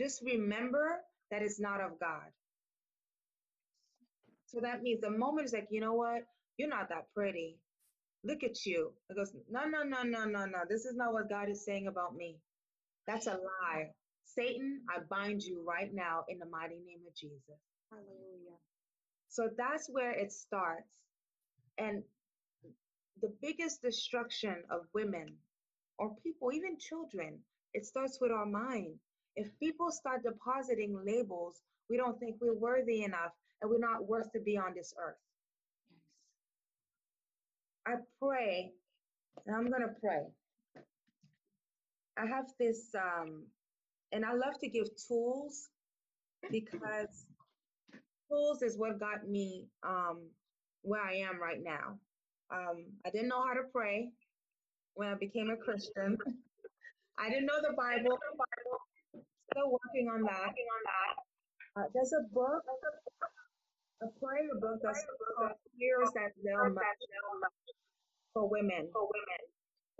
just 0.00 0.22
remember 0.22 1.00
that 1.30 1.42
it's 1.42 1.60
not 1.60 1.80
of 1.80 2.00
God. 2.00 2.30
So 4.46 4.60
that 4.60 4.82
means 4.82 5.00
the 5.00 5.10
moment 5.10 5.46
is 5.46 5.52
like, 5.52 5.68
you 5.70 5.80
know 5.80 5.94
what? 5.94 6.22
You're 6.56 6.68
not 6.68 6.88
that 6.90 7.06
pretty. 7.14 7.58
Look 8.24 8.42
at 8.44 8.64
you. 8.64 8.92
It 9.10 9.16
goes, 9.16 9.32
no, 9.50 9.66
no, 9.66 9.82
no, 9.82 10.02
no, 10.02 10.24
no, 10.24 10.46
no. 10.46 10.58
This 10.68 10.84
is 10.84 10.94
not 10.96 11.12
what 11.12 11.28
God 11.28 11.50
is 11.50 11.64
saying 11.64 11.86
about 11.88 12.16
me. 12.16 12.38
That's 13.06 13.26
a 13.26 13.32
lie. 13.32 13.90
Satan, 14.24 14.80
I 14.88 15.00
bind 15.10 15.42
you 15.42 15.62
right 15.66 15.92
now 15.92 16.24
in 16.28 16.38
the 16.38 16.46
mighty 16.46 16.76
name 16.76 17.00
of 17.06 17.14
Jesus. 17.14 17.60
Hallelujah. 17.90 18.58
So 19.28 19.50
that's 19.56 19.88
where 19.90 20.12
it 20.12 20.32
starts. 20.32 20.88
And 21.76 22.02
the 23.22 23.32
biggest 23.40 23.82
destruction 23.82 24.56
of 24.70 24.82
women 24.94 25.34
or 25.98 26.14
people, 26.22 26.52
even 26.52 26.78
children, 26.78 27.38
it 27.72 27.86
starts 27.86 28.18
with 28.20 28.30
our 28.32 28.46
mind. 28.46 28.94
If 29.36 29.48
people 29.58 29.90
start 29.90 30.22
depositing 30.22 30.98
labels, 31.06 31.60
we 31.88 31.96
don't 31.96 32.18
think 32.18 32.36
we're 32.40 32.54
worthy 32.54 33.02
enough 33.02 33.32
and 33.60 33.70
we're 33.70 33.78
not 33.78 34.06
worth 34.06 34.30
to 34.32 34.40
be 34.40 34.56
on 34.56 34.74
this 34.74 34.94
earth. 34.98 35.16
I 37.86 37.94
pray, 38.20 38.72
and 39.46 39.54
I'm 39.54 39.66
going 39.66 39.82
to 39.82 39.94
pray. 40.00 40.24
I 42.16 42.26
have 42.26 42.46
this, 42.58 42.94
um, 42.94 43.44
and 44.12 44.24
I 44.24 44.32
love 44.32 44.58
to 44.60 44.68
give 44.68 44.86
tools 45.08 45.68
because 46.50 47.26
tools 48.30 48.62
is 48.62 48.78
what 48.78 48.98
got 49.00 49.28
me 49.28 49.66
um, 49.82 50.22
where 50.82 51.02
I 51.02 51.16
am 51.28 51.40
right 51.40 51.62
now. 51.62 51.98
Um, 52.54 52.86
I 53.04 53.10
didn't 53.10 53.28
know 53.28 53.42
how 53.42 53.54
to 53.54 53.66
pray 53.72 54.10
when 54.94 55.08
I 55.08 55.14
became 55.14 55.50
a 55.50 55.56
Christian. 55.56 56.16
I 57.18 57.28
didn't 57.28 57.46
know 57.46 57.58
the 57.60 57.74
Bible. 57.74 58.18
Still 59.50 59.70
working 59.70 60.06
on 60.06 60.22
that. 60.22 60.54
Uh, 61.76 61.90
there's 61.92 62.12
a 62.14 62.22
book, 62.32 62.62
a 64.02 64.06
prayer 64.22 64.46
book 64.60 64.78
that's 64.82 65.02
called 65.36 65.58
Prayers 65.74 66.10
That 66.14 66.30
Avail 66.38 66.74
Much 66.74 66.84
for 68.32 68.48
Women. 68.48 68.88
For 68.92 69.08
women. 69.10 69.42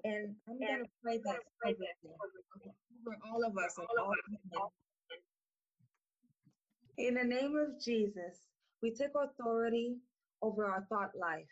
And 0.05 0.37
I'm 0.49 0.59
going 0.59 0.85
to 0.85 0.91
pray 1.03 1.19
that 1.19 1.41
over 1.67 3.17
all 3.31 3.43
of 3.45 3.59
us 3.59 3.75
and 3.79 3.87
all 3.99 4.15
women. 4.31 4.71
In 6.99 7.15
the 7.15 7.25
name 7.25 7.57
of 7.57 7.83
Jesus, 7.83 8.39
we 8.83 8.93
take 8.95 9.11
authority 9.19 9.97
over 10.43 10.67
our 10.67 10.87
thought 10.89 11.11
life. 11.19 11.51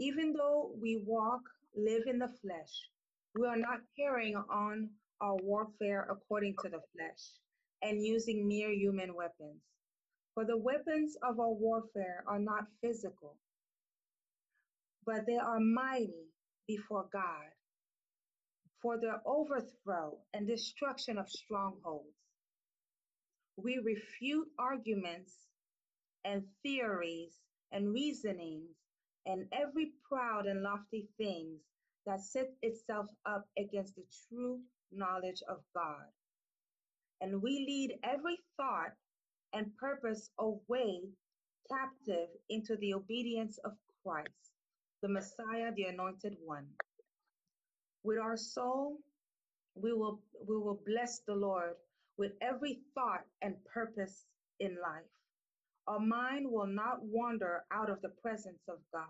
Even 0.00 0.32
though 0.32 0.72
we 0.80 1.04
walk, 1.06 1.42
live 1.76 2.04
in 2.06 2.18
the 2.18 2.32
flesh, 2.40 2.88
we 3.38 3.46
are 3.46 3.58
not 3.58 3.80
carrying 3.98 4.34
on 4.34 4.88
our 5.20 5.36
warfare 5.42 6.08
according 6.10 6.56
to 6.62 6.70
the 6.70 6.80
flesh 6.94 7.20
and 7.82 8.04
using 8.04 8.48
mere 8.48 8.70
human 8.72 9.14
weapons. 9.14 9.60
For 10.34 10.46
the 10.46 10.56
weapons 10.56 11.16
of 11.22 11.38
our 11.38 11.52
warfare 11.52 12.24
are 12.26 12.38
not 12.38 12.64
physical, 12.80 13.36
but 15.04 15.26
they 15.26 15.36
are 15.36 15.60
mighty 15.60 16.32
before 16.66 17.06
God 17.12 17.50
for 18.80 18.96
the 18.96 19.20
overthrow 19.26 20.16
and 20.32 20.46
destruction 20.46 21.18
of 21.18 21.28
strongholds. 21.28 22.16
We 23.58 23.78
refute 23.84 24.48
arguments 24.58 25.34
and 26.24 26.44
theories 26.62 27.34
and 27.70 27.92
reasonings 27.92 28.70
and 29.30 29.46
every 29.52 29.92
proud 30.08 30.46
and 30.46 30.62
lofty 30.62 31.08
things 31.16 31.60
that 32.06 32.20
set 32.20 32.50
itself 32.62 33.06
up 33.26 33.46
against 33.58 33.94
the 33.94 34.04
true 34.28 34.58
knowledge 34.92 35.42
of 35.48 35.58
God. 35.74 36.06
And 37.20 37.40
we 37.40 37.64
lead 37.68 37.98
every 38.02 38.38
thought 38.56 38.92
and 39.52 39.76
purpose 39.76 40.30
away 40.38 41.02
captive 41.70 42.28
into 42.48 42.76
the 42.76 42.94
obedience 42.94 43.58
of 43.64 43.72
Christ, 44.04 44.52
the 45.02 45.08
Messiah, 45.08 45.72
the 45.76 45.84
anointed 45.84 46.36
one. 46.44 46.66
With 48.02 48.18
our 48.18 48.36
soul, 48.36 48.98
we 49.76 49.92
will, 49.92 50.20
we 50.48 50.56
will 50.56 50.80
bless 50.86 51.20
the 51.20 51.34
Lord 51.34 51.74
with 52.18 52.32
every 52.42 52.80
thought 52.94 53.24
and 53.42 53.54
purpose 53.72 54.24
in 54.58 54.76
life. 54.82 55.19
Our 55.88 56.00
mind 56.00 56.46
will 56.50 56.66
not 56.68 57.04
wander 57.04 57.64
out 57.72 57.90
of 57.90 58.02
the 58.02 58.10
presence 58.22 58.62
of 58.68 58.78
God. 58.92 59.04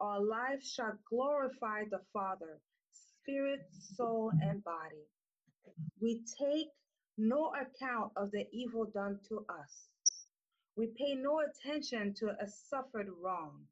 Our 0.00 0.20
life 0.20 0.64
shall 0.64 0.98
glorify 1.08 1.84
the 1.90 2.00
Father, 2.12 2.60
spirit, 2.92 3.60
soul, 3.96 4.32
and 4.42 4.64
body. 4.64 5.06
We 6.00 6.22
take 6.38 6.68
no 7.18 7.52
account 7.54 8.12
of 8.16 8.30
the 8.32 8.46
evil 8.52 8.86
done 8.86 9.20
to 9.28 9.46
us. 9.50 9.88
We 10.76 10.88
pay 10.98 11.14
no 11.16 11.40
attention 11.42 12.14
to 12.20 12.30
a 12.40 12.48
suffered 12.48 13.08
wrong. 13.22 13.62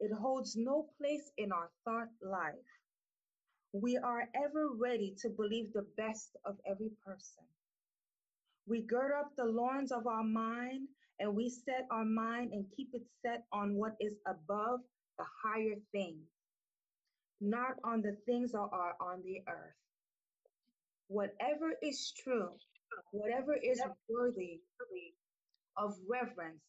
It 0.00 0.12
holds 0.12 0.56
no 0.56 0.88
place 0.98 1.32
in 1.38 1.52
our 1.52 1.70
thought 1.84 2.08
life. 2.22 2.54
We 3.72 3.98
are 3.98 4.28
ever 4.34 4.68
ready 4.80 5.14
to 5.22 5.30
believe 5.30 5.72
the 5.72 5.86
best 5.96 6.36
of 6.44 6.56
every 6.66 6.90
person. 7.06 7.44
We 8.66 8.82
gird 8.82 9.12
up 9.18 9.32
the 9.36 9.44
loins 9.46 9.92
of 9.92 10.06
our 10.06 10.24
mind 10.24 10.88
and 11.20 11.34
we 11.34 11.48
set 11.48 11.86
our 11.90 12.04
mind 12.04 12.52
and 12.52 12.64
keep 12.76 12.88
it 12.92 13.02
set 13.22 13.44
on 13.52 13.74
what 13.76 13.92
is 14.00 14.14
above 14.26 14.80
the 15.18 15.24
higher 15.44 15.76
things, 15.92 16.26
not 17.40 17.74
on 17.84 18.02
the 18.02 18.16
things 18.26 18.52
that 18.52 18.68
are 18.72 18.94
on 19.00 19.22
the 19.24 19.40
earth. 19.48 19.74
Whatever 21.08 21.74
is 21.82 22.12
true, 22.22 22.50
whatever 23.12 23.54
is 23.54 23.80
worthy 24.08 24.60
of 25.76 25.94
reverence 26.08 26.62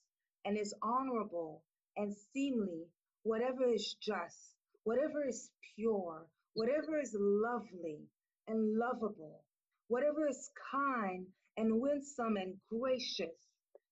and 0.45 0.57
is 0.57 0.73
honorable 0.81 1.63
and 1.97 2.15
seemly, 2.33 2.85
whatever 3.23 3.65
is 3.73 3.95
just, 4.01 4.55
whatever 4.83 5.27
is 5.27 5.49
pure, 5.75 6.25
whatever 6.53 6.99
is 6.99 7.15
lovely 7.17 7.99
and 8.47 8.77
lovable, 8.77 9.43
whatever 9.87 10.27
is 10.27 10.49
kind 10.71 11.25
and 11.57 11.79
winsome 11.81 12.37
and 12.37 12.55
gracious, 12.69 13.44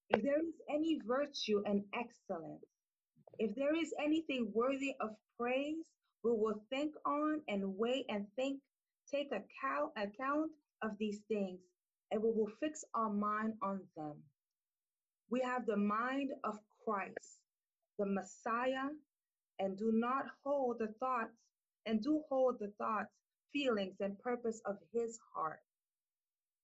if 0.10 0.24
there 0.24 0.40
is 0.40 0.56
any 0.70 1.00
virtue 1.06 1.64
and 1.66 1.84
excellence, 1.94 2.66
if 3.40 3.56
there 3.56 3.76
is 3.76 3.94
anything 4.04 4.52
worthy 4.54 4.94
of 5.02 5.12
praise, 5.40 5.86
we 6.24 6.32
will 6.32 6.64
think 6.70 6.94
on 7.06 7.42
and 7.48 7.78
weigh 7.78 8.06
and 8.10 8.28
think, 8.36 8.60
take 9.12 9.28
account, 9.28 9.92
account 9.98 10.52
of 10.84 10.92
these 11.00 11.22
things, 11.28 11.60
and 12.12 12.22
we 12.24 12.30
will 12.32 12.52
fix 12.62 12.84
our 12.96 13.10
mind 13.12 13.54
on 13.64 13.82
them. 13.98 14.16
We 15.30 15.42
have 15.42 15.66
the 15.66 15.78
mind 15.78 16.32
of 16.44 16.58
Christ, 16.86 17.40
the 18.00 18.06
Messiah, 18.06 18.90
and 19.60 19.78
do 19.78 19.92
not 19.94 20.26
hold 20.46 20.78
the 20.80 20.94
thoughts, 21.00 21.38
and 21.86 22.02
do 22.02 22.22
hold 22.30 22.58
the 22.60 22.72
thoughts, 22.78 23.12
feelings, 23.54 23.96
and 24.02 24.20
purpose 24.20 24.62
of 24.66 24.78
his 24.94 25.20
heart. 25.36 25.60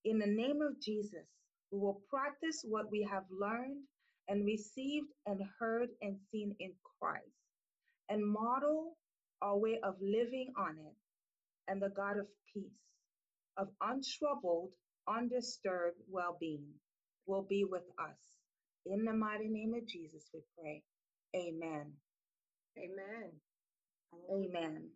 In 0.05 0.19
the 0.19 0.27
name 0.27 0.61
of 0.61 0.81
Jesus, 0.81 1.27
we 1.71 1.79
will 1.79 2.01
practice 2.09 2.63
what 2.67 2.91
we 2.91 3.03
have 3.11 3.25
learned 3.31 3.83
and 4.29 4.45
received 4.45 5.07
and 5.25 5.41
heard 5.59 5.89
and 6.01 6.17
seen 6.31 6.55
in 6.59 6.71
Christ, 7.01 7.23
and 8.09 8.25
model 8.25 8.97
our 9.41 9.57
way 9.57 9.79
of 9.83 9.95
living 10.01 10.53
on 10.57 10.77
it, 10.79 10.95
and 11.67 11.81
the 11.81 11.89
God 11.89 12.17
of 12.19 12.27
peace, 12.53 12.63
of 13.57 13.69
untroubled, 13.81 14.71
undisturbed 15.07 15.97
well 16.09 16.37
being, 16.39 16.67
will 17.27 17.43
be 17.49 17.65
with 17.65 17.83
us. 17.99 18.17
In 18.85 19.05
the 19.05 19.13
mighty 19.13 19.47
name 19.49 19.73
of 19.75 19.87
Jesus, 19.87 20.23
we 20.33 20.41
pray. 20.59 20.83
Amen. 21.35 21.93
Amen. 22.77 23.31
Amen. 24.31 24.89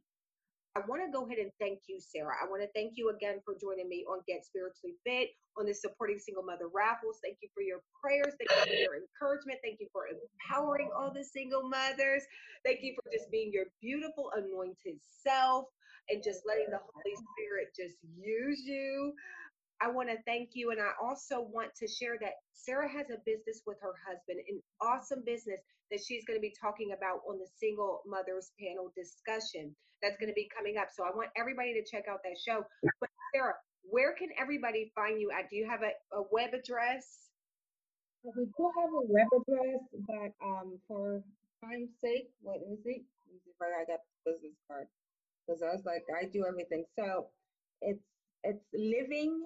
I 0.75 0.81
want 0.89 1.05
to 1.05 1.11
go 1.13 1.25
ahead 1.25 1.37
and 1.37 1.51
thank 1.61 1.85
you, 1.85 2.01
Sarah. 2.01 2.33
I 2.41 2.49
want 2.49 2.65
to 2.65 2.69
thank 2.73 2.97
you 2.97 3.13
again 3.13 3.37
for 3.45 3.53
joining 3.53 3.87
me 3.87 4.05
on 4.09 4.25
Get 4.25 4.41
Spiritually 4.41 4.97
Fit 5.05 5.29
on 5.53 5.69
the 5.69 5.73
Supporting 5.73 6.17
Single 6.17 6.41
Mother 6.41 6.65
raffles. 6.73 7.21
Thank 7.21 7.37
you 7.45 7.49
for 7.53 7.61
your 7.61 7.85
prayers. 8.01 8.33
Thank 8.41 8.49
you 8.49 8.65
for 8.65 8.81
your 8.81 8.97
encouragement. 8.97 9.61
Thank 9.61 9.77
you 9.77 9.87
for 9.93 10.09
empowering 10.09 10.89
all 10.97 11.13
the 11.13 11.23
single 11.23 11.69
mothers. 11.69 12.25
Thank 12.65 12.81
you 12.81 12.97
for 12.97 13.05
just 13.13 13.29
being 13.29 13.53
your 13.53 13.69
beautiful, 13.85 14.33
anointed 14.33 14.97
self 15.21 15.69
and 16.09 16.25
just 16.25 16.41
letting 16.41 16.73
the 16.73 16.81
Holy 16.81 17.15
Spirit 17.37 17.69
just 17.77 18.01
use 18.17 18.65
you. 18.65 19.13
I 19.83 19.91
want 19.91 20.07
to 20.07 20.15
thank 20.23 20.55
you. 20.55 20.71
And 20.71 20.79
I 20.79 20.95
also 20.95 21.43
want 21.43 21.75
to 21.83 21.87
share 21.87 22.15
that 22.23 22.39
Sarah 22.55 22.87
has 22.87 23.11
a 23.11 23.19
business 23.27 23.59
with 23.67 23.75
her 23.83 23.91
husband, 24.07 24.39
an 24.47 24.63
awesome 24.79 25.27
business 25.27 25.59
that 25.91 25.99
she's 25.99 26.23
going 26.23 26.39
to 26.39 26.41
be 26.41 26.55
talking 26.55 26.95
about 26.95 27.19
on 27.27 27.35
the 27.35 27.47
single 27.59 27.99
mothers 28.07 28.55
panel 28.55 28.95
discussion 28.95 29.75
that's 30.01 30.15
going 30.23 30.31
to 30.31 30.39
be 30.39 30.47
coming 30.55 30.79
up. 30.79 30.87
So 30.95 31.03
I 31.03 31.11
want 31.11 31.35
everybody 31.35 31.75
to 31.75 31.83
check 31.83 32.07
out 32.07 32.23
that 32.23 32.39
show. 32.39 32.63
But 33.03 33.11
Sarah, 33.35 33.59
where 33.83 34.15
can 34.15 34.31
everybody 34.39 34.91
find 34.95 35.19
you 35.19 35.31
at? 35.35 35.51
Do 35.51 35.59
you 35.59 35.67
have 35.67 35.83
a, 35.83 35.91
a 36.15 36.23
web 36.31 36.55
address? 36.55 37.27
We 38.23 38.47
do 38.47 38.63
have 38.79 38.91
a 38.95 39.03
web 39.03 39.27
address, 39.35 39.83
but 40.07 40.31
um, 40.39 40.79
for 40.87 41.19
time's 41.59 41.91
sake, 41.99 42.31
what 42.39 42.63
is 42.71 42.79
it? 42.87 43.03
Let 43.03 43.35
me 43.35 43.39
see 43.43 43.51
if 43.51 43.59
I 43.59 43.83
got 43.83 43.99
the 43.99 44.31
business 44.31 44.55
card 44.71 44.87
because 45.43 45.59
I 45.59 45.75
was 45.75 45.83
like, 45.83 46.07
I 46.07 46.31
do 46.31 46.47
everything. 46.47 46.85
So 46.95 47.27
it's 47.81 48.03
it's 48.43 48.63
living 48.73 49.43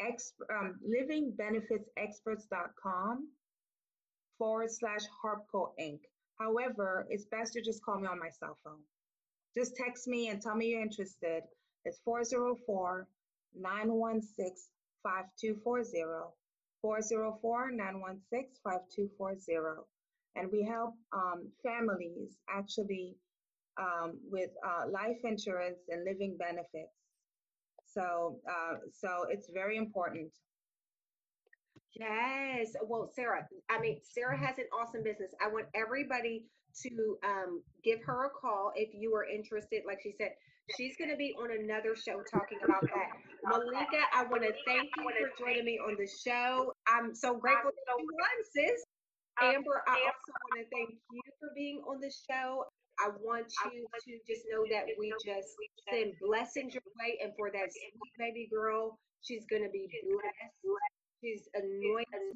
ex 0.00 0.32
um, 0.50 0.80
livingbenefitsexperts.com 0.86 3.28
forward 4.38 4.70
slash 4.70 5.02
Harpco 5.22 5.72
Inc. 5.80 6.00
However, 6.38 7.06
it's 7.08 7.24
best 7.26 7.52
to 7.54 7.62
just 7.62 7.82
call 7.82 7.98
me 7.98 8.06
on 8.06 8.18
my 8.18 8.28
cell 8.30 8.58
phone. 8.62 8.82
Just 9.56 9.76
text 9.76 10.06
me 10.06 10.28
and 10.28 10.42
tell 10.42 10.54
me 10.54 10.66
you're 10.66 10.82
interested. 10.82 11.42
It's 11.84 11.98
404 12.04 13.08
916 13.54 14.54
5240. 15.02 16.32
404 16.82 17.70
916 17.72 18.50
5240. 18.62 19.82
And 20.36 20.52
we 20.52 20.62
help 20.62 20.94
um, 21.14 21.48
families 21.62 22.36
actually 22.50 23.16
um, 23.80 24.18
with 24.30 24.50
uh, 24.64 24.88
life 24.90 25.16
insurance 25.24 25.80
and 25.88 26.04
living 26.04 26.36
benefits. 26.38 26.92
So, 27.96 28.38
uh, 28.48 28.76
so 28.92 29.24
it's 29.30 29.48
very 29.52 29.76
important. 29.78 30.30
Yes. 31.94 32.76
Well, 32.84 33.08
Sarah, 33.14 33.48
I 33.70 33.80
mean, 33.80 34.00
Sarah 34.04 34.36
has 34.36 34.58
an 34.58 34.66
awesome 34.78 35.02
business. 35.02 35.30
I 35.40 35.48
want 35.48 35.66
everybody 35.74 36.44
to 36.84 37.16
um, 37.24 37.62
give 37.82 38.00
her 38.04 38.26
a 38.26 38.30
call 38.30 38.72
if 38.76 38.90
you 38.92 39.14
are 39.14 39.24
interested. 39.24 39.80
Like 39.86 39.98
she 40.02 40.12
said, 40.18 40.36
she's 40.76 40.94
going 40.98 41.08
to 41.10 41.16
be 41.16 41.32
on 41.40 41.48
another 41.56 41.96
show 41.96 42.20
talking 42.28 42.58
about 42.62 42.82
that. 42.82 43.16
Malika, 43.48 44.04
I 44.12 44.24
want 44.28 44.42
to 44.42 44.52
thank 44.66 44.90
you 44.98 45.08
for 45.08 45.44
joining 45.44 45.64
me 45.64 45.80
on 45.80 45.96
the 45.96 46.06
show. 46.06 46.72
I'm 46.86 47.14
so 47.14 47.38
grateful 47.38 47.70
that 47.72 47.96
you 47.96 48.08
won, 48.12 48.36
sis. 48.52 48.84
Amber, 49.40 49.82
I 49.88 49.96
also 50.04 50.32
want 50.52 50.64
to 50.64 50.66
thank 50.68 50.90
you 51.12 51.22
for 51.40 51.48
being 51.56 51.80
on 51.88 52.00
the 52.00 52.12
show. 52.28 52.64
I 53.00 53.10
want 53.22 53.52
you 53.72 53.86
to 53.86 54.12
just 54.26 54.44
know 54.50 54.64
that 54.70 54.86
we 54.98 55.12
just 55.24 55.48
send 55.90 56.14
blessings 56.20 56.74
your 56.74 56.82
way, 57.00 57.18
and 57.22 57.32
for 57.36 57.50
that 57.50 57.70
sweet 57.72 58.12
baby 58.18 58.48
girl, 58.52 58.98
she's 59.22 59.44
going 59.50 59.62
to 59.62 59.70
be 59.70 59.88
blessed. 60.64 60.94
She's 61.22 61.48
anointed. 61.54 62.34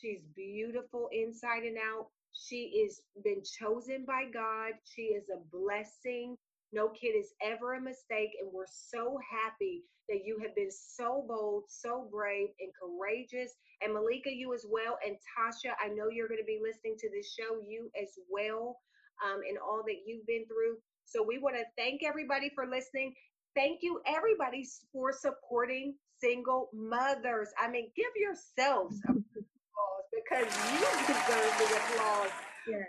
She's 0.00 0.20
beautiful 0.34 1.08
inside 1.12 1.62
and 1.64 1.78
out. 1.78 2.08
She 2.32 2.84
is 2.84 3.00
been 3.22 3.42
chosen 3.44 4.04
by 4.06 4.24
God. 4.32 4.72
She 4.84 5.02
is 5.14 5.28
a 5.30 5.38
blessing. 5.56 6.36
No 6.72 6.88
kid 6.88 7.14
is 7.16 7.32
ever 7.42 7.74
a 7.74 7.80
mistake, 7.80 8.30
and 8.40 8.50
we're 8.52 8.66
so 8.68 9.18
happy 9.30 9.82
that 10.08 10.22
you 10.24 10.38
have 10.42 10.54
been 10.56 10.70
so 10.72 11.24
bold, 11.28 11.64
so 11.68 12.08
brave, 12.10 12.48
and 12.60 12.72
courageous. 12.74 13.52
And 13.82 13.94
Malika, 13.94 14.30
you 14.34 14.52
as 14.54 14.66
well, 14.68 14.98
and 15.06 15.16
Tasha, 15.38 15.72
I 15.82 15.88
know 15.88 16.08
you're 16.10 16.28
going 16.28 16.40
to 16.40 16.44
be 16.46 16.60
listening 16.62 16.96
to 16.98 17.10
this 17.10 17.32
show. 17.32 17.60
You 17.66 17.90
as 18.00 18.10
well, 18.28 18.78
um, 19.22 19.40
and 19.48 19.58
all 19.58 19.82
that 19.86 20.02
you've 20.06 20.26
been 20.26 20.46
through. 20.46 20.76
So 21.04 21.22
we 21.26 21.38
want 21.38 21.56
to 21.56 21.64
thank 21.76 22.02
everybody 22.04 22.50
for 22.54 22.66
listening. 22.66 23.14
Thank 23.54 23.80
you, 23.82 24.00
everybody, 24.06 24.66
for 24.92 25.12
supporting 25.12 25.94
single 26.20 26.70
mothers. 26.72 27.48
I 27.62 27.70
mean, 27.70 27.90
give 27.94 28.10
yourselves 28.16 29.00
a 29.08 29.12
applause 29.12 30.06
because 30.12 30.48
you 30.72 30.78
deserve 31.06 31.58
the 31.58 31.76
applause 31.76 32.30
Yes. 32.66 32.86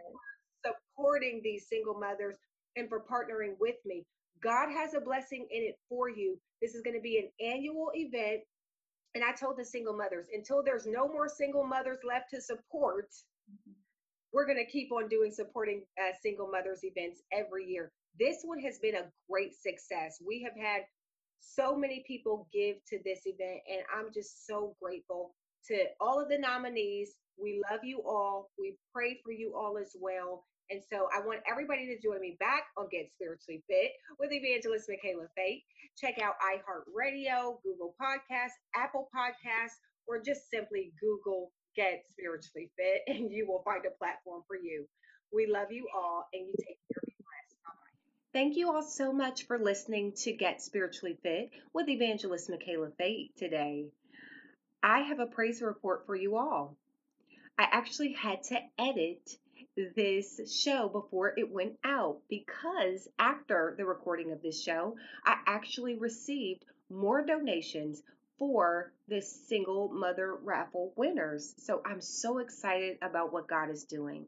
supporting 0.66 1.42
these 1.44 1.68
single 1.68 2.00
mothers 2.00 2.36
and 2.78 2.88
for 2.90 3.02
partnering 3.02 3.56
with 3.60 3.76
me. 3.86 4.06
God 4.42 4.70
has 4.72 4.94
a 4.94 5.02
blessing 5.02 5.48
in 5.52 5.64
it 5.64 5.76
for 5.90 6.10
you. 6.10 6.38
This 6.62 6.76
is 6.76 6.82
going 6.82 6.96
to 6.96 7.02
be 7.02 7.18
an 7.20 7.30
annual 7.46 7.92
event. 7.94 8.42
And 9.16 9.24
I 9.24 9.34
told 9.34 9.58
the 9.58 9.66
single 9.66 9.96
mothers 9.98 10.28
until 10.34 10.64
there's 10.64 10.86
no 10.86 11.08
more 11.08 11.28
single 11.30 11.66
mothers 11.66 12.00
left 12.08 12.30
to 12.32 12.42
support, 12.42 13.08
we're 14.36 14.46
going 14.46 14.60
to 14.60 14.70
keep 14.70 14.92
on 14.92 15.08
doing 15.08 15.32
supporting 15.32 15.84
uh, 15.98 16.12
single 16.22 16.52
mothers 16.52 16.84
events 16.84 17.22
every 17.32 17.66
year. 17.66 17.90
This 18.20 18.40
one 18.44 18.60
has 18.60 18.78
been 18.80 18.96
a 18.96 19.08
great 19.32 19.54
success. 19.56 20.20
We 20.26 20.44
have 20.44 20.62
had 20.62 20.82
so 21.40 21.74
many 21.74 22.04
people 22.06 22.50
give 22.52 22.76
to 22.90 23.00
this 23.06 23.22
event, 23.26 23.62
and 23.72 23.82
I'm 23.96 24.12
just 24.14 24.46
so 24.46 24.76
grateful 24.82 25.34
to 25.68 25.86
all 26.02 26.22
of 26.22 26.28
the 26.28 26.38
nominees. 26.38 27.12
We 27.42 27.62
love 27.72 27.80
you 27.84 28.04
all. 28.06 28.50
We 28.60 28.76
pray 28.94 29.22
for 29.24 29.32
you 29.32 29.56
all 29.56 29.78
as 29.78 29.96
well. 30.02 30.44
And 30.70 30.82
so 30.92 31.08
I 31.16 31.26
want 31.26 31.40
everybody 31.50 31.86
to 31.88 32.02
join 32.06 32.20
me 32.20 32.36
back 32.38 32.64
on 32.78 32.88
Get 32.92 33.08
Spiritually 33.16 33.64
Fit 33.70 33.92
with 34.20 34.34
Evangelist 34.34 34.90
Michaela 34.90 35.28
Fate. 35.38 35.64
Check 35.98 36.20
out 36.22 36.36
iHeartRadio, 36.44 37.62
Google 37.64 37.96
Podcasts, 38.02 38.60
Apple 38.76 39.08
Podcasts, 39.16 39.80
or 40.08 40.20
just 40.22 40.50
simply 40.52 40.92
Google 41.00 41.52
Get 41.76 42.04
Spiritually 42.12 42.70
Fit, 42.78 43.02
and 43.16 43.32
you 43.32 43.48
will 43.48 43.62
find 43.64 43.86
a 43.86 43.98
platform 43.98 44.44
for 44.48 44.56
you. 44.56 44.88
We 45.34 45.48
love 45.48 45.72
you 45.72 45.88
all, 45.94 46.28
and 46.34 46.48
you 46.48 46.54
take 46.58 46.80
care. 46.94 47.02
Thank 48.36 48.58
you 48.58 48.70
all 48.70 48.84
so 48.84 49.14
much 49.14 49.48
for 49.48 49.58
listening 49.58 50.12
to 50.24 50.34
Get 50.34 50.62
Spiritually 50.62 51.18
Fit 51.24 51.52
with 51.72 51.88
Evangelist 51.88 52.50
Michaela 52.50 52.90
Fate 52.98 53.32
today. 53.38 53.86
I 54.84 55.04
have 55.04 55.20
a 55.20 55.26
praise 55.26 55.62
report 55.62 56.06
for 56.06 56.18
you 56.18 56.36
all. 56.36 56.76
I 57.58 57.66
actually 57.72 58.12
had 58.12 58.44
to 58.50 58.60
edit 58.78 59.38
this 59.96 60.42
show 60.54 60.90
before 60.90 61.34
it 61.38 61.50
went 61.50 61.78
out 61.86 62.18
because 62.30 63.08
after 63.18 63.74
the 63.78 63.86
recording 63.86 64.34
of 64.34 64.42
this 64.42 64.62
show, 64.62 64.98
I 65.26 65.38
actually 65.48 65.96
received 65.96 66.66
more 66.90 67.26
donations 67.26 68.04
for 68.38 68.92
this 69.08 69.48
single 69.48 69.90
mother 69.90 70.36
raffle 70.36 70.94
winners. 70.96 71.54
So 71.58 71.82
I'm 71.86 72.02
so 72.02 72.40
excited 72.40 72.98
about 73.02 73.32
what 73.32 73.48
God 73.48 73.70
is 73.70 73.84
doing. 73.84 74.26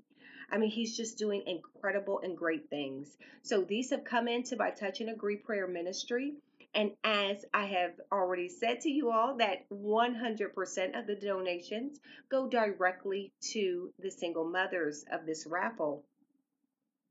I 0.51 0.57
mean, 0.57 0.69
He's 0.69 0.95
just 0.95 1.17
doing 1.17 1.43
incredible 1.45 2.21
and 2.23 2.37
great 2.37 2.69
things. 2.69 3.17
So 3.41 3.63
these 3.63 3.89
have 3.89 4.03
come 4.03 4.27
into 4.27 4.55
by 4.55 4.71
Touch 4.71 5.01
and 5.01 5.09
Agree 5.09 5.37
Prayer 5.37 5.67
Ministry. 5.67 6.35
And 6.73 6.91
as 7.03 7.43
I 7.53 7.65
have 7.65 7.93
already 8.11 8.49
said 8.49 8.81
to 8.81 8.89
you 8.89 9.09
all, 9.11 9.37
that 9.37 9.67
100% 9.69 10.99
of 10.99 11.07
the 11.07 11.15
donations 11.15 11.99
go 12.29 12.47
directly 12.47 13.31
to 13.53 13.91
the 13.99 14.11
single 14.11 14.45
mothers 14.45 15.03
of 15.11 15.25
this 15.25 15.47
raffle. 15.47 16.03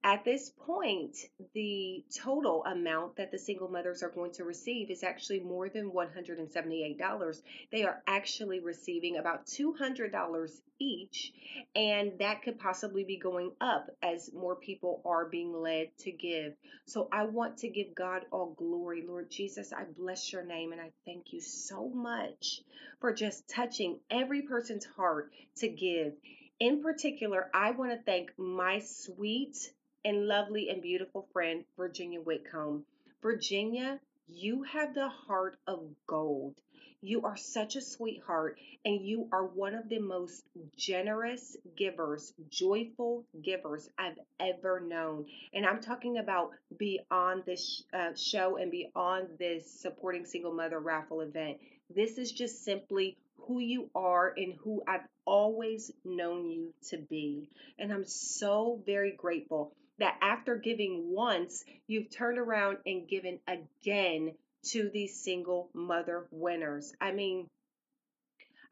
At 0.07 0.25
this 0.25 0.51
point, 0.51 1.17
the 1.53 2.05
total 2.15 2.65
amount 2.65 3.17
that 3.17 3.33
the 3.33 3.41
single 3.41 3.67
mothers 3.67 4.05
are 4.05 4.09
going 4.09 4.31
to 4.35 4.45
receive 4.45 4.89
is 4.89 5.03
actually 5.03 5.41
more 5.41 5.69
than 5.69 5.91
$178. 5.91 7.43
They 7.73 7.83
are 7.83 8.05
actually 8.07 8.61
receiving 8.61 9.17
about 9.17 9.47
$200 9.47 10.61
each, 10.79 11.33
and 11.75 12.13
that 12.21 12.43
could 12.43 12.57
possibly 12.57 13.03
be 13.03 13.17
going 13.17 13.51
up 13.61 13.91
as 14.01 14.33
more 14.33 14.55
people 14.55 15.03
are 15.05 15.27
being 15.27 15.53
led 15.53 15.89
to 15.99 16.13
give. 16.13 16.55
So 16.85 17.09
I 17.11 17.25
want 17.25 17.59
to 17.59 17.69
give 17.69 17.93
God 17.93 18.27
all 18.31 18.55
glory. 18.57 19.03
Lord 19.05 19.29
Jesus, 19.29 19.73
I 19.73 19.87
bless 19.99 20.33
your 20.33 20.45
name 20.45 20.71
and 20.71 20.81
I 20.81 20.93
thank 21.05 21.33
you 21.33 21.41
so 21.41 21.89
much 21.89 22.61
for 23.01 23.13
just 23.13 23.49
touching 23.49 23.99
every 24.09 24.43
person's 24.43 24.85
heart 24.85 25.33
to 25.57 25.69
give. 25.69 26.13
In 26.61 26.81
particular, 26.81 27.51
I 27.53 27.73
want 27.73 27.91
to 27.91 27.99
thank 27.99 28.31
my 28.39 28.79
sweet 28.79 29.73
and 30.07 30.29
lovely 30.29 30.69
and 30.69 30.81
beautiful 30.81 31.27
friend, 31.33 31.65
Virginia 31.77 32.21
Whitcomb. 32.21 32.85
Virginia, 33.21 33.99
you 34.29 34.63
have 34.63 34.95
the 34.95 35.09
heart 35.09 35.57
of 35.67 35.81
gold. 36.07 36.55
You 37.03 37.23
are 37.23 37.37
such 37.37 37.75
a 37.75 37.81
sweetheart, 37.81 38.57
and 38.85 39.05
you 39.05 39.29
are 39.33 39.45
one 39.45 39.75
of 39.75 39.89
the 39.89 39.99
most 39.99 40.45
generous 40.77 41.57
givers, 41.77 42.33
joyful 42.49 43.25
givers 43.43 43.91
I've 43.99 44.19
ever 44.39 44.79
known. 44.79 45.27
And 45.53 45.67
I'm 45.67 45.81
talking 45.81 46.19
about 46.19 46.51
beyond 46.79 47.43
this 47.45 47.83
uh, 47.93 48.15
show 48.15 48.59
and 48.59 48.71
beyond 48.71 49.31
this 49.41 49.69
supporting 49.69 50.25
single 50.25 50.55
mother 50.55 50.79
raffle 50.79 51.21
event. 51.21 51.59
This 51.93 52.17
is 52.17 52.31
just 52.31 52.65
simply 52.65 53.19
who 53.39 53.59
you 53.59 53.91
are 53.93 54.33
and 54.37 54.55
who 54.63 54.85
I've 54.87 55.07
always 55.25 55.91
known 56.05 56.49
you 56.49 56.73
to 56.91 56.99
be. 56.99 57.51
And 57.77 57.93
I'm 57.93 58.07
so 58.07 58.81
very 58.87 59.11
grateful 59.11 59.73
that 59.99 60.17
after 60.21 60.57
giving 60.57 61.13
once, 61.13 61.65
you've 61.87 62.11
turned 62.11 62.39
around 62.39 62.79
and 62.87 63.09
given 63.09 63.39
again 63.47 64.35
to 64.65 64.91
these 64.93 65.23
single 65.23 65.71
mother 65.73 66.27
winners. 66.31 66.93
I 67.01 67.13
mean, 67.13 67.49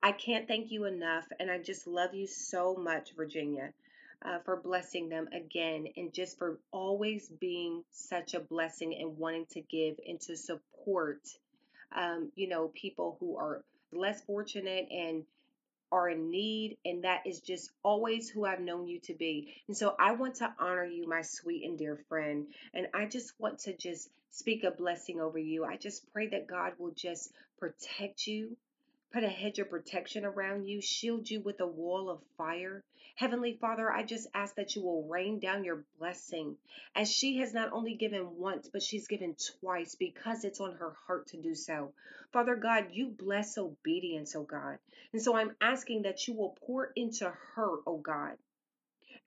I 0.03 0.13
can't 0.13 0.47
thank 0.47 0.71
you 0.71 0.85
enough, 0.85 1.25
and 1.41 1.51
I 1.51 1.59
just 1.59 1.87
love 1.87 2.15
you 2.15 2.27
so 2.27 2.77
much, 2.77 3.15
Virginia, 3.17 3.73
uh, 4.23 4.39
for 4.45 4.57
blessing 4.57 5.09
them 5.09 5.29
again 5.33 5.87
and 5.97 6.13
just 6.13 6.39
for 6.39 6.59
always 6.73 7.29
being 7.29 7.85
such 7.91 8.35
a 8.35 8.41
blessing 8.41 8.95
and 9.01 9.17
wanting 9.17 9.47
to 9.53 9.61
give 9.63 9.97
and 10.07 10.21
to 10.23 10.37
support, 10.37 11.21
um, 11.97 12.31
you 12.35 12.49
know, 12.49 12.71
people 12.75 13.17
who 13.21 13.39
are 13.39 13.65
less 13.93 14.21
fortunate 14.23 14.89
and 14.91 15.25
are 15.95 16.09
in 16.09 16.29
need, 16.29 16.77
and 16.85 17.05
that 17.05 17.23
is 17.25 17.41
just 17.41 17.71
always 17.85 18.29
who 18.29 18.45
I've 18.45 18.61
known 18.61 18.89
you 18.89 18.99
to 19.05 19.15
be. 19.15 19.55
And 19.69 19.77
so 19.77 19.95
I 19.99 20.13
want 20.13 20.35
to 20.37 20.53
honor 20.59 20.85
you, 20.85 21.07
my 21.09 21.23
sweet 21.23 21.65
and 21.65 21.79
dear 21.79 22.01
friend, 22.09 22.49
and 22.75 22.89
I 22.93 23.07
just 23.07 23.33
want 23.39 23.61
to 23.61 23.77
just 23.77 24.11
speak 24.33 24.65
a 24.65 24.73
blessing 24.73 25.21
over 25.21 25.39
you. 25.39 25.65
I 25.65 25.77
just 25.77 26.13
pray 26.13 26.27
that 26.29 26.49
God 26.49 26.73
will 26.79 26.91
just 26.91 27.33
protect 27.61 28.27
you, 28.27 28.57
put 29.13 29.23
a 29.23 29.29
hedge 29.29 29.61
of 29.61 29.71
protection 29.71 30.25
around 30.25 30.67
you, 30.67 30.81
shield 30.81 31.31
you 31.31 31.41
with 31.41 31.61
a 31.61 31.67
wall 31.67 32.11
of 32.11 32.19
fire. 32.37 32.83
Heavenly 33.17 33.53
Father, 33.61 33.93
I 33.93 34.03
just 34.03 34.27
ask 34.35 34.57
that 34.57 34.75
you 34.75 34.83
will 34.83 35.05
rain 35.05 35.39
down 35.39 35.63
your 35.63 35.85
blessing 35.99 36.57
as 36.97 37.13
she 37.13 37.39
has 37.39 37.55
not 37.55 37.73
only 37.73 37.95
given 37.95 38.39
once, 38.39 38.69
but 38.69 38.83
she's 38.83 39.07
given 39.07 39.37
twice 39.61 39.95
because 39.95 40.45
it's 40.45 40.59
on 40.59 40.75
her 40.75 40.97
heart 41.07 41.29
to 41.29 41.37
do 41.37 41.55
so. 41.55 41.93
Father 42.33 42.57
God, 42.57 42.89
you 42.91 43.07
bless 43.07 43.57
obedience, 43.57 44.35
oh 44.35 44.43
God. 44.43 44.79
And 45.13 45.23
so 45.23 45.37
I'm 45.37 45.55
asking 45.61 46.03
that 46.03 46.27
you 46.27 46.35
will 46.35 46.57
pour 46.67 46.91
into 46.97 47.33
her, 47.55 47.77
oh 47.87 47.99
God, 47.99 48.37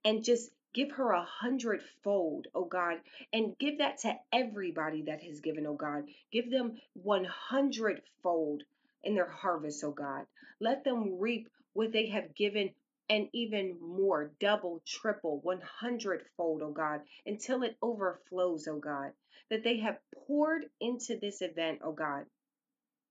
and 0.03 0.21
just 0.21 0.51
give 0.73 0.91
her 0.91 1.11
a 1.11 1.23
hundredfold, 1.23 2.47
oh 2.53 2.65
God, 2.65 2.99
and 3.31 3.57
give 3.57 3.77
that 3.77 3.99
to 3.99 4.19
everybody 4.33 5.03
that 5.03 5.23
has 5.23 5.39
given, 5.39 5.65
oh 5.65 5.75
God. 5.75 6.03
Give 6.29 6.51
them 6.51 6.77
one 6.93 7.23
hundredfold 7.23 8.63
in 9.01 9.15
their 9.15 9.29
harvest, 9.29 9.81
oh 9.85 9.91
God. 9.91 10.25
Let 10.59 10.83
them 10.83 11.19
reap 11.19 11.47
what 11.71 11.93
they 11.93 12.07
have 12.07 12.35
given 12.35 12.71
and 13.09 13.29
even 13.33 13.77
more, 13.81 14.31
double, 14.39 14.81
triple, 14.85 15.39
one 15.41 15.61
hundredfold, 15.61 16.61
oh 16.63 16.71
God, 16.71 17.01
until 17.25 17.63
it 17.63 17.77
overflows, 17.81 18.67
oh 18.67 18.79
God, 18.79 19.11
that 19.49 19.63
they 19.63 19.77
have 19.77 19.99
poured 20.27 20.65
into 20.79 21.17
this 21.17 21.41
event, 21.41 21.79
oh 21.83 21.93
God 21.93 22.25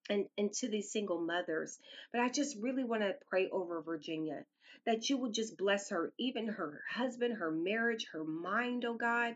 and, 0.09 0.26
and 0.38 0.53
to 0.55 0.68
these 0.68 0.92
single 0.92 1.20
mothers. 1.20 1.78
But 2.12 2.20
I 2.20 2.28
just 2.28 2.57
really 2.61 2.84
want 2.84 3.03
to 3.03 3.16
pray 3.28 3.49
over 3.51 3.80
Virginia 3.82 4.44
that 4.84 5.09
you 5.11 5.16
would 5.18 5.34
just 5.34 5.57
bless 5.59 5.90
her, 5.90 6.12
even 6.18 6.47
her 6.47 6.80
husband, 6.88 7.34
her 7.38 7.51
marriage, 7.51 8.07
her 8.12 8.22
mind, 8.22 8.84
oh 8.84 8.94
God, 8.94 9.34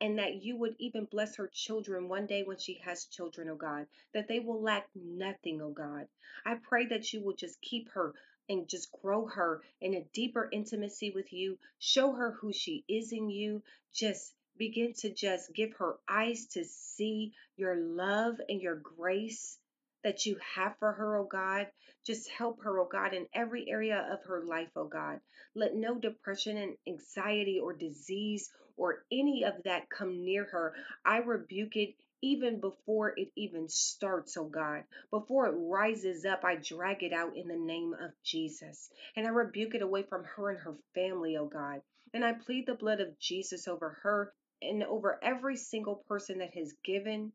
and 0.00 0.18
that 0.18 0.42
you 0.42 0.56
would 0.56 0.74
even 0.78 1.06
bless 1.06 1.36
her 1.36 1.48
children 1.52 2.08
one 2.08 2.26
day 2.26 2.42
when 2.42 2.58
she 2.58 2.80
has 2.84 3.06
children, 3.06 3.48
oh 3.48 3.56
God, 3.56 3.86
that 4.12 4.28
they 4.28 4.40
will 4.40 4.60
lack 4.60 4.88
nothing, 4.94 5.62
oh 5.62 5.70
God. 5.70 6.06
I 6.44 6.56
pray 6.56 6.86
that 6.86 7.12
you 7.12 7.22
will 7.22 7.34
just 7.34 7.60
keep 7.62 7.88
her 7.92 8.12
and 8.50 8.68
just 8.68 8.90
grow 9.00 9.26
her 9.26 9.62
in 9.80 9.94
a 9.94 10.04
deeper 10.12 10.48
intimacy 10.52 11.12
with 11.12 11.32
you, 11.32 11.56
show 11.78 12.12
her 12.12 12.32
who 12.32 12.52
she 12.52 12.84
is 12.88 13.12
in 13.12 13.30
you, 13.30 13.62
just 13.94 14.34
begin 14.58 14.92
to 14.92 15.14
just 15.14 15.54
give 15.54 15.72
her 15.78 15.96
eyes 16.08 16.46
to 16.48 16.64
see 16.64 17.32
your 17.56 17.76
love 17.76 18.34
and 18.48 18.60
your 18.60 18.74
grace 18.76 19.56
that 20.02 20.26
you 20.26 20.36
have 20.54 20.76
for 20.78 20.92
her, 20.92 21.16
oh 21.16 21.24
God. 21.24 21.68
Just 22.04 22.28
help 22.30 22.62
her, 22.62 22.80
oh 22.80 22.88
God, 22.90 23.14
in 23.14 23.26
every 23.32 23.70
area 23.70 24.06
of 24.12 24.24
her 24.24 24.42
life, 24.44 24.70
oh 24.76 24.88
God. 24.88 25.20
Let 25.54 25.74
no 25.76 25.98
depression 25.98 26.56
and 26.56 26.76
anxiety 26.88 27.60
or 27.62 27.72
disease 27.72 28.50
or 28.76 29.04
any 29.12 29.44
of 29.44 29.54
that 29.64 29.90
come 29.90 30.24
near 30.24 30.44
her. 30.44 30.74
I 31.04 31.18
rebuke 31.18 31.76
it 31.76 31.94
even 32.22 32.60
before 32.60 33.14
it 33.16 33.28
even 33.36 33.68
starts, 33.68 34.36
oh 34.36 34.44
God. 34.44 34.84
Before 35.10 35.46
it 35.46 35.54
rises 35.56 36.24
up, 36.24 36.44
I 36.44 36.56
drag 36.56 37.02
it 37.02 37.12
out 37.12 37.36
in 37.36 37.48
the 37.48 37.56
name 37.56 37.94
of 37.94 38.10
Jesus. 38.24 38.90
And 39.16 39.26
I 39.26 39.30
rebuke 39.30 39.74
it 39.74 39.82
away 39.82 40.02
from 40.02 40.24
her 40.24 40.50
and 40.50 40.58
her 40.60 40.76
family, 40.94 41.36
oh 41.36 41.46
God. 41.46 41.80
And 42.12 42.24
I 42.24 42.32
plead 42.32 42.66
the 42.66 42.74
blood 42.74 43.00
of 43.00 43.18
Jesus 43.18 43.68
over 43.68 43.98
her 44.02 44.32
and 44.62 44.82
over 44.84 45.18
every 45.22 45.56
single 45.56 46.04
person 46.08 46.38
that 46.38 46.54
has 46.54 46.74
given 46.84 47.32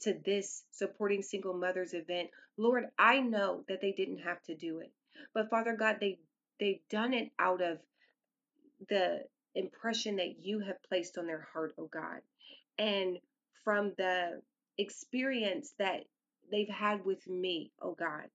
to 0.00 0.14
this 0.24 0.64
supporting 0.70 1.22
single 1.22 1.54
mothers 1.54 1.94
event. 1.94 2.30
Lord, 2.56 2.86
I 2.98 3.20
know 3.20 3.64
that 3.68 3.80
they 3.80 3.92
didn't 3.92 4.18
have 4.18 4.42
to 4.44 4.54
do 4.54 4.80
it. 4.80 4.92
But 5.34 5.50
Father 5.50 5.76
God, 5.76 5.96
they 6.00 6.18
they've 6.58 6.80
done 6.90 7.14
it 7.14 7.30
out 7.38 7.62
of 7.62 7.78
the 8.88 9.20
impression 9.54 10.16
that 10.16 10.42
you 10.42 10.60
have 10.60 10.82
placed 10.88 11.18
on 11.18 11.26
their 11.26 11.46
heart, 11.52 11.74
oh 11.78 11.88
God. 11.92 12.20
And 12.78 13.18
from 13.64 13.94
the 13.98 14.42
experience 14.78 15.74
that 15.78 16.04
they've 16.52 16.68
had 16.70 17.04
with 17.04 17.26
me, 17.28 17.72
oh 17.82 17.96
God. 17.98 18.28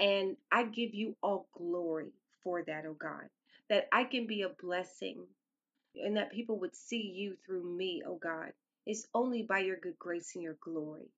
And 0.00 0.36
I 0.52 0.64
give 0.64 0.94
you 0.94 1.16
all 1.22 1.48
glory 1.56 2.12
for 2.44 2.62
that, 2.64 2.84
oh 2.86 2.96
God. 3.00 3.28
That 3.70 3.88
I 3.92 4.04
can 4.04 4.26
be 4.26 4.42
a 4.42 4.50
blessing 4.62 5.26
and 5.96 6.16
that 6.18 6.32
people 6.32 6.60
would 6.60 6.76
see 6.76 7.12
you 7.14 7.36
through 7.46 7.64
me, 7.64 8.02
oh 8.06 8.18
God. 8.22 8.52
It's 8.86 9.06
only 9.14 9.44
by 9.44 9.60
your 9.60 9.76
good 9.76 9.98
grace 9.98 10.32
and 10.34 10.44
your 10.44 10.56
glory. 10.62 11.08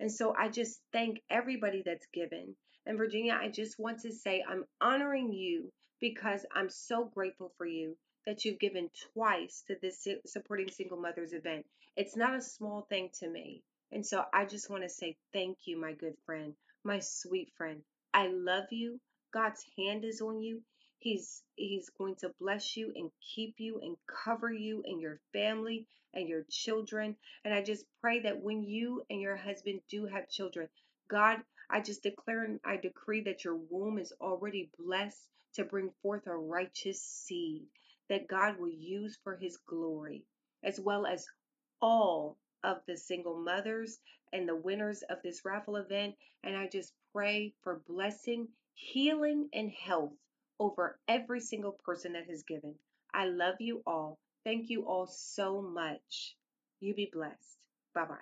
And 0.00 0.12
so 0.12 0.34
I 0.38 0.48
just 0.48 0.80
thank 0.92 1.22
everybody 1.30 1.82
that's 1.84 2.06
given. 2.14 2.56
And 2.86 2.98
Virginia, 2.98 3.38
I 3.40 3.48
just 3.48 3.78
want 3.78 4.00
to 4.02 4.12
say 4.12 4.44
I'm 4.48 4.64
honoring 4.80 5.32
you 5.32 5.72
because 6.00 6.46
I'm 6.54 6.70
so 6.70 7.06
grateful 7.14 7.52
for 7.58 7.66
you 7.66 7.96
that 8.26 8.44
you've 8.44 8.58
given 8.58 8.90
twice 9.14 9.62
to 9.68 9.76
this 9.80 10.06
supporting 10.26 10.68
single 10.68 10.98
mothers 11.00 11.32
event. 11.32 11.64
It's 11.96 12.16
not 12.16 12.34
a 12.34 12.42
small 12.42 12.82
thing 12.82 13.10
to 13.20 13.28
me. 13.28 13.62
And 13.92 14.04
so 14.04 14.24
I 14.34 14.44
just 14.46 14.68
want 14.68 14.82
to 14.82 14.88
say 14.88 15.16
thank 15.32 15.58
you, 15.66 15.80
my 15.80 15.92
good 15.92 16.16
friend, 16.26 16.54
my 16.82 16.98
sweet 16.98 17.52
friend. 17.56 17.82
I 18.12 18.26
love 18.26 18.72
you. 18.72 19.00
God's 19.32 19.64
hand 19.78 20.04
is 20.04 20.20
on 20.20 20.40
you. 20.40 20.62
He's 20.98 21.42
he's 21.54 21.88
going 21.90 22.16
to 22.16 22.34
bless 22.40 22.76
you 22.76 22.92
and 22.96 23.10
keep 23.34 23.54
you 23.58 23.80
and 23.80 23.96
cover 24.24 24.52
you 24.52 24.82
and 24.84 25.00
your 25.00 25.20
family 25.32 25.86
and 26.12 26.28
your 26.28 26.42
children. 26.50 27.16
And 27.44 27.54
I 27.54 27.62
just 27.62 27.84
pray 28.00 28.20
that 28.20 28.42
when 28.42 28.64
you 28.64 29.04
and 29.08 29.20
your 29.20 29.36
husband 29.36 29.82
do 29.88 30.06
have 30.06 30.28
children, 30.28 30.68
God, 31.08 31.38
I 31.70 31.80
just 31.80 32.02
declare 32.02 32.42
and 32.44 32.58
I 32.64 32.76
decree 32.76 33.20
that 33.22 33.44
your 33.44 33.56
womb 33.56 33.98
is 33.98 34.12
already 34.20 34.70
blessed 34.78 35.28
to 35.54 35.64
bring 35.64 35.90
forth 36.02 36.26
a 36.26 36.36
righteous 36.36 37.00
seed 37.00 37.66
that 38.10 38.28
God 38.28 38.58
will 38.58 38.70
use 38.70 39.18
for 39.24 39.36
his 39.36 39.58
glory, 39.68 40.24
as 40.64 40.80
well 40.80 41.06
as 41.06 41.26
all 41.82 42.38
of 42.64 42.78
the 42.86 42.96
single 42.96 43.38
mothers 43.38 43.98
and 44.32 44.48
the 44.48 44.56
winners 44.56 45.02
of 45.10 45.18
this 45.22 45.42
raffle 45.44 45.76
event. 45.76 46.14
And 46.44 46.56
I 46.56 46.68
just 46.68 46.92
pray 47.14 47.54
for 47.62 47.82
blessing, 47.88 48.48
healing, 48.74 49.48
and 49.54 49.70
health 49.72 50.12
over 50.60 50.98
every 51.08 51.40
single 51.40 51.78
person 51.84 52.14
that 52.14 52.28
has 52.30 52.44
given. 52.44 52.74
I 53.14 53.26
love 53.26 53.56
you 53.60 53.82
all. 53.86 54.18
Thank 54.44 54.70
you 54.70 54.86
all 54.86 55.06
so 55.08 55.62
much. 55.62 56.36
You 56.80 56.94
be 56.94 57.10
blessed. 57.12 57.58
Bye 57.94 58.06
bye. 58.06 58.16